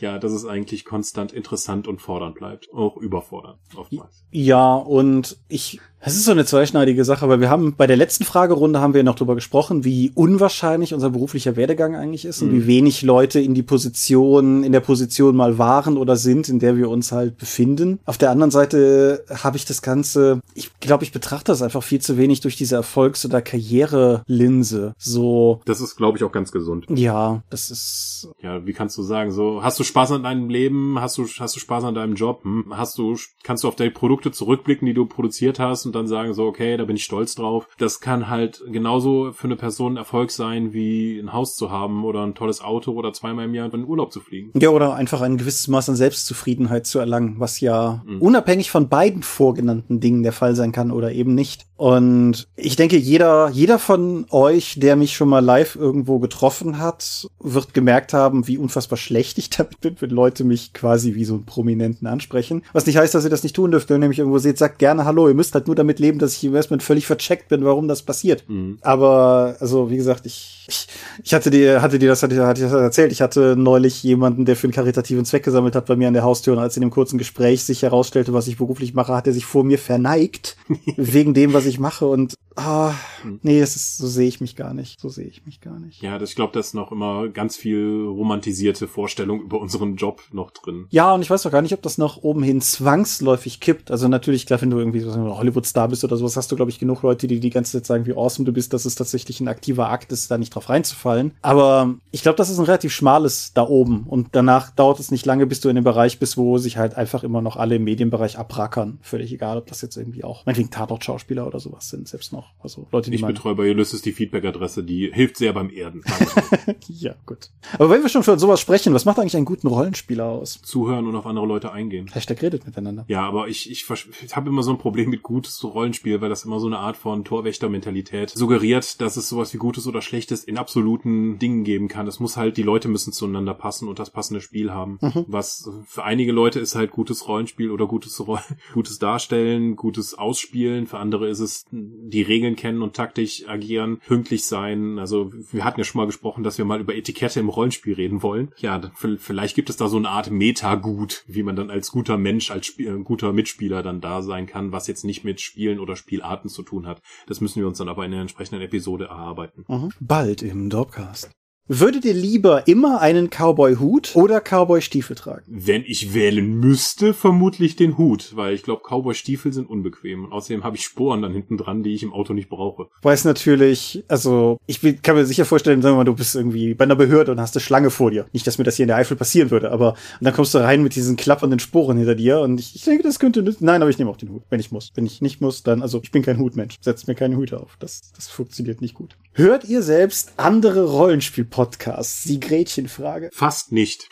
Ja, 0.00 0.18
dass 0.18 0.32
es 0.32 0.44
eigentlich 0.46 0.84
konstant 0.84 1.32
interessant 1.32 1.86
und 1.86 2.00
fordernd 2.00 2.34
bleibt. 2.34 2.68
Auch 2.72 2.96
überfordernd, 2.96 3.58
oftmals. 3.76 4.24
Ja, 4.30 4.74
und 4.74 5.36
ich, 5.48 5.80
es 6.00 6.14
ist 6.16 6.24
so 6.24 6.30
eine 6.30 6.44
zweischneidige 6.46 7.04
Sache, 7.04 7.28
weil 7.28 7.40
wir 7.40 7.50
haben 7.50 7.74
bei 7.76 7.86
der 7.86 7.96
letzten 7.96 8.24
Fragerunde 8.24 8.80
haben 8.80 8.94
wir 8.94 9.02
noch 9.02 9.16
drüber 9.16 9.34
gesprochen, 9.34 9.84
wie 9.84 10.12
unwahrscheinlich 10.14 10.94
unser 10.94 11.10
beruflicher 11.10 11.56
Werdegang 11.56 11.94
eigentlich 11.96 12.24
ist 12.24 12.40
und 12.40 12.52
wie 12.52 12.66
wenig 12.66 13.02
Leute 13.02 13.40
in 13.40 13.52
die 13.54 13.62
Position, 13.62 14.64
in 14.64 14.72
der 14.72 14.80
Position 14.80 15.36
mal 15.36 15.58
waren 15.58 15.98
oder 15.98 16.16
sind, 16.16 16.48
in 16.48 16.58
der 16.58 16.76
wir 16.76 16.88
uns 16.88 17.12
halt 17.12 17.36
befinden. 17.36 17.98
Auf 18.06 18.16
der 18.16 18.30
anderen 18.30 18.50
Seite 18.50 19.24
habe 19.30 19.56
ich 19.58 19.66
das 19.66 19.82
Ganze, 19.82 20.40
ich 20.54 20.70
glaube, 20.80 21.04
ich 21.04 21.12
betrachte 21.12 21.52
das 21.52 21.60
einfach 21.60 21.82
viel 21.82 22.00
zu 22.00 22.16
wenig 22.16 22.40
durch 22.40 22.56
diese 22.56 22.76
Erfolgs- 22.76 23.26
oder 23.26 23.42
Karrierelinse. 23.42 24.94
So, 24.98 25.60
Das 25.64 25.80
ist, 25.80 25.96
glaube 25.96 26.18
ich, 26.18 26.24
auch 26.24 26.32
ganz 26.32 26.52
gesund. 26.52 26.86
ja, 26.90 27.42
das 27.50 27.70
ist, 27.70 28.28
Ja, 28.42 28.64
wie 28.66 28.72
kannst 28.72 28.96
du 28.96 29.02
sagen, 29.02 29.32
so, 29.32 29.62
hast 29.62 29.78
du 29.78 29.84
Spaß 29.90 30.12
an 30.12 30.22
deinem 30.22 30.48
Leben? 30.48 31.00
Hast 31.00 31.18
du, 31.18 31.26
hast 31.26 31.56
du 31.56 31.60
Spaß 31.60 31.84
an 31.84 31.94
deinem 31.94 32.14
Job? 32.14 32.44
Hm? 32.44 32.66
Hast 32.70 32.96
du, 32.98 33.16
kannst 33.42 33.64
du 33.64 33.68
auf 33.68 33.76
die 33.76 33.90
Produkte 33.90 34.30
zurückblicken, 34.30 34.86
die 34.86 34.94
du 34.94 35.06
produziert 35.06 35.58
hast 35.58 35.86
und 35.86 35.94
dann 35.94 36.06
sagen 36.06 36.32
so, 36.32 36.46
okay, 36.46 36.76
da 36.76 36.84
bin 36.84 36.96
ich 36.96 37.04
stolz 37.04 37.34
drauf. 37.34 37.68
Das 37.78 38.00
kann 38.00 38.28
halt 38.28 38.62
genauso 38.70 39.32
für 39.32 39.48
eine 39.48 39.56
Person 39.56 39.94
ein 39.94 39.96
Erfolg 39.98 40.30
sein, 40.30 40.72
wie 40.72 41.18
ein 41.18 41.32
Haus 41.32 41.56
zu 41.56 41.70
haben 41.70 42.04
oder 42.04 42.24
ein 42.24 42.34
tolles 42.34 42.62
Auto 42.62 42.92
oder 42.92 43.12
zweimal 43.12 43.46
im 43.46 43.54
Jahr 43.54 43.66
in 43.66 43.72
den 43.72 43.84
Urlaub 43.84 44.12
zu 44.12 44.20
fliegen. 44.20 44.52
Ja, 44.58 44.70
oder 44.70 44.94
einfach 44.94 45.20
ein 45.20 45.36
gewisses 45.36 45.68
Maß 45.68 45.90
an 45.90 45.96
Selbstzufriedenheit 45.96 46.86
zu 46.86 46.98
erlangen, 46.98 47.36
was 47.38 47.60
ja 47.60 48.04
unabhängig 48.20 48.70
von 48.70 48.88
beiden 48.88 49.22
vorgenannten 49.22 50.00
Dingen 50.00 50.22
der 50.22 50.32
Fall 50.32 50.54
sein 50.54 50.72
kann 50.72 50.90
oder 50.90 51.12
eben 51.12 51.34
nicht. 51.34 51.66
Und 51.80 52.46
ich 52.56 52.76
denke, 52.76 52.98
jeder, 52.98 53.48
jeder 53.48 53.78
von 53.78 54.26
euch, 54.28 54.74
der 54.78 54.96
mich 54.96 55.16
schon 55.16 55.30
mal 55.30 55.42
live 55.42 55.76
irgendwo 55.76 56.18
getroffen 56.18 56.78
hat, 56.78 57.26
wird 57.42 57.72
gemerkt 57.72 58.12
haben, 58.12 58.46
wie 58.46 58.58
unfassbar 58.58 58.98
schlecht 58.98 59.38
ich 59.38 59.48
damit 59.56 59.80
bin, 59.80 59.96
wenn 59.98 60.10
Leute 60.10 60.44
mich 60.44 60.74
quasi 60.74 61.14
wie 61.14 61.24
so 61.24 61.32
einen 61.32 61.46
Prominenten 61.46 62.06
ansprechen. 62.06 62.64
Was 62.74 62.84
nicht 62.84 62.98
heißt, 62.98 63.14
dass 63.14 63.24
ihr 63.24 63.30
das 63.30 63.44
nicht 63.44 63.56
tun 63.56 63.70
dürft. 63.70 63.88
Wenn 63.88 64.02
ihr 64.02 64.08
mich 64.08 64.18
irgendwo 64.18 64.36
seht, 64.36 64.58
sagt 64.58 64.78
gerne 64.78 65.06
Hallo. 65.06 65.26
Ihr 65.26 65.34
müsst 65.34 65.54
halt 65.54 65.68
nur 65.68 65.74
damit 65.74 66.00
leben, 66.00 66.18
dass 66.18 66.34
ich 66.34 66.44
im 66.44 66.50
Investment 66.50 66.82
völlig 66.82 67.06
vercheckt 67.06 67.48
bin, 67.48 67.64
warum 67.64 67.88
das 67.88 68.02
passiert. 68.02 68.44
Aber, 68.82 69.56
also, 69.58 69.88
wie 69.88 69.96
gesagt, 69.96 70.26
ich, 70.26 70.66
ich, 70.68 70.86
ich 71.24 71.32
hatte 71.32 71.50
dir, 71.50 71.80
hatte 71.80 71.98
dir 71.98 72.10
das, 72.10 72.22
hatte, 72.22 72.46
hatte 72.46 72.60
ich 72.60 72.70
das 72.70 72.78
erzählt. 72.78 73.10
Ich 73.10 73.22
hatte 73.22 73.56
neulich 73.56 74.02
jemanden, 74.02 74.44
der 74.44 74.56
für 74.56 74.66
einen 74.66 74.74
karitativen 74.74 75.24
Zweck 75.24 75.44
gesammelt 75.44 75.74
hat, 75.74 75.86
bei 75.86 75.96
mir 75.96 76.08
an 76.08 76.14
der 76.14 76.24
Haustür. 76.24 76.52
Und 76.52 76.58
als 76.58 76.76
in 76.76 76.82
dem 76.82 76.90
kurzen 76.90 77.16
Gespräch 77.16 77.64
sich 77.64 77.80
herausstellte, 77.80 78.34
was 78.34 78.48
ich 78.48 78.58
beruflich 78.58 78.92
mache, 78.92 79.14
hat 79.14 79.26
er 79.26 79.32
sich 79.32 79.46
vor 79.46 79.64
mir 79.64 79.78
verneigt. 79.78 80.58
wegen 80.96 81.32
dem, 81.32 81.54
was 81.54 81.66
ich 81.69 81.69
mache. 81.78 82.06
Und 82.06 82.34
Ah, 82.56 82.94
nee, 83.42 83.60
das 83.60 83.76
ist, 83.76 83.98
so 83.98 84.06
sehe 84.06 84.28
ich 84.28 84.40
mich 84.40 84.56
gar 84.56 84.74
nicht. 84.74 85.00
So 85.00 85.08
sehe 85.08 85.26
ich 85.26 85.46
mich 85.46 85.60
gar 85.60 85.78
nicht. 85.78 86.02
Ja, 86.02 86.18
das, 86.18 86.30
ich 86.30 86.36
glaube, 86.36 86.52
da 86.52 86.60
ist 86.60 86.74
noch 86.74 86.90
immer 86.90 87.28
ganz 87.28 87.56
viel 87.56 88.04
romantisierte 88.06 88.88
Vorstellung 88.88 89.40
über 89.40 89.60
unseren 89.60 89.96
Job 89.96 90.22
noch 90.32 90.50
drin. 90.50 90.86
Ja, 90.90 91.14
und 91.14 91.22
ich 91.22 91.30
weiß 91.30 91.42
doch 91.42 91.52
gar 91.52 91.62
nicht, 91.62 91.72
ob 91.72 91.82
das 91.82 91.96
nach 91.96 92.18
oben 92.18 92.42
hin 92.42 92.60
zwangsläufig 92.60 93.60
kippt. 93.60 93.90
Also 93.90 94.08
natürlich, 94.08 94.46
klar, 94.46 94.60
wenn 94.60 94.70
du 94.70 94.78
irgendwie 94.78 95.00
so 95.00 95.12
ein 95.12 95.24
Hollywood-Star 95.24 95.88
bist 95.88 96.02
oder 96.04 96.16
sowas, 96.16 96.36
hast 96.36 96.50
du, 96.50 96.56
glaube 96.56 96.70
ich, 96.70 96.78
genug 96.78 97.02
Leute, 97.02 97.28
die 97.28 97.40
die 97.40 97.50
ganze 97.50 97.72
Zeit 97.72 97.86
sagen, 97.86 98.06
wie 98.06 98.12
awesome 98.12 98.44
du 98.44 98.52
bist, 98.52 98.72
dass 98.72 98.84
es 98.84 98.96
tatsächlich 98.96 99.40
ein 99.40 99.48
aktiver 99.48 99.88
Akt 99.88 100.10
ist, 100.12 100.30
da 100.30 100.36
nicht 100.36 100.54
drauf 100.54 100.68
reinzufallen. 100.68 101.32
Aber 101.42 101.94
ich 102.10 102.22
glaube, 102.22 102.36
das 102.36 102.50
ist 102.50 102.58
ein 102.58 102.64
relativ 102.64 102.92
schmales 102.92 103.52
da 103.54 103.62
oben. 103.66 104.04
Und 104.08 104.28
danach 104.32 104.70
dauert 104.70 104.98
es 104.98 105.10
nicht 105.10 105.24
lange, 105.24 105.46
bis 105.46 105.60
du 105.60 105.68
in 105.68 105.76
dem 105.76 105.84
Bereich 105.84 106.18
bist, 106.18 106.36
wo 106.36 106.58
sich 106.58 106.76
halt 106.76 106.96
einfach 106.96 107.22
immer 107.22 107.42
noch 107.42 107.56
alle 107.56 107.76
im 107.76 107.84
Medienbereich 107.84 108.38
abrackern. 108.38 108.98
Völlig 109.02 109.32
egal, 109.32 109.56
ob 109.56 109.66
das 109.66 109.82
jetzt 109.82 109.96
irgendwie 109.96 110.24
auch, 110.24 110.44
meinetwegen 110.46 110.70
Tatort-Schauspieler 110.70 111.46
oder 111.46 111.59
sowas 111.60 111.88
sind, 111.88 112.08
selbst 112.08 112.32
noch. 112.32 112.52
Also 112.60 112.86
Leute, 112.92 113.10
die 113.10 113.16
Ich 113.16 113.24
betreue 113.24 113.54
bei 113.54 113.70
Ulysses 113.70 114.02
die 114.02 114.12
Feedback-Adresse, 114.12 114.82
die 114.82 115.10
hilft 115.12 115.36
sehr 115.36 115.52
beim 115.52 115.70
Erden. 115.70 116.02
ja, 116.88 117.14
gut. 117.26 117.50
Aber 117.74 117.90
wenn 117.90 118.02
wir 118.02 118.08
schon 118.08 118.22
von 118.22 118.38
sowas 118.38 118.60
sprechen, 118.60 118.94
was 118.94 119.04
macht 119.04 119.18
eigentlich 119.18 119.36
einen 119.36 119.44
guten 119.44 119.68
Rollenspieler 119.68 120.24
aus? 120.24 120.60
Zuhören 120.62 121.06
und 121.06 121.16
auf 121.16 121.26
andere 121.26 121.46
Leute 121.46 121.72
eingehen. 121.72 122.08
Hashtag 122.12 122.42
redet 122.42 122.66
miteinander. 122.66 123.04
Ja, 123.08 123.22
aber 123.22 123.48
ich, 123.48 123.70
ich, 123.70 123.86
ich 124.24 124.36
habe 124.36 124.48
immer 124.48 124.62
so 124.62 124.70
ein 124.70 124.78
Problem 124.78 125.10
mit 125.10 125.22
gutes 125.22 125.62
Rollenspiel, 125.62 126.20
weil 126.20 126.28
das 126.28 126.44
immer 126.44 126.60
so 126.60 126.66
eine 126.66 126.78
Art 126.78 126.96
von 126.96 127.24
Torwächter-Mentalität 127.24 128.30
suggeriert, 128.30 129.00
dass 129.00 129.16
es 129.16 129.28
sowas 129.28 129.52
wie 129.54 129.58
gutes 129.58 129.86
oder 129.86 130.02
schlechtes 130.02 130.44
in 130.44 130.58
absoluten 130.58 131.38
Dingen 131.38 131.64
geben 131.64 131.88
kann. 131.88 132.06
Es 132.06 132.20
muss 132.20 132.36
halt, 132.36 132.56
die 132.56 132.62
Leute 132.62 132.88
müssen 132.88 133.12
zueinander 133.12 133.54
passen 133.54 133.88
und 133.88 133.98
das 133.98 134.10
passende 134.10 134.40
Spiel 134.40 134.72
haben. 134.72 134.98
Was 135.26 135.68
für 135.86 136.04
einige 136.04 136.32
Leute 136.32 136.60
ist 136.60 136.74
halt 136.74 136.90
gutes 136.90 137.28
Rollenspiel 137.28 137.70
oder 137.70 137.86
gutes, 137.86 138.18
Roll 138.26 138.40
gutes 138.74 138.98
Darstellen, 138.98 139.76
gutes 139.76 140.14
Ausspielen. 140.14 140.86
Für 140.86 140.98
andere 140.98 141.28
ist 141.28 141.40
es 141.40 141.49
die 141.70 142.22
Regeln 142.22 142.56
kennen 142.56 142.82
und 142.82 142.94
taktisch 142.94 143.48
agieren, 143.48 143.98
pünktlich 144.06 144.44
sein. 144.44 144.98
Also 144.98 145.32
wir 145.52 145.64
hatten 145.64 145.80
ja 145.80 145.84
schon 145.84 146.00
mal 146.00 146.06
gesprochen, 146.06 146.44
dass 146.44 146.58
wir 146.58 146.64
mal 146.64 146.80
über 146.80 146.94
Etikette 146.94 147.40
im 147.40 147.48
Rollenspiel 147.48 147.94
reden 147.94 148.22
wollen. 148.22 148.52
Ja, 148.58 148.80
vielleicht 149.18 149.56
gibt 149.56 149.70
es 149.70 149.76
da 149.76 149.88
so 149.88 149.96
eine 149.96 150.08
Art 150.08 150.30
Metagut, 150.30 151.24
wie 151.26 151.42
man 151.42 151.56
dann 151.56 151.70
als 151.70 151.90
guter 151.90 152.18
Mensch, 152.18 152.50
als 152.50 152.68
Sp 152.70 152.82
äh, 152.86 153.02
guter 153.02 153.32
Mitspieler 153.32 153.82
dann 153.82 154.00
da 154.00 154.22
sein 154.22 154.46
kann, 154.46 154.72
was 154.72 154.86
jetzt 154.86 155.04
nicht 155.04 155.24
mit 155.24 155.40
Spielen 155.40 155.80
oder 155.80 155.96
Spielarten 155.96 156.48
zu 156.48 156.62
tun 156.62 156.86
hat. 156.86 157.02
Das 157.26 157.40
müssen 157.40 157.60
wir 157.60 157.66
uns 157.66 157.78
dann 157.78 157.88
aber 157.88 158.04
in 158.04 158.12
der 158.12 158.20
entsprechenden 158.20 158.62
Episode 158.62 159.06
erarbeiten. 159.06 159.64
Mhm. 159.68 159.90
Bald 160.00 160.42
im 160.42 160.70
Dropcast. 160.70 161.30
Würdet 161.72 162.04
ihr 162.04 162.14
lieber 162.14 162.66
immer 162.66 163.00
einen 163.00 163.30
Cowboy-Hut 163.30 164.16
oder 164.16 164.40
Cowboy-Stiefel 164.40 165.14
tragen? 165.14 165.44
Wenn 165.46 165.84
ich 165.86 166.14
wählen 166.14 166.58
müsste, 166.58 167.14
vermutlich 167.14 167.76
den 167.76 167.96
Hut, 167.96 168.34
weil 168.34 168.54
ich 168.54 168.64
glaube, 168.64 168.82
Cowboy-Stiefel 168.88 169.52
sind 169.52 169.70
unbequem. 169.70 170.24
Und 170.24 170.32
außerdem 170.32 170.64
habe 170.64 170.74
ich 170.74 170.82
Sporen 170.82 171.22
dann 171.22 171.32
hinten 171.32 171.56
dran, 171.56 171.84
die 171.84 171.94
ich 171.94 172.02
im 172.02 172.12
Auto 172.12 172.32
nicht 172.32 172.48
brauche. 172.48 172.88
Weiß 173.02 173.24
natürlich, 173.24 174.02
also 174.08 174.58
ich 174.66 174.80
kann 175.02 175.14
mir 175.14 175.24
sicher 175.24 175.44
vorstellen, 175.44 175.80
sagen 175.80 175.94
wir 175.94 175.98
mal, 175.98 176.04
du 176.04 176.16
bist 176.16 176.34
irgendwie 176.34 176.74
bei 176.74 176.86
einer 176.86 176.96
Behörde 176.96 177.30
und 177.30 177.40
hast 177.40 177.54
eine 177.54 177.62
Schlange 177.62 177.90
vor 177.90 178.10
dir. 178.10 178.26
Nicht, 178.32 178.48
dass 178.48 178.58
mir 178.58 178.64
das 178.64 178.74
hier 178.74 178.82
in 178.82 178.88
der 178.88 178.96
Eifel 178.96 179.16
passieren 179.16 179.52
würde, 179.52 179.70
aber 179.70 179.90
und 179.90 180.24
dann 180.24 180.34
kommst 180.34 180.52
du 180.54 180.58
rein 180.58 180.82
mit 180.82 180.96
diesen 180.96 181.14
klappernden 181.14 181.60
Sporen 181.60 181.98
hinter 181.98 182.16
dir 182.16 182.40
und 182.40 182.58
ich, 182.58 182.74
ich 182.74 182.82
denke, 182.82 183.04
das 183.04 183.20
könnte 183.20 183.42
nützen. 183.42 183.64
Nein, 183.66 183.80
aber 183.80 183.90
ich 183.90 183.98
nehme 183.98 184.10
auch 184.10 184.16
den 184.16 184.30
Hut, 184.30 184.42
wenn 184.50 184.58
ich 184.58 184.72
muss. 184.72 184.90
Wenn 184.96 185.06
ich 185.06 185.22
nicht 185.22 185.40
muss, 185.40 185.62
dann, 185.62 185.82
also 185.82 186.00
ich 186.02 186.10
bin 186.10 186.22
kein 186.22 186.40
Hutmensch. 186.40 186.78
Setzt 186.80 187.06
mir 187.06 187.14
keine 187.14 187.36
Hüte 187.36 187.60
auf. 187.60 187.76
Das, 187.78 188.10
das 188.16 188.26
funktioniert 188.26 188.80
nicht 188.80 188.94
gut. 188.94 189.16
Hört 189.32 189.64
ihr 189.64 189.82
selbst 189.82 190.32
andere 190.38 190.90
Rollenspiel-Podcasts? 190.90 192.24
Die 192.24 192.40
Gretchenfrage. 192.40 193.30
Fast 193.32 193.70
nicht. 193.70 194.08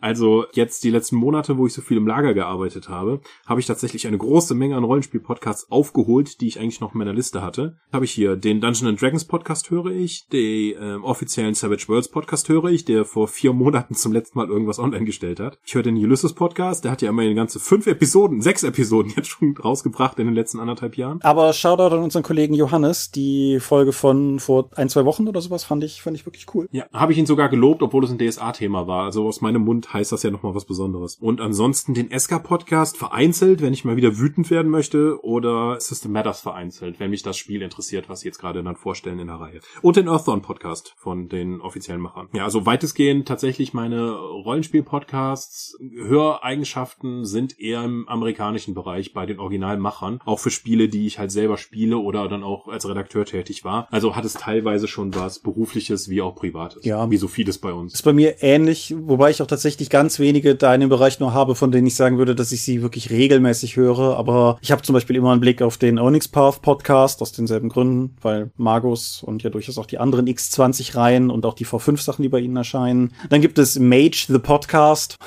Also 0.00 0.44
jetzt 0.52 0.84
die 0.84 0.90
letzten 0.90 1.16
Monate, 1.16 1.58
wo 1.58 1.66
ich 1.66 1.72
so 1.72 1.82
viel 1.82 1.96
im 1.96 2.06
Lager 2.06 2.34
gearbeitet 2.34 2.88
habe, 2.88 3.20
habe 3.46 3.60
ich 3.60 3.66
tatsächlich 3.66 4.06
eine 4.06 4.18
große 4.18 4.54
Menge 4.54 4.76
an 4.76 4.84
Rollenspiel-Podcasts 4.84 5.70
aufgeholt, 5.70 6.40
die 6.40 6.48
ich 6.48 6.58
eigentlich 6.58 6.80
noch 6.80 6.94
in 6.94 6.98
meiner 6.98 7.12
Liste 7.12 7.42
hatte. 7.42 7.76
Habe 7.92 8.04
ich 8.04 8.12
hier 8.12 8.36
den 8.36 8.60
Dungeon 8.60 8.88
and 8.88 9.00
Dragons 9.00 9.24
Podcast 9.24 9.70
höre 9.70 9.86
ich, 9.86 10.26
den 10.28 10.74
ähm, 10.80 11.04
offiziellen 11.04 11.54
Savage 11.54 11.88
Worlds 11.88 12.08
Podcast 12.08 12.48
höre 12.48 12.66
ich, 12.66 12.84
der 12.84 13.04
vor 13.04 13.28
vier 13.28 13.52
Monaten 13.52 13.94
zum 13.94 14.12
letzten 14.12 14.38
Mal 14.38 14.48
irgendwas 14.48 14.78
online 14.78 15.04
gestellt 15.04 15.40
hat. 15.40 15.58
Ich 15.64 15.74
höre 15.74 15.82
den 15.82 15.96
Ulysses 15.96 16.34
Podcast, 16.34 16.84
der 16.84 16.92
hat 16.92 17.02
ja 17.02 17.10
immerhin 17.10 17.36
ganze 17.36 17.60
fünf 17.60 17.86
Episoden, 17.86 18.40
sechs 18.40 18.62
Episoden 18.62 19.12
jetzt 19.16 19.28
schon 19.28 19.56
rausgebracht 19.64 20.18
in 20.18 20.26
den 20.26 20.34
letzten 20.34 20.60
anderthalb 20.60 20.96
Jahren. 20.96 21.20
Aber 21.22 21.52
Shoutout 21.52 21.94
an 21.94 22.02
unseren 22.02 22.22
Kollegen 22.22 22.54
Johannes. 22.54 23.10
Die 23.10 23.60
Folge 23.60 23.92
von 23.92 24.40
vor 24.40 24.70
ein, 24.76 24.88
zwei 24.88 25.04
Wochen 25.04 25.28
oder 25.28 25.40
sowas 25.40 25.64
fand 25.64 25.84
ich, 25.84 26.02
fand 26.02 26.16
ich 26.16 26.26
wirklich 26.26 26.46
cool. 26.54 26.68
Ja, 26.72 26.86
habe 26.92 27.12
ich 27.12 27.18
ihn 27.18 27.26
sogar 27.26 27.48
gelobt, 27.48 27.82
obwohl 27.82 28.04
es 28.04 28.10
ein 28.10 28.18
DSA-Thema 28.18 28.86
war. 28.86 29.04
Also 29.04 29.26
aus 29.26 29.40
meinem 29.40 29.61
Mund 29.64 29.92
heißt 29.92 30.12
das 30.12 30.22
ja 30.22 30.30
nochmal 30.30 30.54
was 30.54 30.64
Besonderes. 30.64 31.16
Und 31.20 31.40
ansonsten 31.40 31.94
den 31.94 32.10
Eska-Podcast 32.10 32.96
vereinzelt, 32.96 33.62
wenn 33.62 33.72
ich 33.72 33.84
mal 33.84 33.96
wieder 33.96 34.18
wütend 34.18 34.50
werden 34.50 34.70
möchte, 34.70 35.22
oder 35.22 35.80
System 35.80 36.12
Matters 36.12 36.40
vereinzelt, 36.40 37.00
wenn 37.00 37.10
mich 37.10 37.22
das 37.22 37.36
Spiel 37.36 37.62
interessiert, 37.62 38.08
was 38.08 38.20
sie 38.20 38.28
jetzt 38.28 38.38
gerade 38.38 38.62
dann 38.62 38.76
vorstellen 38.76 39.18
in 39.18 39.26
der 39.26 39.36
Reihe. 39.36 39.60
Und 39.80 39.96
den 39.96 40.08
Earthdawn-Podcast 40.08 40.94
von 40.96 41.28
den 41.28 41.60
offiziellen 41.60 42.00
Machern. 42.00 42.28
Ja, 42.32 42.44
also 42.44 42.66
weitestgehend 42.66 43.26
tatsächlich 43.28 43.74
meine 43.74 44.12
Rollenspiel-Podcasts. 44.12 45.76
Höreigenschaften 45.80 47.24
sind 47.24 47.58
eher 47.58 47.84
im 47.84 48.08
amerikanischen 48.08 48.74
Bereich 48.74 49.12
bei 49.12 49.26
den 49.26 49.38
Originalmachern. 49.38 50.20
Auch 50.24 50.38
für 50.38 50.50
Spiele, 50.50 50.88
die 50.88 51.06
ich 51.06 51.18
halt 51.18 51.32
selber 51.32 51.56
spiele 51.56 51.98
oder 51.98 52.28
dann 52.28 52.42
auch 52.42 52.68
als 52.68 52.88
Redakteur 52.88 53.24
tätig 53.24 53.64
war. 53.64 53.88
Also 53.90 54.16
hat 54.16 54.24
es 54.24 54.34
teilweise 54.34 54.88
schon 54.88 55.14
was 55.14 55.38
Berufliches 55.38 56.08
wie 56.08 56.22
auch 56.22 56.34
Privates. 56.34 56.84
Ja. 56.84 57.10
Wie 57.10 57.16
so 57.16 57.28
vieles 57.28 57.58
bei 57.58 57.72
uns. 57.72 57.94
Ist 57.94 58.02
bei 58.02 58.12
mir 58.12 58.42
ähnlich, 58.42 58.94
wobei 58.96 59.30
ich 59.30 59.41
auch 59.42 59.46
tatsächlich 59.46 59.90
ganz 59.90 60.18
wenige 60.18 60.54
da 60.54 60.74
in 60.74 60.80
dem 60.80 60.88
Bereich 60.88 61.20
nur 61.20 61.34
habe, 61.34 61.54
von 61.54 61.70
denen 61.70 61.86
ich 61.86 61.96
sagen 61.96 62.18
würde, 62.18 62.34
dass 62.34 62.52
ich 62.52 62.62
sie 62.62 62.80
wirklich 62.80 63.10
regelmäßig 63.10 63.76
höre. 63.76 64.16
Aber 64.16 64.58
ich 64.62 64.72
habe 64.72 64.82
zum 64.82 64.94
Beispiel 64.94 65.16
immer 65.16 65.32
einen 65.32 65.40
Blick 65.40 65.60
auf 65.60 65.76
den 65.76 65.98
Onyx 65.98 66.28
Path 66.28 66.62
Podcast 66.62 67.20
aus 67.20 67.32
denselben 67.32 67.68
Gründen, 67.68 68.16
weil 68.22 68.50
Magus 68.56 69.22
und 69.22 69.42
ja 69.42 69.50
durchaus 69.50 69.78
auch 69.78 69.86
die 69.86 69.98
anderen 69.98 70.26
X20-Reihen 70.26 71.30
und 71.30 71.44
auch 71.44 71.54
die 71.54 71.66
V5-Sachen, 71.66 72.22
die 72.22 72.28
bei 72.28 72.40
ihnen 72.40 72.56
erscheinen. 72.56 73.12
Dann 73.28 73.40
gibt 73.40 73.58
es 73.58 73.78
Mage 73.78 74.26
the 74.28 74.38
Podcast. 74.38 75.18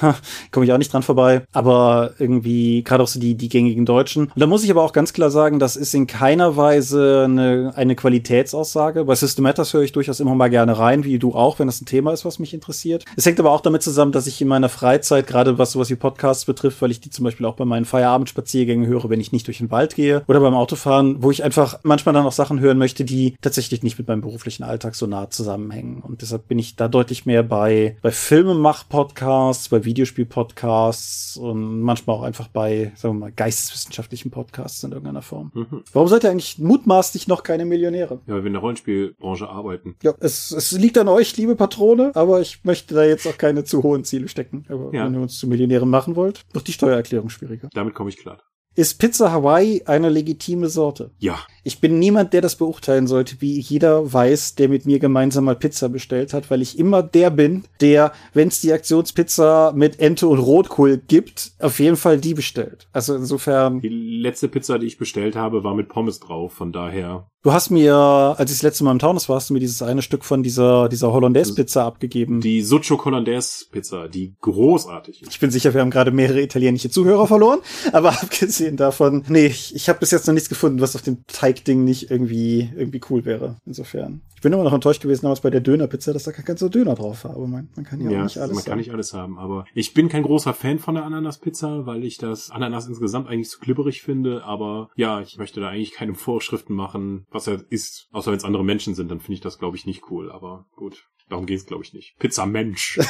Komme 0.52 0.66
ich 0.66 0.72
auch 0.72 0.78
nicht 0.78 0.94
dran 0.94 1.04
vorbei. 1.04 1.44
Aber 1.52 2.14
irgendwie 2.18 2.84
gerade 2.84 3.04
auch 3.04 3.08
so 3.08 3.20
die, 3.20 3.36
die 3.36 3.50
gängigen 3.50 3.86
Deutschen. 3.86 4.26
Und 4.28 4.40
da 4.40 4.48
muss 4.48 4.64
ich 4.64 4.72
aber 4.72 4.84
auch 4.84 4.94
ganz 4.94 5.14
klar 5.14 5.30
sagen, 5.30 5.60
das 5.60 5.76
ist 5.76 5.94
in 5.94 6.08
keiner 6.08 6.58
Weise 6.58 7.24
eine, 7.26 7.74
eine 7.76 7.96
Qualitätsaussage. 7.96 9.06
Bei 9.06 9.16
System 9.16 9.44
Matters 9.44 9.74
höre 9.74 9.84
ich 9.84 9.92
durchaus 9.92 10.20
immer 10.20 10.36
mal 10.36 10.50
gerne 10.50 10.78
rein, 10.80 11.04
wie 11.04 11.20
du 11.20 11.34
auch, 11.34 11.60
wenn 11.60 11.68
das 11.68 11.82
ein 11.82 11.86
Thema 11.86 12.14
ist, 12.14 12.26
was 12.26 12.40
mich 12.40 12.54
interessiert. 12.54 13.04
Es 13.16 13.26
hängt 13.26 13.40
aber 13.40 13.52
auch 13.52 13.62
damit 13.62 13.84
zusammen, 13.84 14.05
dass 14.12 14.28
ich 14.28 14.42
in 14.42 14.48
meiner 14.48 14.70
Freizeit, 14.70 15.28
gerade 15.28 15.58
was 15.58 15.72
sowas 15.72 15.90
wie 15.90 15.96
Podcasts 15.96 16.46
betrifft, 16.46 16.82
weil 16.82 16.92
ich 16.92 17.00
die 17.00 17.10
zum 17.10 17.26
Beispiel 17.26 17.46
auch 17.46 17.56
bei 17.56 17.66
meinen 17.66 17.86
Feierabendspaziergängen 17.86 18.88
höre, 18.88 19.10
wenn 19.10 19.20
ich 19.20 19.32
nicht 19.32 19.48
durch 19.48 19.60
den 19.60 19.72
Wald 19.72 19.96
gehe 19.96 20.24
oder 20.28 20.40
beim 20.40 20.54
Autofahren, 20.54 21.22
wo 21.22 21.32
ich 21.32 21.44
einfach 21.44 21.80
manchmal 21.84 22.14
dann 22.14 22.26
auch 22.26 22.32
Sachen 22.32 22.60
hören 22.60 22.78
möchte, 22.78 23.06
die 23.06 23.36
tatsächlich 23.42 23.84
nicht 23.84 23.98
mit 23.98 24.08
meinem 24.08 24.22
beruflichen 24.22 24.64
Alltag 24.64 24.96
so 24.96 25.08
nah 25.08 25.30
zusammenhängen. 25.30 26.02
Und 26.02 26.22
deshalb 26.22 26.48
bin 26.48 26.60
ich 26.60 26.76
da 26.76 26.88
deutlich 26.88 27.26
mehr 27.26 27.44
bei, 27.44 27.98
bei 28.02 28.12
Filmemach-Podcasts, 28.12 29.70
bei 29.70 29.84
Videospiel-Podcasts 29.86 31.38
und 31.38 31.82
manchmal 31.82 32.16
auch 32.18 32.24
einfach 32.24 32.48
bei, 32.48 32.92
sagen 32.96 33.16
wir 33.16 33.20
mal, 33.20 33.32
geisteswissenschaftlichen 33.32 34.32
Podcasts 34.32 34.84
in 34.84 34.92
irgendeiner 34.92 35.22
Form. 35.22 35.52
Mhm. 35.54 35.84
Warum 35.94 36.08
seid 36.08 36.24
ihr 36.24 36.32
eigentlich 36.32 36.60
mutmaßlich 36.60 37.28
noch 37.28 37.44
keine 37.44 37.66
Millionäre? 37.66 38.20
Ja, 38.28 38.36
weil 38.36 38.44
wir 38.44 38.48
in 38.48 38.54
der 38.54 38.62
Rollenspielbranche 38.62 39.48
arbeiten. 39.48 39.96
Ja, 40.04 40.14
es, 40.20 40.52
es 40.52 40.72
liegt 40.72 40.98
an 40.98 41.08
euch, 41.08 41.36
liebe 41.38 41.56
Patrone, 41.56 42.12
aber 42.16 42.42
ich 42.42 42.64
möchte 42.64 42.96
da 42.96 43.04
jetzt 43.04 43.28
auch 43.28 43.38
keine 43.38 43.64
zu 43.64 43.80
hohen 43.96 44.04
Ziele 44.04 44.28
stecken. 44.28 44.66
Aber 44.70 44.94
Ja. 44.94 45.06
wenn 45.06 45.14
ihr 45.16 45.22
uns 45.22 45.38
zu 45.38 45.48
Millionären 45.48 45.90
machen 45.90 46.16
wollt, 46.16 46.46
wird 46.54 46.68
die 46.68 46.74
Steuererklärung 46.74 47.30
schwieriger. 47.30 47.70
Damit 47.74 47.94
komme 47.96 48.10
ich 48.10 48.18
klar. 48.18 48.42
Ist 48.76 49.00
Pizza 49.00 49.32
Hawaii 49.32 49.84
eine 49.86 50.10
legitime 50.10 50.68
Sorte? 50.68 51.12
Ja, 51.18 51.40
Ich 51.68 51.82
bin 51.82 51.98
niemand, 51.98 52.32
der 52.34 52.42
das 52.42 52.58
beurteilen 52.58 53.08
sollte, 53.08 53.38
wie 53.40 53.60
jeder 53.60 54.14
weiß, 54.14 54.54
der 54.54 54.70
mit 54.70 54.86
mir 54.86 55.00
gemeinsam 55.00 55.46
mal 55.46 55.56
Pizza 55.56 55.90
bestellt 55.90 56.32
hat, 56.32 56.52
weil 56.52 56.62
ich 56.62 56.78
immer 56.78 57.02
der 57.02 57.32
bin, 57.32 57.64
der, 57.82 58.12
wenn 58.36 58.50
es 58.50 58.62
die 58.62 58.72
Aktionspizza 58.72 59.74
mit 59.76 60.00
Ente 60.00 60.28
und 60.28 60.38
Rotkohl 60.38 61.02
gibt, 61.08 61.54
auf 61.58 61.80
jeden 61.80 61.96
Fall 61.96 62.20
die 62.20 62.36
bestellt. 62.36 62.88
Also 62.94 63.16
insofern, 63.16 63.82
die 63.82 63.90
letzte 63.90 64.48
Pizza, 64.48 64.78
die 64.78 64.86
ich 64.86 65.00
bestellt 65.00 65.36
habe, 65.36 65.64
war 65.64 65.74
mit 65.74 65.90
Pommes 65.90 66.20
drauf. 66.20 66.54
Von 66.54 66.72
daher, 66.72 67.26
du 67.42 67.52
hast 67.52 67.72
mir, 67.72 67.96
als 67.96 68.52
ich 68.52 68.58
das 68.58 68.64
letzte 68.64 68.84
Mal 68.84 68.92
im 68.92 69.00
Taunus 69.00 69.28
war, 69.28 69.38
hast 69.38 69.50
du 69.50 69.56
mir 69.56 69.60
dieses 69.60 69.82
eine 69.82 70.04
Stück 70.04 70.24
von 70.24 70.44
dieser, 70.44 70.88
dieser 70.88 71.12
Hollandaise-Pizza 71.14 71.84
abgegeben. 71.84 72.42
die 72.42 72.62
Succio 72.62 73.04
Hollandaise 73.04 73.66
Pizza, 73.72 74.08
die 74.08 74.36
großartig 74.42 75.24
ist. 75.24 75.32
Ich 75.32 75.40
bin 75.40 75.50
sicher, 75.50 75.74
wir 75.74 75.82
haben 75.82 75.90
gerade 75.90 76.12
mehrere 76.12 76.42
italienische 76.42 76.92
Zuhörer 76.92 77.26
verloren, 77.26 77.60
aber 77.92 78.10
abgesehen 78.22 78.78
davon, 78.78 79.24
nee, 79.30 79.48
ich, 79.48 79.76
ich 79.76 79.90
habe 79.90 80.00
bis 80.00 80.12
jetzt 80.12 80.28
noch 80.28 80.34
nichts 80.34 80.50
gefunden, 80.50 80.82
was 80.82 80.96
auf 80.96 81.02
dem 81.02 81.24
Teigding 81.56 81.84
nicht 81.84 82.12
irgendwie 82.12 82.70
irgendwie 82.76 83.02
cool 83.10 83.26
wäre. 83.26 83.58
Insofern. 83.66 84.22
Ich 84.36 84.42
bin 84.42 84.54
immer 84.54 84.64
noch 84.64 84.74
enttäuscht 84.74 85.02
gewesen 85.02 85.24
damals 85.24 85.42
bei 85.42 85.50
der 85.50 85.62
Dönerpizza, 85.62 86.14
dass 86.14 86.24
da 86.24 86.32
gar 86.32 86.44
kein 86.44 86.58
so 86.58 86.70
Döner 86.70 86.96
drauf 86.96 87.24
war, 87.24 87.32
aber 87.32 87.48
man, 87.48 87.70
man 87.76 87.86
kann 87.86 88.00
ja, 88.02 88.12
Ja, 88.12 88.20
auch 88.20 88.24
nicht 88.26 88.38
alles 88.38 88.56
man 88.56 88.64
kann 88.64 88.72
sagen. 88.72 88.80
nicht 88.80 88.92
alles 88.92 89.14
haben, 89.14 89.40
aber 89.40 89.66
ich 89.74 89.94
bin 89.94 90.10
kein 90.10 90.24
großer 90.24 90.54
Fan 90.54 90.78
von 90.80 90.96
der 90.96 91.06
Ananaspizza, 91.06 91.86
weil 91.86 92.04
ich 92.04 92.18
das 92.18 92.52
Ananas 92.52 92.88
insgesamt 92.88 93.28
eigentlich 93.28 93.50
zu 93.50 93.60
glibberig 93.60 94.02
finde, 94.04 94.44
aber 94.44 94.90
ja, 94.96 95.22
ich 95.22 95.38
möchte 95.38 95.62
da 95.62 95.70
eigentlich 95.70 95.94
keine 95.94 96.14
Vorschriften 96.14 96.74
machen, 96.74 97.26
was 97.32 97.48
er 97.48 97.64
ist, 97.70 98.08
außer 98.12 98.32
wenn 98.32 98.38
es 98.38 98.46
andere 98.46 98.64
Menschen 98.64 98.94
sind, 98.94 99.10
dann 99.10 99.20
finde 99.20 99.34
ich 99.36 99.42
das 99.42 99.58
glaube 99.58 99.78
ich 99.78 99.86
nicht 99.86 100.04
cool, 100.12 100.32
aber 100.32 100.66
gut, 100.76 101.06
darum 101.30 101.46
geht's 101.48 101.66
glaube 101.66 101.84
ich 101.84 101.94
nicht. 101.94 102.16
Pizza 102.20 102.46
Mensch. 102.46 103.00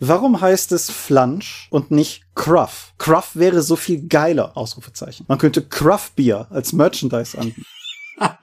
Warum 0.00 0.40
heißt 0.40 0.72
es 0.72 0.90
Flunch 0.90 1.68
und 1.70 1.90
nicht 1.90 2.24
Cruff? 2.34 2.92
Cruff 2.98 3.34
wäre 3.34 3.62
so 3.62 3.76
viel 3.76 4.06
geiler, 4.06 4.56
Ausrufezeichen. 4.56 5.26
Man 5.28 5.38
könnte 5.38 5.62
Cruff 5.62 6.12
Beer 6.12 6.46
als 6.50 6.72
Merchandise 6.72 7.38
anbieten. 7.38 7.66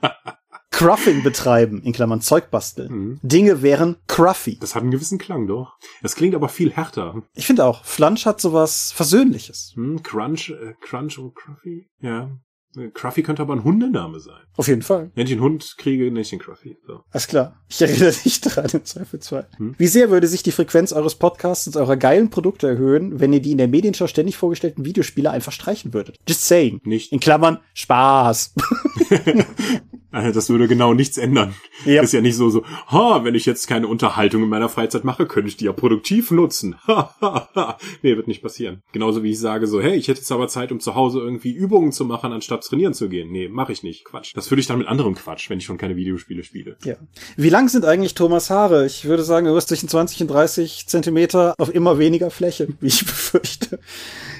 Cruffing 0.73 1.21
betreiben, 1.21 1.83
in 1.83 1.93
Klammern 1.93 2.19
Zeug 2.19 2.49
basteln. 2.49 2.91
Mhm. 2.91 3.19
Dinge 3.21 3.61
wären 3.61 3.97
cruffy. 4.07 4.57
Das 4.59 4.73
hat 4.73 4.81
einen 4.81 4.91
gewissen 4.91 5.19
Klang, 5.19 5.45
doch. 5.45 5.77
Das 6.01 6.15
klingt 6.15 6.33
aber 6.33 6.49
viel 6.49 6.71
härter. 6.73 7.21
Ich 7.35 7.45
finde 7.45 7.63
auch, 7.65 7.85
Flunch 7.85 8.25
hat 8.25 8.41
sowas 8.41 8.91
Versöhnliches. 8.91 9.73
Hm, 9.75 10.01
Crunch, 10.01 10.49
äh, 10.49 10.73
Crunch 10.81 11.19
und 11.19 11.35
Cruffy? 11.35 11.87
Ja. 11.99 12.31
Äh, 12.77 12.89
Cruffy 12.89 13.23
könnte 13.23 13.41
aber 13.41 13.53
ein 13.53 13.63
Hundename 13.63 14.19
sein. 14.19 14.41
Auf 14.55 14.67
jeden 14.67 14.81
Fall. 14.81 15.11
Wenn 15.15 15.27
ich 15.27 15.33
einen 15.33 15.41
Hund 15.41 15.75
kriege, 15.77 16.05
nenne 16.05 16.21
ich 16.21 16.29
den 16.29 16.39
Cruffy. 16.39 16.77
So. 16.85 17.03
Alles 17.11 17.27
klar. 17.27 17.59
Ich 17.69 17.81
erinnere 17.81 18.11
dich 18.11 18.41
daran 18.41 18.69
im 18.71 18.85
Zweifelsfall. 18.85 19.47
Hm. 19.57 19.75
Wie 19.77 19.87
sehr 19.87 20.09
würde 20.09 20.27
sich 20.27 20.43
die 20.43 20.51
Frequenz 20.51 20.93
eures 20.93 21.15
Podcasts 21.15 21.67
und 21.67 21.77
eurer 21.77 21.97
geilen 21.97 22.29
Produkte 22.29 22.67
erhöhen, 22.67 23.19
wenn 23.19 23.33
ihr 23.33 23.41
die 23.41 23.51
in 23.51 23.57
der 23.57 23.67
Medienschau 23.67 24.07
ständig 24.07 24.37
vorgestellten 24.37 24.85
Videospiele 24.85 25.31
einfach 25.31 25.51
streichen 25.51 25.93
würdet? 25.93 26.17
Just 26.27 26.47
saying. 26.47 26.81
Nicht. 26.83 27.11
In 27.11 27.19
Klammern 27.19 27.59
Spaß. 27.73 28.53
Äh, 30.13 30.31
Das 30.31 30.49
würde 30.49 30.67
genau 30.67 30.93
nichts 30.93 31.17
ändern. 31.17 31.53
Yep. 31.85 32.03
Ist 32.03 32.13
ja 32.13 32.21
nicht 32.21 32.35
so, 32.37 32.49
so, 32.49 32.63
ha, 32.87 33.23
wenn 33.23 33.35
ich 33.35 33.45
jetzt 33.45 33.67
keine 33.67 33.87
Unterhaltung 33.87 34.43
in 34.43 34.49
meiner 34.49 34.69
Freizeit 34.69 35.03
mache, 35.03 35.25
könnte 35.25 35.49
ich 35.49 35.57
die 35.57 35.65
ja 35.65 35.73
produktiv 35.73 36.31
nutzen. 36.31 36.75
Ha, 36.87 37.15
ha, 37.21 37.49
ha. 37.55 37.77
nee, 38.03 38.15
wird 38.15 38.27
nicht 38.27 38.41
passieren. 38.43 38.81
Genauso 38.91 39.23
wie 39.23 39.31
ich 39.31 39.39
sage 39.39 39.67
so, 39.67 39.81
hey, 39.81 39.95
ich 39.95 40.07
hätte 40.07 40.19
jetzt 40.19 40.31
aber 40.31 40.47
Zeit, 40.47 40.71
um 40.71 40.79
zu 40.79 40.95
Hause 40.95 41.19
irgendwie 41.19 41.51
Übungen 41.51 41.91
zu 41.91 42.05
machen, 42.05 42.31
anstatt 42.31 42.63
trainieren 42.63 42.93
zu 42.93 43.09
gehen. 43.09 43.31
Nee, 43.31 43.47
mache 43.47 43.71
ich 43.71 43.83
nicht. 43.83 44.05
Quatsch. 44.05 44.31
Das 44.35 44.51
würde 44.51 44.61
ich 44.61 44.67
dann 44.67 44.77
mit 44.77 44.87
anderem 44.87 45.15
Quatsch, 45.15 45.49
wenn 45.49 45.57
ich 45.57 45.65
schon 45.65 45.77
keine 45.77 45.95
Videospiele 45.95 46.43
spiele. 46.43 46.77
ja. 46.83 46.95
Wie 47.35 47.49
lang 47.49 47.67
sind 47.69 47.85
eigentlich 47.85 48.13
Thomas 48.13 48.49
Haare? 48.49 48.85
Ich 48.85 49.05
würde 49.05 49.23
sagen, 49.23 49.45
irgendwas 49.47 49.67
zwischen 49.67 49.89
20 49.89 50.21
und 50.21 50.27
30 50.27 50.85
Zentimeter 50.87 51.55
auf 51.57 51.73
immer 51.73 51.97
weniger 51.97 52.29
Fläche, 52.29 52.67
wie 52.79 52.87
ich 52.87 53.05
befürchte. 53.05 53.79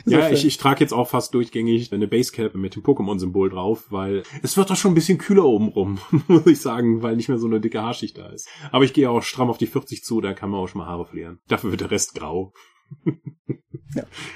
Ja, 0.06 0.30
ich, 0.30 0.46
ich 0.46 0.58
trage 0.58 0.82
jetzt 0.82 0.94
auch 0.94 1.08
fast 1.08 1.34
durchgängig 1.34 1.94
eine 1.94 2.08
Basecap 2.08 2.56
mit 2.56 2.76
dem 2.76 2.84
Pokémon-Symbol 2.84 3.50
drauf, 3.50 3.86
weil 3.90 4.24
es 4.42 4.58
wird 4.58 4.70
doch 4.70 4.76
schon 4.76 4.92
ein 4.92 4.96
bisschen 4.96 5.18
kühler 5.18 5.46
oben 5.46 5.70
rum, 5.70 6.00
muss 6.28 6.46
ich 6.46 6.60
sagen, 6.60 7.02
weil 7.02 7.16
nicht 7.16 7.30
mehr 7.30 7.38
so 7.38 7.48
eine 7.48 7.62
dicke 7.62 7.82
Haarschicht 7.82 8.18
da 8.18 8.28
ist. 8.28 8.50
Aber 8.72 8.84
ich 8.84 8.94
gehe 8.94 9.10
auch 9.10 9.24
stramm 9.24 9.50
auf 9.50 9.58
die 9.58 9.68
40 9.68 10.04
zu, 10.04 10.20
da 10.20 10.34
kann 10.34 10.50
man 10.50 10.60
auch 10.60 10.68
schon 10.68 10.80
mal 10.80 10.88
Haare 10.88 11.06
verlieren. 11.06 11.40
Dafür 11.48 11.72
wird 11.72 11.82
der 11.82 11.92
Rest 11.92 12.16
grau. 12.16 12.54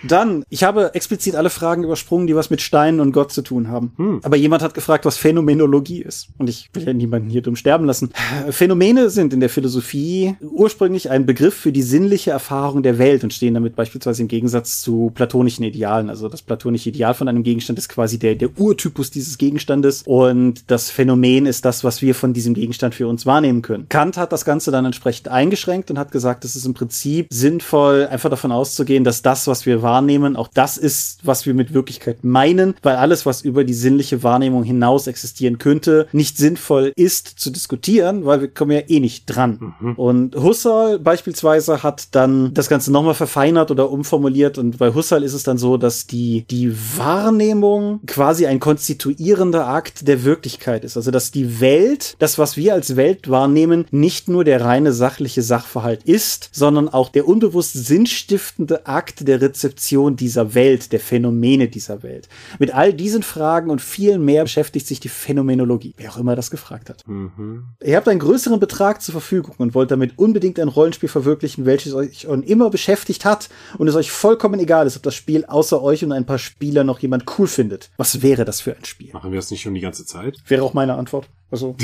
Dann, 0.03 0.43
ich 0.49 0.63
habe 0.63 0.93
explizit 0.93 1.35
alle 1.35 1.49
Fragen 1.49 1.83
übersprungen, 1.83 2.27
die 2.27 2.35
was 2.35 2.49
mit 2.49 2.61
Steinen 2.61 2.99
und 2.99 3.11
Gott 3.11 3.31
zu 3.31 3.41
tun 3.41 3.69
haben. 3.69 3.93
Hm. 3.97 4.19
Aber 4.23 4.37
jemand 4.37 4.61
hat 4.61 4.73
gefragt, 4.73 5.05
was 5.05 5.17
Phänomenologie 5.17 6.01
ist. 6.01 6.29
Und 6.37 6.49
ich 6.49 6.69
will 6.73 6.85
ja 6.85 6.93
niemanden 6.93 7.29
hier 7.29 7.41
dumm 7.41 7.55
sterben 7.55 7.85
lassen. 7.85 8.11
Phänomene 8.49 9.09
sind 9.09 9.33
in 9.33 9.39
der 9.39 9.49
Philosophie 9.49 10.35
ursprünglich 10.41 11.09
ein 11.09 11.25
Begriff 11.25 11.55
für 11.55 11.71
die 11.71 11.81
sinnliche 11.81 12.31
Erfahrung 12.31 12.83
der 12.83 12.99
Welt 12.99 13.23
und 13.23 13.33
stehen 13.33 13.53
damit 13.53 13.75
beispielsweise 13.75 14.21
im 14.21 14.27
Gegensatz 14.27 14.81
zu 14.81 15.11
platonischen 15.13 15.63
Idealen. 15.63 16.09
Also 16.09 16.29
das 16.29 16.41
platonische 16.41 16.89
Ideal 16.89 17.13
von 17.13 17.27
einem 17.27 17.43
Gegenstand 17.43 17.79
ist 17.79 17.89
quasi 17.89 18.19
der, 18.19 18.35
der 18.35 18.57
Urtypus 18.57 19.11
dieses 19.11 19.37
Gegenstandes 19.37 20.03
und 20.05 20.69
das 20.69 20.89
Phänomen 20.89 21.45
ist 21.45 21.65
das, 21.65 21.83
was 21.83 22.01
wir 22.01 22.15
von 22.15 22.33
diesem 22.33 22.53
Gegenstand 22.53 22.95
für 22.95 23.07
uns 23.07 23.25
wahrnehmen 23.25 23.61
können. 23.61 23.87
Kant 23.89 24.17
hat 24.17 24.31
das 24.31 24.45
Ganze 24.45 24.71
dann 24.71 24.85
entsprechend 24.85 25.27
eingeschränkt 25.27 25.89
und 25.91 25.99
hat 25.99 26.11
gesagt, 26.11 26.45
es 26.45 26.55
ist 26.55 26.65
im 26.65 26.73
Prinzip 26.73 27.27
sinnvoll, 27.29 28.07
einfach 28.09 28.29
davon 28.29 28.46
auszugehen, 28.51 29.03
dass 29.03 29.21
das, 29.21 29.47
was 29.47 29.65
wir 29.65 29.81
wahrnehmen, 29.81 30.35
auch 30.35 30.47
das 30.53 30.77
ist, 30.77 31.19
was 31.23 31.45
wir 31.45 31.53
mit 31.53 31.73
Wirklichkeit 31.73 32.23
meinen, 32.23 32.75
weil 32.83 32.95
alles, 32.95 33.25
was 33.25 33.41
über 33.41 33.63
die 33.63 33.73
sinnliche 33.73 34.23
Wahrnehmung 34.23 34.63
hinaus 34.63 35.07
existieren 35.07 35.57
könnte, 35.57 36.07
nicht 36.11 36.37
sinnvoll 36.37 36.91
ist 36.95 37.27
zu 37.27 37.49
diskutieren, 37.49 38.25
weil 38.25 38.41
wir 38.41 38.47
kommen 38.47 38.71
ja 38.71 38.81
eh 38.87 38.99
nicht 38.99 39.25
dran. 39.25 39.73
Und 39.95 40.35
Husserl 40.35 40.99
beispielsweise 40.99 41.83
hat 41.83 42.15
dann 42.15 42.53
das 42.53 42.69
Ganze 42.69 42.91
nochmal 42.91 43.13
verfeinert 43.13 43.71
oder 43.71 43.89
umformuliert 43.91 44.57
und 44.57 44.77
bei 44.77 44.93
Husserl 44.93 45.23
ist 45.23 45.33
es 45.33 45.43
dann 45.43 45.57
so, 45.57 45.77
dass 45.77 46.07
die, 46.07 46.45
die 46.49 46.73
Wahrnehmung 46.97 47.99
quasi 48.05 48.45
ein 48.47 48.59
konstituierender 48.59 49.67
Akt 49.67 50.07
der 50.07 50.23
Wirklichkeit 50.23 50.83
ist. 50.83 50.97
Also, 50.97 51.11
dass 51.11 51.31
die 51.31 51.59
Welt, 51.59 52.15
das, 52.19 52.37
was 52.37 52.57
wir 52.57 52.73
als 52.73 52.95
Welt 52.95 53.29
wahrnehmen, 53.29 53.85
nicht 53.91 54.29
nur 54.29 54.43
der 54.43 54.61
reine 54.61 54.93
sachliche 54.93 55.41
Sachverhalt 55.41 56.03
ist, 56.03 56.49
sondern 56.51 56.89
auch 56.89 57.09
der 57.09 57.27
unbewusst 57.27 57.73
sinnstiftende 57.73 58.36
Akt 58.85 59.27
der 59.27 59.41
Rezeption 59.41 60.15
dieser 60.15 60.53
Welt, 60.53 60.91
der 60.91 60.99
Phänomene 60.99 61.67
dieser 61.67 62.03
Welt. 62.03 62.27
Mit 62.59 62.73
all 62.73 62.93
diesen 62.93 63.23
Fragen 63.23 63.69
und 63.69 63.81
viel 63.81 64.17
mehr 64.17 64.43
beschäftigt 64.43 64.87
sich 64.87 64.99
die 64.99 65.09
Phänomenologie, 65.09 65.93
wer 65.97 66.11
auch 66.11 66.17
immer 66.17 66.35
das 66.35 66.51
gefragt 66.51 66.89
hat. 66.89 67.07
Mhm. 67.07 67.65
Ihr 67.83 67.97
habt 67.97 68.07
einen 68.07 68.19
größeren 68.19 68.59
Betrag 68.59 69.01
zur 69.01 69.13
Verfügung 69.13 69.55
und 69.57 69.75
wollt 69.75 69.91
damit 69.91 70.17
unbedingt 70.17 70.59
ein 70.59 70.67
Rollenspiel 70.67 71.09
verwirklichen, 71.09 71.65
welches 71.65 71.93
euch 71.93 72.21
schon 72.21 72.43
immer 72.43 72.69
beschäftigt 72.69 73.25
hat 73.25 73.49
und 73.77 73.87
es 73.87 73.95
euch 73.95 74.11
vollkommen 74.11 74.59
egal 74.59 74.87
ist, 74.87 74.97
ob 74.97 75.03
das 75.03 75.15
Spiel 75.15 75.45
außer 75.45 75.81
euch 75.81 76.03
und 76.03 76.11
ein 76.11 76.25
paar 76.25 76.39
Spieler 76.39 76.83
noch 76.83 76.99
jemand 76.99 77.25
cool 77.37 77.47
findet. 77.47 77.89
Was 77.97 78.21
wäre 78.21 78.45
das 78.45 78.61
für 78.61 78.75
ein 78.75 78.85
Spiel? 78.85 79.11
Machen 79.13 79.31
wir 79.31 79.37
das 79.37 79.51
nicht 79.51 79.61
schon 79.61 79.73
die 79.73 79.81
ganze 79.81 80.05
Zeit? 80.05 80.37
Wäre 80.47 80.63
auch 80.63 80.73
meine 80.73 80.95
Antwort. 80.95 81.27
Also, 81.49 81.75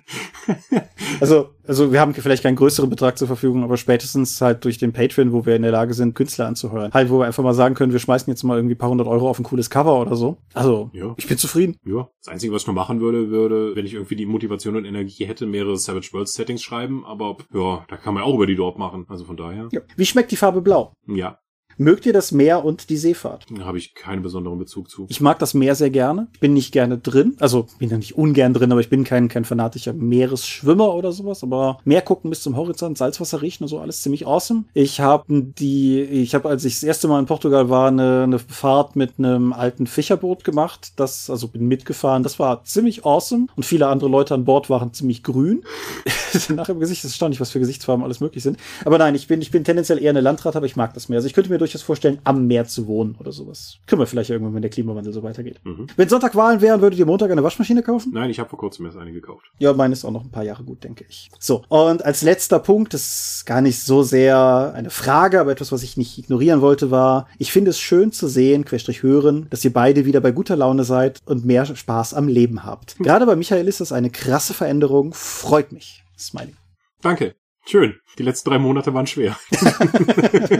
also, 1.20 1.50
also 1.66 1.92
wir 1.92 2.00
haben 2.00 2.14
vielleicht 2.14 2.42
keinen 2.42 2.56
größeren 2.56 2.88
Betrag 2.88 3.18
zur 3.18 3.26
Verfügung, 3.26 3.64
aber 3.64 3.76
spätestens 3.76 4.40
halt 4.40 4.64
durch 4.64 4.78
den 4.78 4.92
Patreon, 4.92 5.32
wo 5.32 5.44
wir 5.46 5.56
in 5.56 5.62
der 5.62 5.72
Lage 5.72 5.94
sind, 5.94 6.14
Künstler 6.14 6.46
anzuhören. 6.46 6.92
Halt, 6.92 7.10
wo 7.10 7.18
wir 7.18 7.26
einfach 7.26 7.42
mal 7.42 7.54
sagen 7.54 7.74
können, 7.74 7.92
wir 7.92 7.98
schmeißen 7.98 8.30
jetzt 8.30 8.42
mal 8.44 8.56
irgendwie 8.56 8.74
ein 8.74 8.78
paar 8.78 8.90
hundert 8.90 9.06
Euro 9.08 9.28
auf 9.28 9.38
ein 9.38 9.44
cooles 9.44 9.70
Cover 9.70 10.00
oder 10.00 10.14
so. 10.16 10.36
Also, 10.54 10.90
Ja. 10.92 11.14
ich 11.16 11.26
bin 11.26 11.38
zufrieden. 11.38 11.76
Ja. 11.84 12.08
Das 12.24 12.32
Einzige, 12.32 12.52
was 12.52 12.62
ich 12.62 12.68
noch 12.68 12.74
machen 12.74 13.00
würde, 13.00 13.30
würde, 13.30 13.74
wenn 13.74 13.86
ich 13.86 13.94
irgendwie 13.94 14.16
die 14.16 14.26
Motivation 14.26 14.76
und 14.76 14.84
Energie 14.84 15.24
hätte, 15.26 15.46
mehrere 15.46 15.76
Savage 15.76 16.10
Worlds 16.12 16.34
Settings 16.34 16.62
schreiben, 16.62 17.04
aber 17.04 17.36
ja, 17.52 17.84
da 17.88 17.96
kann 17.96 18.14
man 18.14 18.22
ja 18.22 18.28
auch 18.28 18.34
über 18.34 18.46
die 18.46 18.56
Dorp 18.56 18.78
machen. 18.78 19.06
Also 19.08 19.24
von 19.24 19.36
daher, 19.36 19.68
Ja. 19.72 19.80
Wie 19.96 20.06
schmeckt 20.06 20.30
die 20.30 20.36
Farbe 20.36 20.60
Blau? 20.62 20.92
ja, 21.08 21.38
Mögt 21.78 22.06
ihr 22.06 22.12
das 22.12 22.32
Meer 22.32 22.64
und 22.64 22.88
die 22.88 22.96
Seefahrt? 22.96 23.46
da 23.50 23.64
habe 23.64 23.76
ich 23.76 23.94
keinen 23.94 24.22
besonderen 24.22 24.58
Bezug 24.58 24.88
zu. 24.88 25.06
Ich 25.08 25.20
mag 25.20 25.38
das 25.38 25.52
Meer 25.52 25.74
sehr 25.74 25.90
gerne. 25.90 26.28
Ich 26.32 26.40
bin 26.40 26.54
nicht 26.54 26.72
gerne 26.72 26.96
drin. 26.96 27.36
Also 27.38 27.66
bin 27.78 27.90
da 27.90 27.98
nicht 27.98 28.16
ungern 28.16 28.54
drin, 28.54 28.72
aber 28.72 28.80
ich 28.80 28.88
bin 28.88 29.04
kein, 29.04 29.28
kein 29.28 29.44
fanatischer 29.44 29.92
Meeresschwimmer 29.92 30.94
oder 30.94 31.12
sowas. 31.12 31.42
Aber 31.42 31.78
Meer 31.84 32.00
gucken 32.00 32.30
bis 32.30 32.42
zum 32.42 32.56
Horizont, 32.56 32.96
Salzwasser 32.96 33.42
riechen 33.42 33.64
und 33.64 33.68
so, 33.68 33.78
alles 33.78 34.00
ziemlich 34.00 34.26
awesome. 34.26 34.64
Ich 34.72 35.00
habe 35.00 35.24
die, 35.28 36.00
ich 36.00 36.34
habe, 36.34 36.48
als 36.48 36.64
ich 36.64 36.74
das 36.74 36.82
erste 36.82 37.08
Mal 37.08 37.20
in 37.20 37.26
Portugal 37.26 37.68
war, 37.68 37.88
eine, 37.88 38.22
eine 38.22 38.38
Fahrt 38.38 38.96
mit 38.96 39.18
einem 39.18 39.52
alten 39.52 39.86
Fischerboot 39.86 40.44
gemacht. 40.44 40.92
Das, 40.96 41.28
also 41.28 41.48
bin 41.48 41.68
mitgefahren. 41.68 42.22
Das 42.22 42.38
war 42.38 42.64
ziemlich 42.64 43.04
awesome. 43.04 43.48
Und 43.54 43.64
viele 43.64 43.88
andere 43.88 44.08
Leute 44.08 44.32
an 44.34 44.44
Bord 44.46 44.70
waren 44.70 44.94
ziemlich 44.94 45.22
grün. 45.22 45.62
Nach 46.54 46.68
im 46.68 46.80
Gesicht 46.80 47.04
ist 47.04 47.10
erstaunlich, 47.10 47.40
was 47.40 47.50
für 47.50 47.60
Gesichtsfarben 47.60 48.02
alles 48.02 48.20
möglich 48.20 48.42
sind. 48.42 48.58
Aber 48.84 48.96
nein, 48.96 49.14
ich 49.14 49.26
bin, 49.26 49.42
ich 49.42 49.50
bin 49.50 49.64
tendenziell 49.64 50.02
eher 50.02 50.10
eine 50.10 50.20
Landrat, 50.20 50.56
aber 50.56 50.66
ich 50.66 50.76
mag 50.76 50.94
das 50.94 51.08
Meer. 51.08 51.18
Also 51.18 51.26
ich 51.26 51.34
könnte 51.34 51.50
mir 51.50 51.58
durchaus 51.66 51.82
vorstellen, 51.82 52.18
am 52.24 52.46
Meer 52.46 52.66
zu 52.66 52.86
wohnen 52.86 53.16
oder 53.18 53.32
sowas. 53.32 53.78
Können 53.86 54.00
wir 54.00 54.06
vielleicht 54.06 54.30
irgendwann, 54.30 54.54
wenn 54.54 54.62
der 54.62 54.70
Klimawandel 54.70 55.12
so 55.12 55.22
weitergeht. 55.22 55.60
Mhm. 55.64 55.86
Wenn 55.96 56.08
Sonntag 56.08 56.34
Wahlen 56.34 56.60
wären, 56.60 56.80
würdet 56.80 56.98
ihr 56.98 57.06
Montag 57.06 57.30
eine 57.30 57.42
Waschmaschine 57.42 57.82
kaufen? 57.82 58.12
Nein, 58.14 58.30
ich 58.30 58.38
habe 58.38 58.48
vor 58.48 58.58
kurzem 58.58 58.86
erst 58.86 58.98
eine 58.98 59.12
gekauft. 59.12 59.46
Ja, 59.58 59.72
meine 59.72 59.92
ist 59.92 60.04
auch 60.04 60.10
noch 60.10 60.24
ein 60.24 60.30
paar 60.30 60.44
Jahre 60.44 60.64
gut, 60.64 60.84
denke 60.84 61.04
ich. 61.08 61.30
So, 61.38 61.62
und 61.68 62.04
als 62.04 62.22
letzter 62.22 62.58
Punkt, 62.58 62.94
das 62.94 63.36
ist 63.36 63.46
gar 63.46 63.60
nicht 63.60 63.80
so 63.80 64.02
sehr 64.02 64.72
eine 64.74 64.90
Frage, 64.90 65.40
aber 65.40 65.52
etwas, 65.52 65.72
was 65.72 65.82
ich 65.82 65.96
nicht 65.96 66.18
ignorieren 66.18 66.60
wollte, 66.60 66.90
war, 66.90 67.28
ich 67.38 67.52
finde 67.52 67.70
es 67.70 67.78
schön 67.78 68.12
zu 68.12 68.28
sehen, 68.28 68.64
querstrich 68.64 69.02
hören, 69.02 69.46
dass 69.50 69.64
ihr 69.64 69.72
beide 69.72 70.04
wieder 70.04 70.20
bei 70.20 70.30
guter 70.30 70.56
Laune 70.56 70.84
seid 70.84 71.20
und 71.26 71.44
mehr 71.44 71.66
Spaß 71.66 72.14
am 72.14 72.28
Leben 72.28 72.64
habt. 72.64 72.96
Gerade 72.98 73.26
bei 73.26 73.36
Michael 73.36 73.68
ist 73.68 73.80
das 73.80 73.92
eine 73.92 74.10
krasse 74.10 74.54
Veränderung, 74.54 75.14
freut 75.14 75.72
mich. 75.72 76.04
Smiley. 76.18 76.54
Danke. 77.02 77.34
Schön. 77.68 77.96
Die 78.18 78.22
letzten 78.22 78.48
drei 78.50 78.58
Monate 78.58 78.94
waren 78.94 79.06
schwer. 79.06 79.36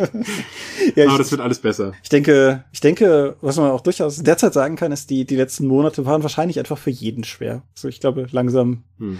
Ja, 0.95 1.05
Aber 1.05 1.13
ich, 1.15 1.19
das 1.19 1.31
wird 1.31 1.41
alles 1.41 1.59
besser. 1.59 1.93
ich 2.03 2.09
denke, 2.09 2.65
ich 2.73 2.81
denke, 2.81 3.37
was 3.41 3.57
man 3.57 3.71
auch 3.71 3.81
durchaus 3.81 4.23
derzeit 4.23 4.55
sagen 4.55 4.77
kann, 4.77 4.93
ist, 4.93 5.11
die, 5.11 5.25
die 5.25 5.37
letzten 5.37 5.67
Monate 5.67 6.07
waren 6.07 6.23
wahrscheinlich 6.23 6.59
einfach 6.59 6.79
für 6.79 6.91
jeden 6.91 7.25
schwer. 7.25 7.63
So, 7.75 7.89
ich 7.89 8.01
glaube, 8.01 8.27
langsam, 8.31 8.85
Hm. 8.99 9.19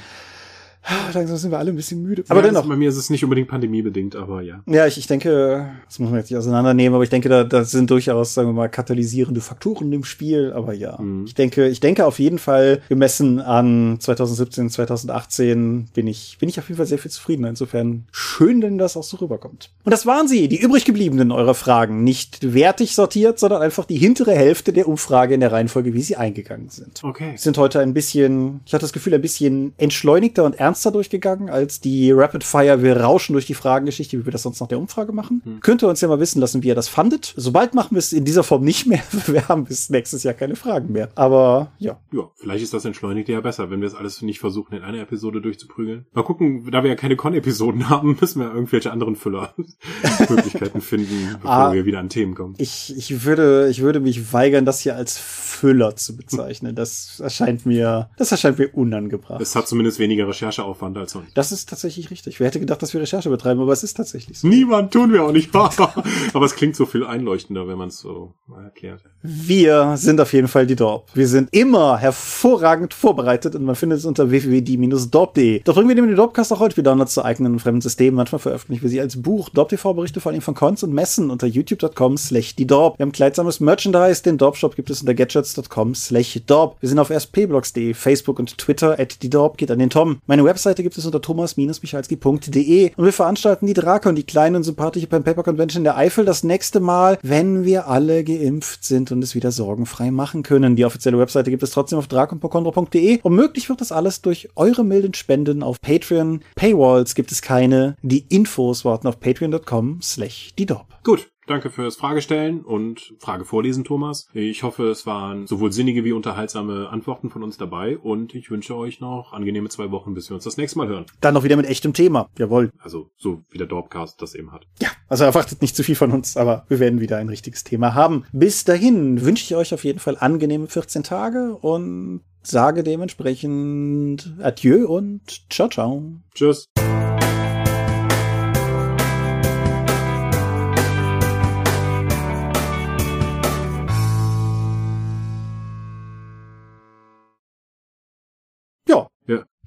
Langsam 1.15 1.37
sind 1.37 1.51
wir 1.51 1.59
alle 1.59 1.71
ein 1.71 1.77
bisschen 1.77 2.03
müde. 2.03 2.25
Aber 2.29 2.41
ja, 2.41 2.47
dennoch. 2.47 2.67
Bei 2.67 2.77
mir 2.77 2.89
ist 2.89 2.97
es 2.97 3.11
nicht 3.11 3.25
unbedingt 3.25 3.49
pandemiebedingt, 3.49 4.17
aber 4.17 4.43
ja. 4.43 4.63
Ja, 4.67 4.87
ich, 4.87 4.99
ich 4.99 5.07
denke, 5.07 5.69
das 5.87 5.99
muss 5.99 6.11
man 6.11 6.19
jetzt 6.21 6.31
nicht 6.31 6.39
auseinandernehmen, 6.39 6.95
aber 6.95 7.05
ich 7.05 7.11
denke, 7.11 7.29
da, 7.29 7.45
da 7.45 7.65
sind 7.65 7.91
durchaus, 7.91 8.35
sagen 8.35 8.49
wir 8.49 8.53
mal, 8.53 8.69
katalysierende 8.69 9.41
Faktoren 9.41 9.93
im 9.93 10.05
Spiel. 10.05 10.53
Aber 10.55 10.73
ja, 10.73 10.97
Mhm. 11.01 11.25
ich 11.27 11.35
denke, 11.35 11.69
ich 11.69 11.81
denke 11.81 12.07
auf 12.07 12.19
jeden 12.19 12.39
Fall, 12.39 12.81
gemessen 12.89 13.41
an 13.41 13.97
2017, 14.01 14.71
2018, 14.71 15.89
bin 15.95 16.07
ich, 16.07 16.37
bin 16.39 16.49
ich 16.49 16.59
auf 16.59 16.69
jeden 16.69 16.77
Fall 16.77 16.87
sehr 16.87 16.99
viel 16.99 17.11
zufriedener. 17.11 17.49
Insofern 17.49 18.05
schön, 18.13 18.63
wenn 18.63 18.79
das 18.79 18.97
auch 18.97 19.03
so 19.03 19.17
rüberkommt. 19.19 19.71
Und 19.85 19.93
das 19.93 20.07
waren 20.07 20.29
sie, 20.29 20.49
die 20.49 20.61
übrig 20.61 20.85
gebliebenen 20.85 21.33
eurer 21.33 21.55
Fragen. 21.55 22.05
Nicht 22.05 22.55
wertig 22.55 22.95
sortiert, 22.95 23.39
sondern 23.39 23.63
einfach 23.63 23.85
die 23.85 23.97
hintere 23.99 24.33
Hälfte 24.33 24.73
der 24.73 24.89
Umfrage 24.89 25.35
in 25.35 25.41
der 25.41 25.53
Reihenfolge, 25.53 25.95
wie 25.95 26.03
sie 26.03 26.17
eingegangen 26.17 26.69
sind. 26.69 27.03
Okay. 27.03 27.35
Sind 27.37 27.59
heute 27.59 27.81
ein 27.81 27.95
bisschen, 27.95 28.61
ich 28.67 28.73
hatte 28.75 28.83
das 28.85 28.93
Gefühl, 28.93 29.15
ein 29.15 29.23
bisschen 29.23 29.73
entschleunigter 29.79 30.45
und 30.45 30.55
ernster 30.59 30.76
ernster 30.77 30.91
durchgegangen 30.91 31.49
als 31.49 31.81
die 31.81 32.13
Rapid 32.13 32.45
Fire, 32.45 32.83
wir 32.83 32.99
rauschen 32.99 33.33
durch 33.33 33.47
die 33.47 33.55
Fragengeschichte, 33.55 34.19
wie 34.19 34.27
wir 34.27 34.33
das 34.33 34.43
sonst 34.43 34.61
nach 34.61 34.69
der 34.69 34.79
Umfrage 34.79 35.13
machen. 35.13 35.41
Hm. 35.43 35.61
Könnt 35.61 35.83
ihr 35.83 35.89
uns 35.89 36.03
ja 36.03 36.09
mal 36.09 36.21
wissen 36.21 36.39
lassen, 36.39 36.63
wie 36.63 36.69
ihr 36.69 36.75
das 36.75 36.89
fandet. 36.89 37.33
Sobald 37.37 37.75
machen 37.75 37.93
wir 37.93 37.99
es 37.99 38.13
in 38.13 38.27
dieser 38.27 38.43
Form 38.43 38.63
nicht 38.63 38.87
mehr. 38.87 39.01
Wir 39.27 39.49
haben 39.49 39.65
bis 39.65 39.91
nächstes 39.91 40.23
Jahr 40.23 40.35
keine 40.35 40.57
Fragen 40.57 40.93
mehr. 40.93 41.09
Aber 41.15 41.73
ja. 41.79 41.99
Ja, 42.13 42.31
vielleicht 42.37 42.63
ist 42.63 42.75
das 42.75 42.85
entschleunigt 42.85 43.29
ja 43.29 43.41
besser, 43.41 43.71
wenn 43.71 43.81
wir 43.81 43.89
es 43.89 43.95
alles 43.95 44.23
nicht 44.23 44.39
versuchen, 44.39 44.75
in 44.75 44.83
einer 44.83 45.01
Episode 45.01 45.41
durchzuprügeln. 45.41 46.07
Mal 46.13 46.23
gucken, 46.23 46.71
da 46.71 46.83
wir 46.83 46.91
ja 46.91 46.97
keine 46.97 47.17
Con-Episoden 47.17 47.89
haben, 47.89 48.17
müssen 48.21 48.41
wir 48.41 48.53
irgendwelche 48.53 48.93
anderen 48.93 49.17
Füller-Möglichkeiten 49.17 50.81
finden, 50.83 51.37
bevor 51.41 51.51
ah, 51.51 51.73
wir 51.73 51.87
wieder 51.87 51.99
an 51.99 52.09
Themen 52.09 52.35
kommen. 52.35 52.55
Ich, 52.59 52.95
ich 52.97 53.25
würde, 53.25 53.69
ich 53.71 53.81
würde 53.81 54.01
mich 54.01 54.33
weigern, 54.33 54.65
das 54.65 54.81
hier 54.81 54.97
als 54.97 55.19
Füller 55.19 55.97
zu 55.97 56.17
bezeichnen. 56.17 56.75
Das 56.75 57.21
erscheint 57.21 57.67
mir, 57.67 58.11
das 58.17 58.31
erscheint 58.31 58.59
mir 58.59 58.75
unangebracht. 58.75 59.41
Es 59.41 59.57
hat 59.57 59.67
zumindest 59.69 59.99
weniger 59.99 60.27
Rechercheaufwand 60.67 60.99
als 60.99 61.13
sonst. 61.13 61.37
Das 61.37 61.53
ist 61.53 61.69
tatsächlich 61.69 62.11
richtig. 62.11 62.41
Wer 62.41 62.49
hätte 62.49 62.61
gedacht, 62.61 62.83
dass 62.83 62.93
wir 62.93 63.01
Recherche 63.01 63.31
betreiben, 63.31 63.61
aber 63.61 63.73
es 63.73 63.83
ist 63.83 63.95
tatsächlich 63.95 64.39
so. 64.39 64.49
Niemand 64.49 64.93
tun 64.93 65.13
wir 65.13 65.25
auch 65.25 65.33
nicht. 65.33 65.55
aber 65.55 66.45
es 66.45 66.55
klingt 66.55 66.77
so 66.77 66.87
viel 66.87 67.05
einleuchtender, 67.05 67.69
wenn 67.69 67.79
man 67.79 67.89
es 67.89 67.99
so 67.99 68.35
erklärt. 68.63 69.03
Wir 69.23 69.97
sind 69.97 70.21
auf 70.21 70.33
jeden 70.33 70.49
Fall 70.49 70.67
die 70.67 70.77
Dorp. 70.77 71.11
Wir 71.15 71.29
sind 71.29 71.49
immer 71.53 71.99
hervorragend 71.99 72.95
vorbereitet 72.95 73.55
und 73.55 73.65
man 73.65 73.75
findet 73.75 73.99
es 73.99 74.05
unter 74.05 74.31
www.die-dorp.de. 74.31 75.63
Doch 75.65 75.75
bringen 75.75 75.89
wir 75.89 75.95
den 75.95 76.17
Dorpcast 76.17 76.53
auch 76.53 76.61
heute 76.61 76.77
wieder 76.77 77.07
zu 77.07 77.25
eigenen 77.25 77.55
und 77.55 77.59
fremden 77.61 77.81
Systemen. 77.81 78.17
Manchmal 78.17 78.39
veröffentlichen 78.39 78.83
wir 78.83 78.91
sie 78.91 79.01
als 79.01 79.21
Buch. 79.21 79.49
Dorp 79.51 79.69
TV 79.69 79.95
berichte 79.95 80.21
vor 80.21 80.33
allem 80.33 80.41
von 80.41 80.55
Cons 80.55 80.83
und 80.83 80.93
Messen 80.93 81.31
unter 81.31 81.47
youtube.com 81.47 82.17
slash 82.17 82.57
die 82.57 82.67
Dorp. 82.67 82.99
Wir 82.99 83.05
haben 83.05 83.13
kleidsames 83.13 83.61
Merchandise. 83.61 84.23
Den 84.23 84.39
Dorp 84.39 84.57
Shop 84.57 84.75
gibt 84.77 84.91
es 84.91 85.01
unter 85.01 85.15
gadgets.com 85.15 85.95
slash 85.95 86.41
Dorp. 86.47 86.77
Wir 86.81 86.89
sind 86.89 86.99
auf 86.99 87.11
rspblogs.de, 87.11 87.95
Facebook 87.95 88.39
und 88.39 88.59
Twitter 88.59 88.99
at 88.99 89.23
die 89.23 89.31
Dorp 89.31 89.59
geht 89.59 89.71
an 89.71 89.79
den 89.79 89.91
Tom. 89.91 90.21
Meine 90.27 90.45
Webseite 90.57 90.83
gibt 90.83 90.97
es 90.97 91.05
unter 91.05 91.21
thomas-michalski.de 91.21 92.93
und 92.97 93.05
wir 93.05 93.13
veranstalten 93.13 93.67
die 93.67 93.75
Drake 93.75 94.09
und 94.09 94.15
die 94.15 94.25
kleine 94.25 94.57
und 94.57 94.63
sympathische 94.63 95.07
Pen 95.07 95.23
Paper 95.23 95.43
Convention 95.43 95.85
der 95.85 95.99
Eifel 95.99 96.25
das 96.25 96.45
nächste 96.45 96.81
Mal, 96.81 97.19
wenn 97.21 97.65
wir 97.65 97.89
alle 97.89 98.25
geimpft 98.25 98.83
sind 98.83 99.13
und 99.13 99.23
es 99.23 99.35
wieder 99.35 99.53
sorgenfrei 99.53 100.11
machen 100.11 100.43
können. 100.43 100.75
Die 100.75 100.87
offizielle 100.87 101.19
Webseite 101.19 101.51
gibt 101.51 101.63
es 101.63 101.73
trotzdem 101.73 101.99
auf 101.99 102.09
drakenpokondro.de 102.09 103.21
und 103.21 103.35
möglich 103.35 103.69
wird 103.69 103.83
das 103.83 103.93
alles 103.93 104.23
durch 104.23 104.49
eure 104.57 104.83
milden 104.83 105.13
Spenden 105.13 105.63
auf 105.63 105.79
Patreon. 105.83 106.41
Paywalls 106.55 107.15
gibt 107.15 107.33
es 107.33 107.43
keine. 107.43 107.97
Die 108.01 108.25
Infos 108.31 108.87
warten 108.87 109.09
auf 109.09 109.21
patreon.com 109.21 110.01
slash 110.01 110.55
die 110.59 110.67
Gut, 111.05 111.29
Danke 111.47 111.71
fürs 111.71 111.97
Fragestellen 111.97 112.63
und 112.63 113.15
Frage 113.21 113.45
vorlesen, 113.45 113.85
Thomas. 113.85 114.29
Ich 114.35 114.65
hoffe, 114.65 114.89
es 114.89 115.07
waren 115.07 115.47
sowohl 115.47 115.73
sinnige 115.73 116.05
wie 116.05 116.13
unterhaltsame 116.13 116.89
Antworten 116.89 117.31
von 117.31 117.45
uns 117.45 117.57
dabei 117.57 117.99
und 117.99 118.35
ich 118.35 118.51
wünsche 118.51 118.77
euch 118.77 119.01
noch 119.01 119.33
angenehme 119.33 119.69
zwei 119.69 119.93
Wochen, 119.93 120.15
bis 120.15 120.29
wir 120.29 120.35
uns 120.35 120.45
das 120.45 120.57
nächste 120.57 120.79
Mal 120.79 120.89
hören. 120.89 121.07
Dann 121.21 121.35
noch 121.35 121.45
wieder 121.45 121.57
mit 121.57 121.67
echtem 121.67 121.93
Thema. 121.93 122.29
Jawohl. 122.37 122.73
Also 122.79 123.11
so 123.17 123.45
wie 123.51 123.59
der 123.59 123.69
Dorpcast 123.69 124.21
das 124.21 124.35
eben 124.35 124.51
hat. 124.51 124.67
Ja, 124.81 124.89
also 125.09 125.23
erwartet 125.23 125.63
nicht 125.63 125.77
zu 125.77 125.85
viel 125.85 125.95
von 125.95 126.11
uns, 126.11 126.37
aber 126.37 126.65
wir 126.69 126.81
werden 126.81 127.01
wieder 127.01 127.19
ein 127.19 127.29
richtiges 127.29 127.63
Thema 127.63 127.95
haben. 127.95 128.25
Bis 128.33 128.65
dahin 128.65 129.25
wünsche 129.25 129.45
ich 129.45 129.55
euch 129.55 129.73
auf 129.73 129.85
jeden 129.85 130.01
Fall 130.01 130.17
angenehme 130.19 130.67
14 130.67 131.05
Tage 131.05 131.55
und 131.55 132.23
sage 132.43 132.83
dementsprechend 132.83 134.35
Adieu 134.41 134.87
und 134.87 135.21
ciao, 135.49 135.69
ciao. 135.69 136.03
Tschüss. 136.35 136.69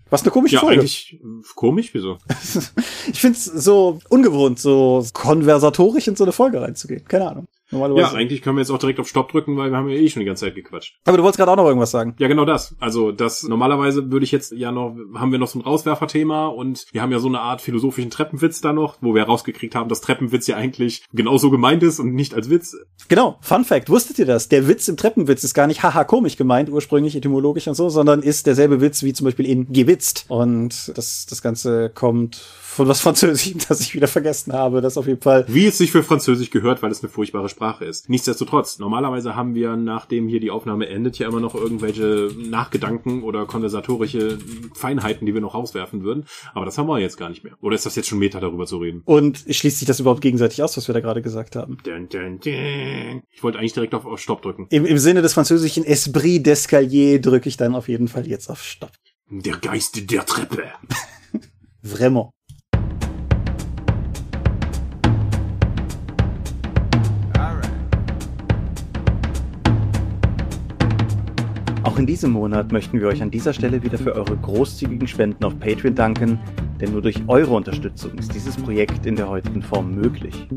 Was 0.10 0.24
eine 0.24 0.32
komische 0.32 0.56
ja, 0.56 0.62
Folge. 0.62 0.82
Eigentlich 0.82 1.20
komisch, 1.56 1.94
wieso? 1.94 2.18
ich 3.12 3.20
find's 3.20 3.46
so 3.46 4.00
ungewohnt, 4.10 4.60
so 4.60 5.06
konversatorisch 5.14 6.08
in 6.08 6.16
so 6.16 6.24
eine 6.24 6.34
Folge 6.34 6.62
reinzugehen. 6.62 7.06
Keine 7.06 7.30
Ahnung. 7.30 7.48
Normalerweise. 7.72 8.14
Ja, 8.14 8.20
eigentlich 8.20 8.42
können 8.42 8.58
wir 8.58 8.62
jetzt 8.62 8.72
auch 8.72 8.80
direkt 8.80 9.00
auf 9.00 9.08
Stopp 9.08 9.32
drücken, 9.32 9.58
weil 9.58 9.72
wir 9.72 9.78
haben 9.78 9.90
ja 9.90 9.96
eh 9.96 10.10
schon 10.10 10.22
die 10.22 10.26
ganze 10.26 10.46
Zeit 10.46 10.56
gequatscht. 10.56 10.98
Aber 11.06 11.18
du 11.18 11.24
wolltest 11.24 11.38
gerade 11.38 11.52
auch 11.52 11.56
noch 11.56 11.66
irgendwas 11.66 11.92
sagen. 11.92 12.16
Ja, 12.18 12.28
genau 12.28 12.46
das. 12.46 12.76
Also 12.80 13.12
das 13.12 13.44
normalerweise 13.44 14.12
würde 14.12 14.24
ich 14.24 14.32
jetzt 14.32 14.52
ja 14.52 14.72
noch, 14.72 14.96
haben 15.16 15.32
wir 15.32 15.40
noch 15.40 15.48
so 15.48 15.60
ein 15.60 15.62
Rauswerferthema 15.62 16.48
und 16.48 16.88
wir 16.92 17.02
haben 17.02 17.12
ja 17.12 17.20
so 17.20 17.28
eine 17.28 17.42
Art 17.42 17.62
philosophischen 17.62 18.10
Treppenwitz 18.10 18.62
da 18.62 18.74
noch, 18.74 18.98
wo 19.02 19.14
wir 19.14 19.24
rausgekriegt 19.24 19.76
haben, 19.76 19.90
dass 19.90 20.02
Treppenwitz 20.02 20.48
ja 20.48 20.56
eigentlich 20.56 21.06
genauso 21.14 21.50
gemeint 21.50 21.84
ist 21.84 22.00
und 22.00 22.14
nicht 22.14 22.34
als 22.34 22.50
Witz. 22.50 22.76
Genau, 23.08 23.38
Fun 23.42 23.66
Fact, 23.66 23.90
wusstet 23.90 24.20
ihr 24.20 24.26
das? 24.26 24.50
Der 24.50 24.68
Witz 24.68 24.88
im 24.88 24.98
Treppenwitz 24.98 25.44
ist 25.44 25.54
gar 25.54 25.68
nicht 25.68 25.84
haha 25.84 26.04
komisch 26.04 26.38
gemeint, 26.38 26.70
ursprünglich 26.70 27.16
etymologisch 27.16 27.68
und 27.68 27.76
so, 27.76 27.90
sondern 27.90 28.22
ist 28.22 28.48
derselbe 28.48 28.82
Witz 28.82 29.04
wie 29.04 29.14
zum 29.14 29.26
Beispiel 29.26 29.46
in 29.46 29.72
gewitzt. 29.72 30.26
Und 30.28 30.92
das, 30.98 31.26
das 31.28 31.42
Ganze 31.42 31.90
kommt 31.90 32.36
von 32.36 32.88
was 32.88 33.02
Französisch, 33.02 33.56
das 33.68 33.82
ich 33.82 33.94
wieder 33.94 34.08
vergessen 34.08 34.54
habe. 34.54 34.82
Das 34.82 34.98
auf 34.98 35.08
jeden 35.08 35.22
Fall. 35.22 35.46
Wie 35.48 35.68
es 35.68 35.78
sich 35.78 35.92
für 35.92 36.04
Französisch 36.04 36.50
gehört, 36.50 36.82
weil 36.82 36.92
es 36.92 37.04
eine 37.04 37.10
furchtbare 37.10 37.50
Sprache 37.50 37.59
ist. 37.82 38.10
Nichtsdestotrotz, 38.10 38.80
normalerweise 38.80 39.36
haben 39.36 39.56
wir, 39.56 39.76
nachdem 39.76 40.28
hier 40.28 40.40
die 40.40 40.52
Aufnahme 40.52 40.88
endet, 40.88 41.20
ja 41.20 41.28
immer 41.28 41.40
noch 41.40 41.56
irgendwelche 41.56 42.32
Nachgedanken 42.38 43.24
oder 43.24 43.46
konversatorische 43.46 44.38
Feinheiten, 44.74 45.26
die 45.26 45.34
wir 45.34 45.42
noch 45.42 45.54
rauswerfen 45.54 46.04
würden. 46.04 46.26
Aber 46.54 46.66
das 46.66 46.78
haben 46.78 46.88
wir 46.88 47.00
jetzt 47.00 47.18
gar 47.18 47.30
nicht 47.30 47.44
mehr. 47.44 47.54
Oder 47.62 47.76
ist 47.76 47.86
das 47.86 47.96
jetzt 47.96 48.08
schon 48.08 48.20
Meta, 48.20 48.40
darüber 48.40 48.66
zu 48.66 48.78
reden? 48.78 49.02
Und 49.06 49.46
schließt 49.50 49.80
sich 49.80 49.88
das 49.88 50.00
überhaupt 50.00 50.22
gegenseitig 50.22 50.64
aus, 50.64 50.78
was 50.78 50.88
wir 50.88 50.94
da 50.94 51.02
gerade 51.02 51.22
gesagt 51.22 51.56
haben? 51.56 51.78
Dun, 51.84 52.08
dun, 52.10 52.40
dun. 52.40 53.24
Ich 53.30 53.44
wollte 53.44 53.60
eigentlich 53.60 53.74
direkt 53.74 53.94
auf, 53.94 54.06
auf 54.06 54.20
Stopp 54.20 54.42
drücken. 54.42 54.68
Im, 54.70 54.86
Im 54.86 54.98
Sinne 54.98 55.22
des 55.22 55.34
französischen 55.34 55.84
Esprit 55.84 56.46
d'Escalier 56.46 57.20
drücke 57.20 57.50
ich 57.50 57.58
dann 57.58 57.76
auf 57.76 57.88
jeden 57.88 58.08
Fall 58.08 58.28
jetzt 58.28 58.50
auf 58.50 58.64
Stopp. 58.64 58.92
Der 59.30 59.58
Geist 59.58 60.10
der 60.10 60.26
Treppe. 60.26 60.64
Vraiment. 61.82 62.32
Auch 72.00 72.02
in 72.02 72.08
diesem 72.08 72.32
Monat 72.32 72.72
möchten 72.72 73.02
wir 73.02 73.10
euch 73.10 73.22
an 73.22 73.30
dieser 73.30 73.52
Stelle 73.52 73.84
wieder 73.84 73.98
für 73.98 74.16
eure 74.16 74.38
großzügigen 74.38 75.06
Spenden 75.06 75.44
auf 75.44 75.60
Patreon 75.60 75.96
danken, 75.96 76.40
denn 76.80 76.94
nur 76.94 77.02
durch 77.02 77.22
eure 77.28 77.54
Unterstützung 77.54 78.18
ist 78.18 78.34
dieses 78.34 78.56
Projekt 78.56 79.06
in 79.06 79.18
der 79.18 79.28
heutigen 79.28 79.62
Form 79.62 79.96
möglich. 79.96 80.48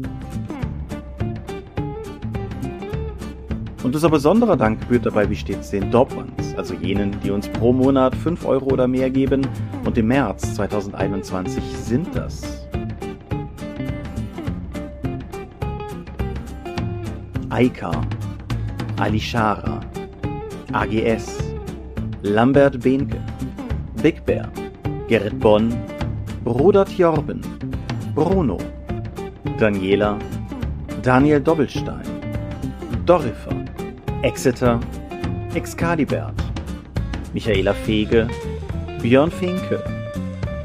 Und 3.83 3.93
unser 3.93 4.09
besonderer 4.09 4.57
Dank 4.57 4.83
gebührt 4.83 5.05
dabei 5.05 5.29
wie 5.29 5.35
stets 5.35 5.71
den 5.71 5.91
Dorpmans, 5.91 6.55
also 6.57 6.75
jenen, 6.75 7.11
die 7.25 7.33
uns 7.33 7.49
pro 7.49 7.73
Monat 7.73 8.15
5 8.15 8.47
Euro 8.47 8.67
oder 8.67 8.87
mehr 8.87 9.11
geben 9.11 9.45
und 9.85 9.99
im 9.99 10.07
März 10.07 10.55
2021 10.55 11.61
sind 11.77 12.07
das 12.15 12.69
Aika, 17.51 18.01
Alishara, 18.97 19.81
AGS, 20.73 21.27
Lambert 22.23 22.81
Behnke, 22.83 23.21
Big 24.03 24.25
Bear, 24.25 24.49
Gerrit 25.09 25.39
Bonn, 25.39 25.73
Rudert 26.47 26.89
Jorben, 26.99 27.43
Bruno, 28.15 28.59
Daniela, 29.59 30.19
Daniel 31.03 31.41
Doppelstein, 31.41 32.07
Dorifer, 33.05 33.55
Exeter, 34.23 34.81
Excalibert, 35.55 36.35
Michaela 37.35 37.75
Fege, 37.75 38.27
Björn 39.03 39.31
Finke, 39.31 39.83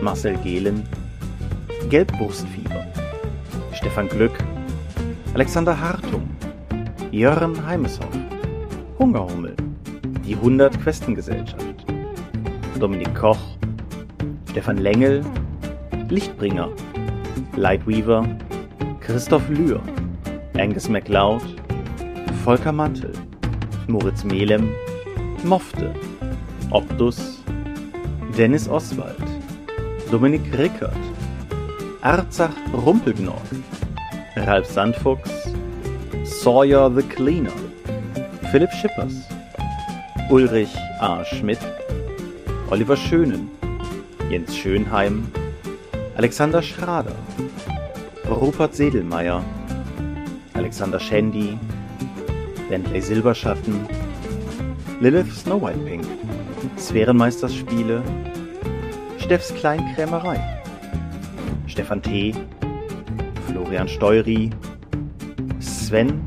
Marcel 0.01 0.37
Gehlen, 0.37 0.83
Gelbbrustfieber, 1.89 2.85
Stefan 3.73 4.07
Glück, 4.07 4.37
Alexander 5.33 5.77
Hartung, 5.77 6.29
Jörn 7.11 7.57
Heimeshoff, 7.65 8.15
Hungerhummel, 8.99 9.55
die 10.27 10.35
100 10.35 10.81
Questengesellschaft, 10.81 11.85
Dominik 12.79 13.15
Koch, 13.15 13.39
Stefan 14.51 14.77
Lengel, 14.77 15.23
Lichtbringer, 16.09 16.69
Lightweaver, 17.55 18.27
Christoph 18.99 19.47
Lühr, 19.47 19.81
Angus 20.57 20.89
MacLeod, 20.89 21.41
Volker 22.43 22.73
Mantel, 22.73 23.13
Moritz 23.87 24.25
Melem, 24.25 24.69
Mofte, 25.45 25.93
Optus, 26.71 27.41
Dennis 28.37 28.67
Oswald, 28.67 29.23
Dominik 30.11 30.41
Rickert, 30.57 30.91
Arzach 32.01 32.53
Rumpelgnorg, 32.73 33.39
Ralf 34.35 34.67
Sandfuchs, 34.69 35.53
Sawyer 36.25 36.93
the 36.93 37.03
Cleaner, 37.03 37.51
Philipp 38.51 38.71
Schippers, 38.73 39.36
Ulrich 40.29 40.75
A. 40.99 41.23
Schmidt, 41.23 41.59
Oliver 42.69 42.97
Schönen, 42.97 43.49
Jens 44.29 44.57
Schönheim, 44.57 45.25
Alexander 46.17 46.61
Schrader, 46.61 47.15
Rupert 48.29 48.75
Sedelmeier, 48.75 49.41
Alexander 50.53 50.99
Schendi, 50.99 51.57
Bentley 52.69 53.01
Steffs 59.17 59.53
Kleinkrämerei. 59.53 60.61
Stefan 61.67 62.01
T., 62.01 62.35
Florian 63.47 63.87
Steury, 63.87 64.49
Sven, 65.61 66.21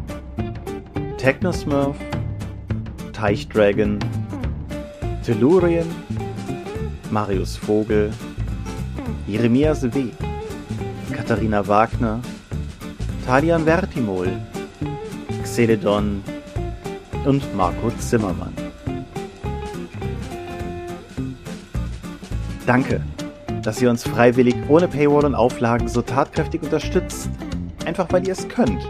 Technosmurf, 1.19 1.97
Teichdragon, 3.21 3.99
Tellurien, 5.23 5.87
Marius 7.11 7.55
Vogel, 7.55 8.11
Jeremias 9.27 9.83
W., 9.83 10.09
Katharina 11.13 11.69
Wagner, 11.69 12.21
Talian 13.27 13.67
Vertimol, 13.67 14.29
Xeledon 15.43 16.25
und 17.27 17.55
Marco 17.55 17.91
Zimmermann. 17.99 18.55
Danke, 22.65 23.03
dass 23.61 23.83
ihr 23.83 23.91
uns 23.91 24.03
freiwillig 24.03 24.57
ohne 24.69 24.89
Paywall 24.89 25.27
und 25.27 25.35
Auflagen 25.35 25.89
so 25.89 26.01
tatkräftig 26.01 26.63
unterstützt, 26.63 27.29
einfach 27.85 28.11
weil 28.13 28.27
ihr 28.27 28.33
es 28.33 28.49
könnt. 28.49 28.81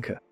Danke. 0.00 0.29